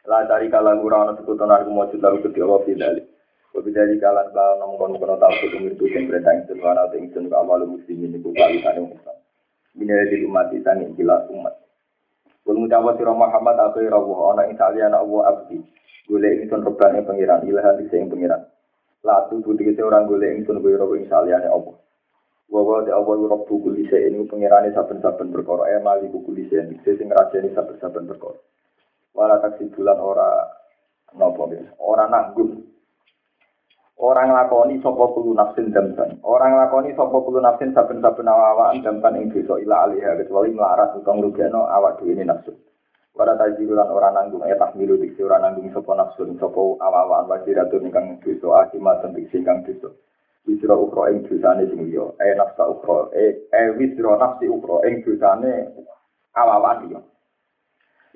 La 0.10 0.26
cari 0.28 0.52
kala 0.52 0.76
ora 0.76 1.08
ana 1.08 1.14
sekuton 1.16 1.54
aku 1.54 1.72
mujud 1.72 2.02
lalu 2.04 2.20
kedhi 2.26 2.42
Allah 2.44 2.60
fidali. 2.68 3.04
Wa 3.56 3.60
bidali 3.64 3.96
kala 4.02 4.28
kala 4.34 4.60
nang 4.60 4.76
kono 4.76 5.00
kono 5.00 5.16
tau 5.16 5.32
kudu 5.40 5.58
mirtu 5.64 5.86
sing 5.94 6.12
perintah 6.12 6.34
ingsun 6.36 6.60
wa 6.60 6.76
ana 6.76 6.92
ingsun 6.98 7.30
ka 7.32 7.40
amal 7.40 7.64
muslimin 7.64 8.20
iku 8.20 8.34
kali 8.36 8.60
kane 8.60 8.90
umat. 8.90 9.18
Bina 9.78 10.04
di 10.10 10.26
umat 10.28 10.52
tani 10.66 10.92
kila 11.00 11.30
umat. 11.32 11.56
Kun 12.44 12.60
ngucap 12.60 12.98
sira 12.98 13.14
Muhammad 13.14 13.56
akhir 13.56 13.94
Allah 13.94 14.20
ana 14.34 14.42
ing 14.50 14.58
saliyana 14.58 14.98
Allah 15.00 15.22
abdi. 15.32 15.62
Golek 16.10 16.42
ingsun 16.42 16.66
rebane 16.66 17.06
pangeran 17.06 17.46
ilahan 17.46 17.86
sing 17.94 18.10
pangeran. 18.10 18.42
Latu 19.06 19.46
budi 19.46 19.62
kese 19.62 19.86
orang 19.86 20.10
golek 20.10 20.42
ingsun 20.42 20.58
kowe 20.58 20.74
robo 20.74 20.98
ing 20.98 21.06
saliyane 21.06 21.46
apa. 21.46 21.72
Wa 22.50 22.62
wa 22.66 22.82
de 22.82 22.90
apa 22.90 23.12
rob 23.14 23.46
kuli 23.46 23.86
se 23.86 24.10
ini 24.10 24.26
pengirane 24.26 24.74
saben-saben 24.74 25.30
perkara 25.30 25.70
e 25.70 25.78
mali 25.86 26.10
kuli 26.10 26.50
se 26.50 26.66
sing 26.98 27.08
ngrajani 27.14 27.54
saben-saben 27.54 28.10
perkara. 28.10 28.42
Wala 29.14 29.38
taksi 29.38 29.70
bulan 29.70 30.02
ora 30.02 30.50
napa 31.14 31.46
ora 31.78 32.10
nanggung. 32.10 32.66
Orang 34.00 34.32
lakoni 34.32 34.80
sapa 34.80 35.12
kulo 35.12 35.36
nafsin 35.36 35.76
dampan. 35.76 36.24
Orang 36.24 36.56
lakoni 36.56 36.96
sapa 36.96 37.20
kulo 37.20 37.44
nafsin 37.44 37.76
saben-saben 37.76 38.32
awak-awakan 38.32 38.80
dampan 38.80 39.20
ing 39.20 39.28
dosa 39.30 39.60
ila 39.60 39.86
alih 39.86 40.00
kecuali 40.24 40.56
melarat 40.56 40.96
utang 40.96 41.20
rugeno 41.20 41.68
awak 41.68 42.00
dhewe 42.00 42.24
nafsu. 42.24 42.56
Pada 43.20 43.36
tajiru 43.36 43.76
lan 43.76 43.92
orang 43.92 44.16
nanggung 44.16 44.48
ya 44.48 44.56
tahmilu 44.56 44.96
diksi 44.96 45.28
orang 45.28 45.52
nanggung 45.52 45.76
sopo 45.76 45.92
nafsu 45.92 46.24
sopo 46.40 46.80
awa-awaan 46.80 47.28
wajiratun 47.28 47.92
ingkang 47.92 48.16
dosa 48.24 48.64
akimat 48.64 49.04
dan 49.04 49.12
diksi 49.12 49.44
ingkang 49.44 49.68
dosa. 49.68 49.92
Wisra 50.48 50.72
ukro 50.72 51.04
ing 51.12 51.28
dosane 51.28 51.68
sing 51.68 51.84
liya, 51.84 52.16
eh 52.16 52.32
nafsa 52.40 52.64
ukro, 52.64 53.12
eh 53.12 53.44
eh 53.52 53.76
wisra 53.76 54.16
nafsi 54.16 54.48
ukro 54.48 54.80
ing 54.88 55.04
dosane 55.04 55.68
awa-awaan 56.32 56.88
liya. 56.88 57.00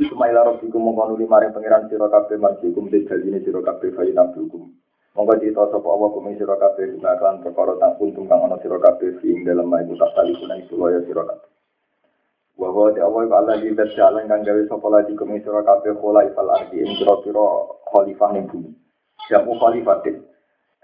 Sumaila 0.08 0.48
rabbikum 0.48 0.80
mongko 0.80 1.12
nuli 1.12 1.28
maring 1.28 1.52
pangeran 1.52 1.92
sira 1.92 2.08
kabeh 2.08 2.40
marjikum 2.40 2.88
te 2.88 3.04
jaline 3.04 3.44
sira 3.44 3.60
kabeh 3.60 3.92
fayi 3.92 4.16
nabdukum. 4.16 4.72
Monggo 5.20 5.36
dita 5.36 5.68
sapa 5.68 5.84
Allah 5.84 6.10
kumi 6.16 6.40
sira 6.40 6.56
kabeh 6.56 6.96
gunakan 6.96 7.44
perkara 7.44 7.76
tak 7.76 8.00
kuntum 8.00 8.24
kang 8.32 8.48
ana 8.48 8.56
sira 8.64 8.80
kabeh 8.80 9.20
ing 9.20 9.44
dalem 9.44 9.68
iku 9.84 10.00
tak 10.00 10.16
tali 10.16 10.32
kunan 10.40 10.64
sulaya 10.72 11.04
sira 11.04 11.28
kabeh. 11.28 11.52
Bahwa 12.54 12.94
di 12.94 13.02
awal 13.02 13.26
Allah 13.34 13.58
di 13.58 13.74
jalan 13.74 14.30
kan 14.30 14.46
gawe 14.46 14.62
sapa 14.70 14.88
lagi 14.94 15.18
kumi 15.18 15.42
sira 15.42 15.66
kabeh 15.66 15.98
khulaifal 15.98 16.54
ardi 16.54 16.86
ing 16.86 16.94
kira-kira 17.02 17.48
khalifah 17.90 18.30
ning 18.30 18.46
bumi. 18.46 18.70
Jamu 19.26 19.58
khalifatin. 19.58 20.22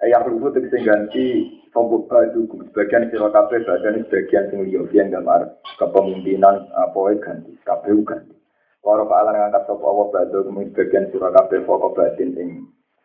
Ayah 0.02 0.26
lugu 0.26 0.50
tegese 0.50 0.82
ganti 0.82 1.46
sombuk 1.70 2.10
badu 2.10 2.50
sebagian 2.74 3.14
sira 3.14 3.30
kabeh 3.30 3.62
badan 3.70 4.02
sebagian 4.10 4.50
sing 4.50 4.66
liya 4.66 4.82
yang 4.98 5.14
gambar 5.14 5.62
kepemimpinan 5.78 6.66
apa 6.74 7.00
ganti 7.22 7.54
kabeh 7.62 7.94
ganti. 8.02 8.34
Para 8.82 9.06
pahala 9.06 9.38
ngangkat 9.38 9.70
sapa 9.70 9.86
Allah 9.86 10.08
badu 10.10 10.38
kumi 10.50 10.74
sebagian 10.74 11.14
sira 11.14 11.30
kabeh 11.30 11.70
pokok 11.70 11.94
batin 11.94 12.34
ing 12.34 12.50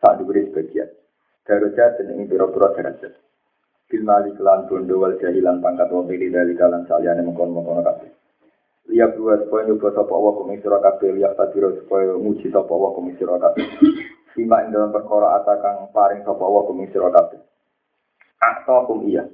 sak 0.00 0.24
dhuwure 0.24 0.40
sebagian. 0.48 0.88
Darajat 1.44 2.00
ing 2.00 2.32
pira-pira 2.32 2.72
derajat. 2.72 3.12
Filmali 3.92 4.32
kelan 4.40 4.64
bondo 4.72 5.04
wal 5.04 5.20
jahilan 5.20 5.60
pangkat 5.60 5.92
pilih 5.92 6.32
dari 6.32 6.56
kalan 6.56 6.88
saliyane 6.88 7.20
mengkon-mengkon 7.20 7.84
kabeh. 7.84 8.23
Lihat 8.92 9.16
dua 9.16 9.40
supaya 9.40 9.64
nyoba 9.64 9.88
sapa 9.96 10.12
Allah 10.12 10.32
kumi 10.36 10.60
sira 10.60 10.78
lihat 11.00 11.32
tadiro 11.40 11.72
supaya 11.80 12.20
muji 12.20 12.52
sapa 12.52 12.68
Allah 12.68 12.90
kumi 12.92 13.16
sira 13.16 13.36
ing 14.34 14.50
dalam 14.50 14.90
perkara 14.92 15.40
atakang 15.40 15.88
paring 15.94 16.20
sapa 16.26 16.42
Allah 16.44 16.62
kumi 16.68 16.84
sira 16.92 17.08
akta 18.44 18.74
kum 18.84 19.08
iya. 19.08 19.24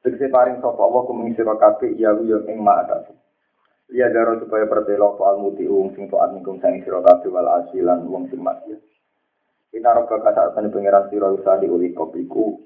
Tegese 0.00 0.32
paring 0.32 0.64
sapa 0.64 0.80
Allah 0.80 1.02
kumi 1.04 1.36
sira 1.36 1.54
iya 1.92 2.10
yo 2.24 2.40
ing 2.48 2.56
ma 2.64 2.80
atas 2.80 3.12
lihat 3.86 4.10
daro 4.16 4.42
supaya 4.42 4.66
pertelo 4.66 5.14
soal 5.14 5.38
muti 5.38 5.62
wong 5.68 5.94
sing 5.94 6.10
taat 6.10 6.34
nikum 6.34 6.58
sang 6.58 6.80
sira 6.82 6.98
wal 7.04 7.48
asilan 7.62 8.02
wong 8.10 8.26
sing 8.32 8.42
maksiat. 8.42 8.80
Ina 9.76 9.92
roka 9.92 10.18
kata 10.24 10.50
asani 10.50 10.72
pengiran 10.72 11.06
sira 11.12 11.30
usadi 11.30 11.70
uli 11.70 11.94
kopiku. 11.94 12.58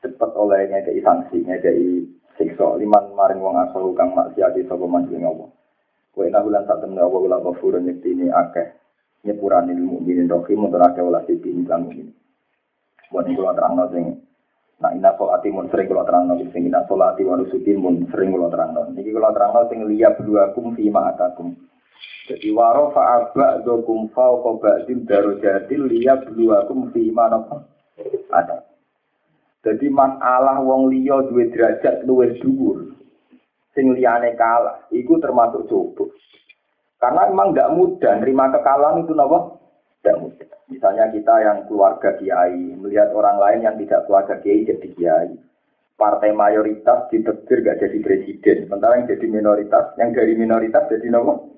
Cepet 0.00 0.30
oleh 0.32 0.68
ngekei 0.70 1.04
sanksi 1.04 1.44
ngekei 1.44 2.08
siksa. 2.40 2.80
Liman 2.80 3.12
maring 3.12 3.42
wong 3.42 3.60
asal 3.68 3.92
kang 3.92 4.16
maksiat 4.16 4.56
sapa 4.64 4.84
manjing 4.88 5.26
Allah 5.26 5.55
Wa 6.16 6.24
inna 6.24 6.40
bulan 6.40 6.64
saat 6.64 6.80
temen 6.80 6.96
Allah 6.96 7.12
kula 7.12 7.44
ghafurun 7.44 7.84
ini 7.84 8.32
akeh 8.32 8.72
nyepurani 9.28 9.76
mukminin 9.76 10.32
rohim 10.32 10.64
untuk 10.64 10.80
akeh 10.80 11.04
olah 11.04 11.20
sisi 11.28 11.52
iklan 11.52 11.84
mukmin. 11.84 12.08
Buat 13.12 13.28
kula 13.36 13.52
terangno 13.52 13.84
sing 13.92 14.04
Nah, 14.76 14.92
ina 14.92 15.16
solati 15.16 15.48
mun 15.48 15.72
sering 15.72 15.88
kula 15.88 16.04
terangno 16.04 16.36
sing 16.52 16.68
ina 16.68 16.84
solati 16.84 17.24
wa 17.24 17.40
nusuki 17.40 17.72
mun 17.72 18.04
sering 18.12 18.28
kula 18.28 18.52
terangno. 18.52 18.92
Niki 18.92 19.08
kula 19.08 19.32
terangno 19.32 19.64
sing 19.72 19.80
liya 19.88 20.12
kum 20.52 20.76
fi 20.76 20.92
ma'atakum. 20.92 21.56
Jadi 22.28 22.52
waro 22.52 22.92
fa'aba 22.92 23.64
dokum 23.64 24.12
fauqa 24.12 24.60
ba'dil 24.60 25.08
darojatil 25.08 25.88
liya 25.88 26.20
kum 26.68 26.92
fi 26.92 27.08
ma'atakum. 27.08 27.64
Ada. 28.28 28.68
Jadi 29.64 29.88
masalah 29.88 30.60
wong 30.60 30.92
liya 30.92 31.24
duwe 31.24 31.48
derajat 31.48 32.04
luwih 32.04 32.36
dhuwur 32.36 32.92
sing 33.76 33.92
liyane 33.92 34.32
kalah, 34.40 34.88
itu 34.88 35.20
termasuk 35.20 35.68
coba. 35.68 36.08
Karena 36.96 37.28
memang 37.28 37.52
tidak 37.52 37.72
mudah 37.76 38.12
nerima 38.16 38.48
kekalahan 38.48 39.04
itu 39.04 39.12
nopo 39.12 39.60
tidak 40.00 40.16
mudah. 40.24 40.50
Misalnya 40.72 41.04
kita 41.12 41.34
yang 41.44 41.58
keluarga 41.68 42.16
kiai 42.16 42.72
melihat 42.80 43.12
orang 43.12 43.36
lain 43.36 43.60
yang 43.68 43.76
tidak 43.76 44.08
keluarga 44.08 44.40
kiai 44.40 44.64
jadi 44.64 44.88
kiai. 44.96 45.30
Partai 45.96 46.32
mayoritas 46.36 47.08
ditegur 47.08 47.64
gak 47.64 47.80
jadi 47.80 47.98
presiden, 48.04 48.68
sementara 48.68 49.00
yang 49.00 49.08
jadi 49.08 49.26
minoritas, 49.32 49.96
yang 49.96 50.12
dari 50.12 50.36
minoritas 50.36 50.84
jadi 50.92 51.08
nopo 51.08 51.56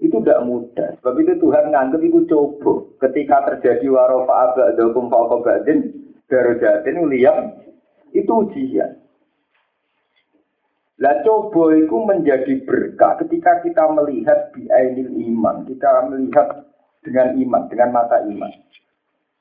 itu 0.00 0.16
tidak 0.20 0.40
mudah. 0.44 0.88
Sebab 1.00 1.14
itu 1.20 1.32
Tuhan 1.36 1.64
nganggep 1.72 2.00
itu 2.04 2.18
coba. 2.28 2.72
Ketika 3.08 3.36
terjadi 3.52 3.86
warofa 3.92 4.52
abad 4.52 4.76
dokum 4.80 5.12
faqobadin 5.12 5.92
darujatin 6.28 6.96
lihat 7.12 7.60
itu 8.16 8.32
ujian. 8.32 9.03
Lah 11.02 11.26
coba 11.26 11.74
itu 11.74 11.96
menjadi 12.06 12.54
berkah 12.62 13.18
ketika 13.18 13.58
kita 13.66 13.82
melihat 13.90 14.54
biainil 14.54 15.10
iman, 15.34 15.66
kita 15.66 16.06
melihat 16.06 16.70
dengan 17.02 17.34
iman, 17.34 17.62
dengan 17.66 17.90
mata 17.90 18.22
iman. 18.22 18.52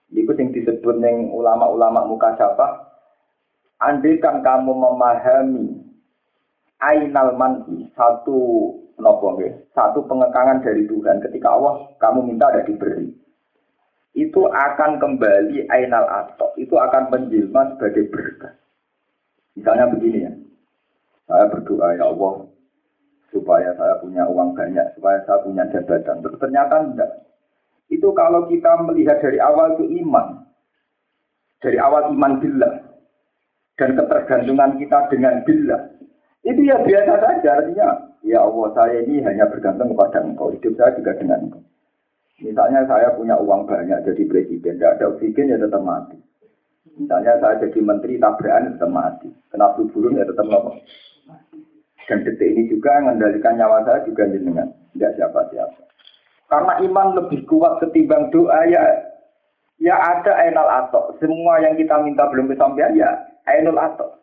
Itu 0.09 0.33
yang 0.33 0.49
disebut 0.49 0.97
dengan 0.97 1.29
ulama-ulama 1.29 2.09
muka 2.09 2.33
siapa? 2.37 2.89
Andai 3.81 4.17
kan 4.17 4.41
kamu 4.41 4.73
memahami 4.73 5.83
ainal 6.81 7.37
manhi, 7.37 7.85
satu 7.93 8.71
nopo 8.97 9.37
satu 9.73 10.05
pengekangan 10.05 10.61
dari 10.61 10.85
Tuhan 10.85 11.17
ketika 11.21 11.53
Allah 11.53 11.89
kamu 11.97 12.33
minta 12.33 12.49
ada 12.49 12.61
diberi. 12.65 13.09
Itu 14.13 14.45
akan 14.45 15.01
kembali 15.01 15.65
ainal 15.73 16.05
atok, 16.05 16.53
itu 16.61 16.77
akan 16.77 17.09
menjelma 17.09 17.73
sebagai 17.73 18.13
berkah. 18.13 18.53
Misalnya 19.57 19.89
begini 19.89 20.17
ya, 20.21 20.32
saya 21.27 21.45
berdoa 21.47 21.95
ya 21.95 22.05
Allah 22.11 22.53
supaya 23.33 23.73
saya 23.73 23.97
punya 23.99 24.23
uang 24.29 24.53
banyak, 24.53 24.93
supaya 24.95 25.19
saya 25.25 25.41
punya 25.41 25.65
jabatan. 25.73 26.21
Terus 26.21 26.37
ternyata 26.37 26.75
enggak. 26.85 27.11
Itu 27.89 28.13
kalau 28.13 28.45
kita 28.47 28.85
melihat 28.85 29.19
dari 29.19 29.41
awal 29.41 29.75
itu 29.75 29.89
iman. 30.05 30.45
Dari 31.59 31.81
awal 31.81 32.13
iman 32.13 32.33
billah. 32.39 32.73
Dan 33.73 33.97
ketergantungan 33.97 34.77
kita 34.77 35.09
dengan 35.09 35.41
billah. 35.43 35.81
Itu 36.45 36.61
ya 36.61 36.77
biasa 36.85 37.13
saja. 37.17 37.49
Artinya, 37.65 37.89
ya 38.21 38.45
Allah 38.45 38.67
saya 38.77 39.01
ini 39.01 39.25
hanya 39.25 39.49
bergantung 39.49 39.97
kepada 39.97 40.21
engkau. 40.21 40.53
Hidup 40.53 40.77
saya 40.77 40.93
juga 40.93 41.17
dengan 41.17 41.49
engkau. 41.49 41.63
Misalnya 42.43 42.85
saya 42.85 43.13
punya 43.17 43.37
uang 43.41 43.65
banyak 43.65 44.05
jadi 44.05 44.23
presiden. 44.29 44.77
Tidak 44.77 44.91
ada 44.99 45.05
oksigen 45.09 45.53
ya 45.53 45.57
tetap 45.57 45.81
mati. 45.81 46.17
Misalnya 46.93 47.41
saya 47.41 47.57
jadi 47.65 47.79
menteri 47.81 48.21
tabrakan 48.21 48.77
tetap 48.77 48.91
mati. 48.93 49.29
Kena 49.49 49.73
burung 49.73 50.17
ya 50.19 50.25
tetap 50.27 50.45
mati. 50.45 50.81
Dan 52.03 52.19
detik 52.27 52.51
ini 52.51 52.67
juga 52.67 52.99
mengendalikan 52.99 53.55
nyawa 53.55 53.87
saya 53.87 54.03
juga 54.03 54.27
jenengan, 54.27 54.67
tidak 54.91 55.15
siapa-siapa. 55.15 55.81
Karena 56.51 56.73
iman 56.83 57.07
lebih 57.15 57.47
kuat 57.47 57.79
ketimbang 57.79 58.27
doa 58.29 58.59
ya 58.67 58.83
ya 59.79 59.95
ada 59.95 60.35
ainul 60.43 60.69
atok. 60.69 61.17
Semua 61.23 61.63
yang 61.63 61.79
kita 61.79 61.97
minta 62.03 62.27
belum 62.27 62.51
kesampaian 62.51 62.93
ya 62.93 63.09
ainul 63.47 63.79
atok. 63.79 64.19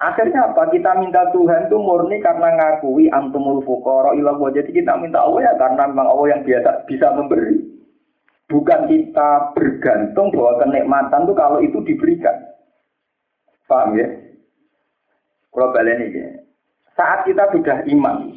Akhirnya 0.00 0.48
apa? 0.48 0.72
Kita 0.72 0.96
minta 0.96 1.28
Tuhan 1.28 1.68
itu 1.68 1.76
murni 1.76 2.24
karena 2.24 2.56
ngakui 2.56 3.12
antumul 3.12 3.60
fukoro 3.68 4.16
ilah 4.16 4.32
Jadi 4.48 4.72
kita 4.72 4.96
minta 4.96 5.20
Allah 5.20 5.52
ya 5.52 5.54
karena 5.60 5.92
memang 5.92 6.08
Allah 6.08 6.26
yang 6.36 6.42
biasa 6.44 6.88
bisa 6.88 7.12
memberi. 7.12 7.60
Bukan 8.48 8.88
kita 8.88 9.52
bergantung 9.52 10.32
bahwa 10.32 10.64
kenikmatan 10.64 11.22
itu 11.28 11.34
kalau 11.36 11.58
itu 11.60 11.78
diberikan. 11.84 12.34
Paham 13.68 13.94
ya? 13.94 14.08
Kalau 15.50 15.74
balik 15.74 15.98
ini, 15.98 16.38
saat 16.94 17.26
kita 17.26 17.50
sudah 17.50 17.82
iman 17.90 18.30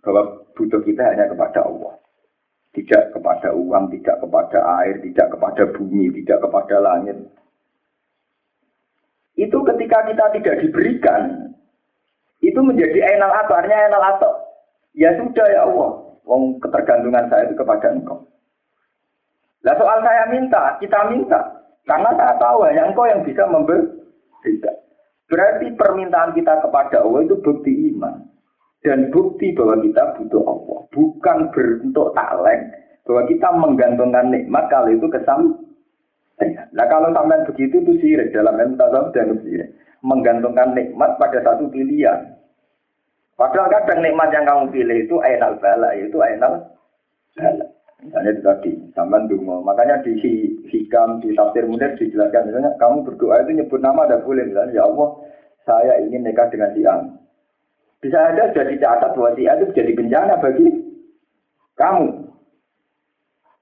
bahwa 0.00 0.22
butuh 0.56 0.80
kita 0.80 1.02
hanya 1.12 1.28
kepada 1.28 1.60
Allah, 1.60 1.92
tidak 2.72 3.12
kepada 3.12 3.52
uang, 3.52 3.92
tidak 3.92 4.16
kepada 4.22 4.58
air, 4.80 4.96
tidak 5.04 5.28
kepada 5.28 5.62
bumi, 5.76 6.08
tidak 6.22 6.40
kepada 6.40 6.76
langit. 6.80 7.16
Itu 9.36 9.60
ketika 9.66 10.08
kita 10.08 10.24
tidak 10.40 10.56
diberikan, 10.64 11.52
itu 12.40 12.60
menjadi 12.62 13.18
enal 13.18 13.34
atau 13.44 13.54
artinya 13.60 13.90
enal 13.90 14.04
atau. 14.16 14.32
Ya 14.94 15.10
sudah 15.18 15.46
ya 15.50 15.66
Allah, 15.66 15.90
wong 16.22 16.62
ketergantungan 16.62 17.26
saya 17.28 17.50
itu 17.50 17.58
kepada 17.58 17.92
engkau. 17.92 18.24
Lah 19.66 19.74
soal 19.74 19.98
saya 20.00 20.30
minta, 20.30 20.78
kita 20.78 21.12
minta. 21.12 21.40
Karena 21.84 22.14
saya 22.16 22.36
tahu 22.40 22.64
hanya 22.64 22.88
engkau 22.88 23.04
yang 23.10 23.20
bisa 23.26 23.42
memberi. 23.50 23.90
Berarti 25.28 25.72
permintaan 25.74 26.36
kita 26.36 26.60
kepada 26.60 27.00
Allah 27.00 27.20
itu 27.24 27.36
bukti 27.40 27.72
iman. 27.94 28.24
Dan 28.84 29.08
bukti 29.08 29.56
bahwa 29.56 29.80
kita 29.80 30.20
butuh 30.20 30.42
Allah. 30.44 30.78
Bukan 30.92 31.38
berbentuk 31.56 32.12
talent. 32.12 32.64
Bahwa 33.08 33.22
kita 33.28 33.48
menggantungkan 33.56 34.28
nikmat 34.28 34.68
kalau 34.68 34.92
itu 34.92 35.08
kesam. 35.08 35.56
Nah 36.74 36.86
kalau 36.92 37.08
sampai 37.16 37.46
begitu 37.48 37.80
itu 37.80 37.92
sirik. 38.04 38.36
Dalam 38.36 38.60
ilmu 38.60 39.10
dan 39.16 39.40
sirik. 39.40 39.72
Menggantungkan 40.04 40.76
nikmat 40.76 41.16
pada 41.16 41.40
satu 41.40 41.72
pilihan. 41.72 42.34
Padahal 43.34 43.66
kadang 43.66 43.98
nikmat 43.98 44.30
yang 44.30 44.46
kamu 44.46 44.64
pilih 44.70 44.98
itu 45.10 45.16
ainal 45.18 45.58
bala, 45.58 45.90
itu 45.98 46.14
ainal 46.22 46.70
bala. 47.34 47.66
Misalnya 48.04 48.36
itu 48.36 48.42
tadi, 48.44 48.70
zaman 48.92 49.32
dungo. 49.32 49.64
Makanya 49.64 50.04
di 50.04 50.12
hikam, 50.68 51.24
di 51.24 51.32
tafsir 51.32 51.64
mudah 51.64 51.96
dijelaskan, 51.96 52.52
misalnya 52.52 52.76
kamu 52.76 53.00
berdoa 53.08 53.40
itu 53.40 53.56
nyebut 53.56 53.80
nama 53.80 54.04
ada 54.04 54.20
boleh. 54.20 54.44
Misalnya, 54.44 54.76
ya 54.76 54.84
Allah, 54.84 55.08
saya 55.64 55.92
ingin 56.04 56.28
nikah 56.28 56.52
dengan 56.52 56.70
si 56.76 56.84
A. 56.84 57.00
Bisa 58.04 58.20
ada 58.20 58.52
jadi 58.52 58.76
catat 58.76 59.16
bahwa 59.16 59.32
si 59.32 59.48
itu 59.48 59.64
jadi 59.72 59.96
bencana 59.96 60.36
bagi 60.36 60.68
kamu. 61.80 62.28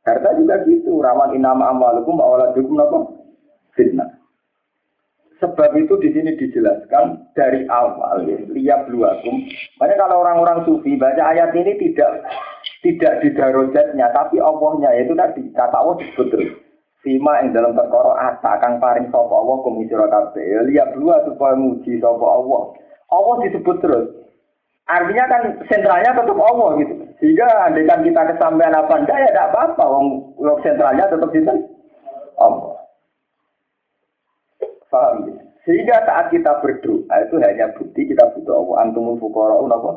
Harta 0.02 0.34
juga 0.34 0.66
gitu, 0.66 0.98
rawan 0.98 1.38
inama 1.38 1.70
amalukum 1.70 2.18
awaladukum 2.18 2.74
apa? 2.82 2.98
Fitnah. 3.78 4.10
Sebab 5.38 5.74
itu 5.78 5.94
di 6.02 6.10
sini 6.10 6.34
dijelaskan 6.34 7.34
dari 7.38 7.66
awal 7.70 8.26
ya, 8.26 8.42
lihat 8.50 8.90
luakum. 8.90 9.46
Makanya 9.78 10.06
kalau 10.06 10.26
orang-orang 10.26 10.66
sufi 10.66 10.98
baca 10.98 11.22
ayat 11.22 11.54
ini 11.54 11.78
tidak 11.78 12.26
tidak 12.82 13.22
di 13.22 13.30
darojatnya, 13.30 14.10
tapi 14.10 14.42
Allahnya 14.42 14.90
itu 14.98 15.14
tadi 15.14 15.46
kata 15.54 15.76
Allah 15.78 16.02
disebut 16.02 16.26
terus. 16.34 16.52
Sima 17.02 17.38
yang 17.42 17.54
dalam 17.54 17.74
perkara 17.74 18.14
ata 18.30 18.62
kang 18.62 18.78
paring 18.78 19.10
sapa 19.10 19.30
Allah 19.30 19.58
komisi 19.62 19.94
kabeh. 19.94 20.42
Ya 20.42 20.60
lihat 20.66 20.94
dua 20.98 21.22
supaya 21.26 21.54
muji 21.54 22.02
sapa 22.02 22.26
Allah. 22.26 22.62
Allah 23.10 23.34
disebut 23.46 23.76
terus. 23.82 24.06
Artinya 24.90 25.24
kan 25.30 25.42
sentralnya 25.70 26.10
tetap 26.10 26.38
Allah 26.38 26.68
gitu. 26.82 26.94
Sehingga 27.22 27.46
andaikan 27.70 28.02
kita 28.02 28.22
kesampaian 28.34 28.74
apa 28.74 28.94
enggak 28.98 29.18
ya 29.18 29.28
tidak 29.30 29.46
apa-apa. 29.54 29.84
Wong 29.86 30.06
sentralnya 30.62 31.06
tetap 31.06 31.30
di 31.30 31.40
Allah. 32.38 32.74
Paham 34.90 35.16
ya? 35.30 35.42
Sehingga 35.62 36.02
saat 36.02 36.34
kita 36.34 36.58
berdoa 36.58 37.14
itu 37.22 37.34
hanya 37.38 37.70
bukti 37.78 38.10
kita 38.10 38.26
butuh 38.34 38.58
Allah. 38.58 38.76
Antumul 38.90 39.22
fuqara'un 39.22 39.70
apa? 39.70 39.92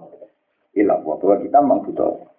Ilah 0.78 1.02
bahwa 1.02 1.42
kita 1.42 1.58
memang 1.66 1.82
butuh 1.82 2.06
Allah. 2.14 2.30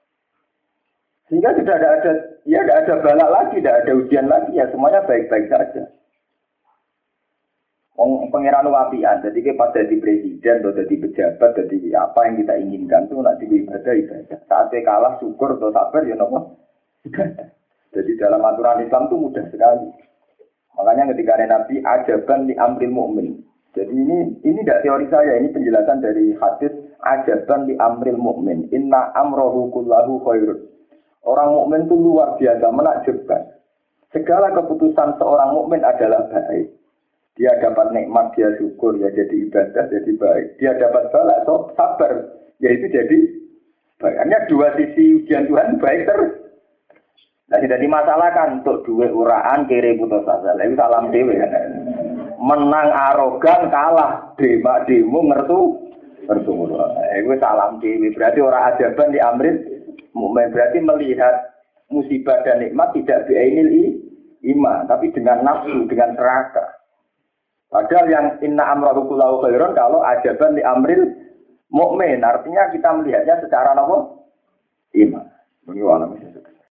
Sehingga 1.26 1.58
sudah 1.58 1.74
ada, 1.74 1.88
ada 1.98 2.12
ya 2.46 2.62
tidak 2.62 2.78
ada 2.86 2.94
balak 3.02 3.30
lagi, 3.34 3.56
tidak 3.58 3.76
ada 3.82 3.92
ujian 3.98 4.26
lagi, 4.30 4.50
ya 4.54 4.70
semuanya 4.70 5.02
baik-baik 5.02 5.50
saja. 5.50 5.82
Ong 7.96 8.28
pangeran 8.28 8.68
wapian, 8.68 9.24
jadi 9.24 9.38
kita 9.40 9.56
pas 9.56 9.72
jadi 9.72 9.96
presiden 9.98 10.60
atau 10.60 10.76
jadi 10.76 10.94
pejabat, 11.00 11.50
jadi 11.56 11.96
apa 11.96 12.20
yang 12.28 12.34
kita 12.44 12.54
inginkan 12.60 13.02
tuh 13.08 13.24
nanti 13.24 13.48
ibadah 13.48 13.94
ibadah. 13.96 14.38
Saat 14.46 14.70
kalah 14.84 15.16
syukur 15.18 15.56
atau 15.56 15.72
sabar 15.72 16.04
ya 16.04 16.14
nopo. 16.14 16.60
Jadi 17.96 18.12
dalam 18.20 18.44
aturan 18.44 18.84
Islam 18.84 19.08
itu 19.08 19.16
mudah 19.16 19.46
sekali. 19.48 19.88
Makanya 20.76 21.16
ketika 21.16 21.40
ada 21.40 21.46
Nabi 21.48 21.80
ajaban 21.80 22.44
di 22.44 22.54
amril 22.60 22.92
mu'min. 22.92 23.40
Jadi 23.72 23.88
ini 23.88 24.36
ini 24.44 24.60
tidak 24.60 24.84
teori 24.84 25.08
saya, 25.08 25.40
ini 25.40 25.48
penjelasan 25.48 26.04
dari 26.04 26.36
hadis 26.36 26.76
ajaban 27.00 27.64
di 27.64 27.72
amril 27.80 28.20
mu'min. 28.20 28.68
Inna 28.68 29.16
amrohu 29.16 29.72
kullahu 29.72 30.20
khairun. 30.28 30.75
Orang 31.26 31.58
mukmin 31.58 31.90
itu 31.90 31.98
luar 31.98 32.38
biasa 32.38 32.70
menakjubkan. 32.70 33.42
Segala 34.14 34.54
keputusan 34.54 35.18
seorang 35.18 35.50
mukmin 35.58 35.82
adalah 35.82 36.22
baik. 36.30 36.70
Dia 37.36 37.52
dapat 37.60 37.92
nikmat, 37.92 38.32
dia 38.32 38.48
syukur, 38.56 38.96
ya 38.96 39.12
jadi 39.12 39.50
ibadah, 39.50 39.84
jadi 39.92 40.10
baik. 40.16 40.46
Dia 40.56 40.72
dapat 40.78 41.12
balak, 41.12 41.44
so 41.44 41.68
sabar, 41.76 42.32
yaitu 42.62 42.88
jadi 42.88 43.18
baik. 44.00 44.16
Dua 44.48 44.72
sisi 44.78 45.20
ujian 45.20 45.50
Tuhan 45.50 45.82
baik 45.82 46.06
terus. 46.06 46.32
Nah, 47.46 47.58
tidak 47.62 47.78
dimasalahkan 47.78 48.62
untuk 48.62 48.82
duit 48.86 49.10
uraan 49.10 49.70
kiri 49.70 49.98
putus 49.98 50.26
asa. 50.26 50.54
Lalu 50.54 50.74
salam 50.74 51.14
dewi. 51.14 51.38
Menang 52.42 52.88
arogan 52.90 53.70
kalah 53.70 54.34
dema 54.34 54.82
demo 54.86 55.26
ngertu 55.30 55.58
ngertu. 56.26 56.52
Itu 57.22 57.34
salam 57.38 57.78
dewi. 57.78 58.10
Berarti 58.14 58.38
orang 58.42 58.66
ajaban 58.74 59.14
di 59.14 59.20
amrit 59.22 59.75
mukmin 60.16 60.48
berarti 60.48 60.80
melihat 60.80 61.52
musibah 61.92 62.40
dan 62.42 62.64
nikmat 62.64 62.96
tidak 62.96 63.28
biainil 63.28 63.68
iman, 64.56 64.88
tapi 64.88 65.12
dengan 65.12 65.44
nafsu, 65.44 65.84
dengan 65.86 66.16
serakah. 66.16 66.70
Padahal 67.68 68.06
yang 68.08 68.26
inna 68.40 68.64
amrahu 68.72 69.10
kullahu 69.10 69.44
khairan 69.44 69.74
kalau 69.76 70.00
ajaban 70.00 70.56
di 70.56 70.62
amril 70.62 71.02
mukmin 71.68 72.22
artinya 72.22 72.70
kita 72.72 72.88
melihatnya 72.94 73.42
secara 73.42 73.74
apa? 73.74 74.16
Iman. 74.96 75.26
Ini 75.66 75.82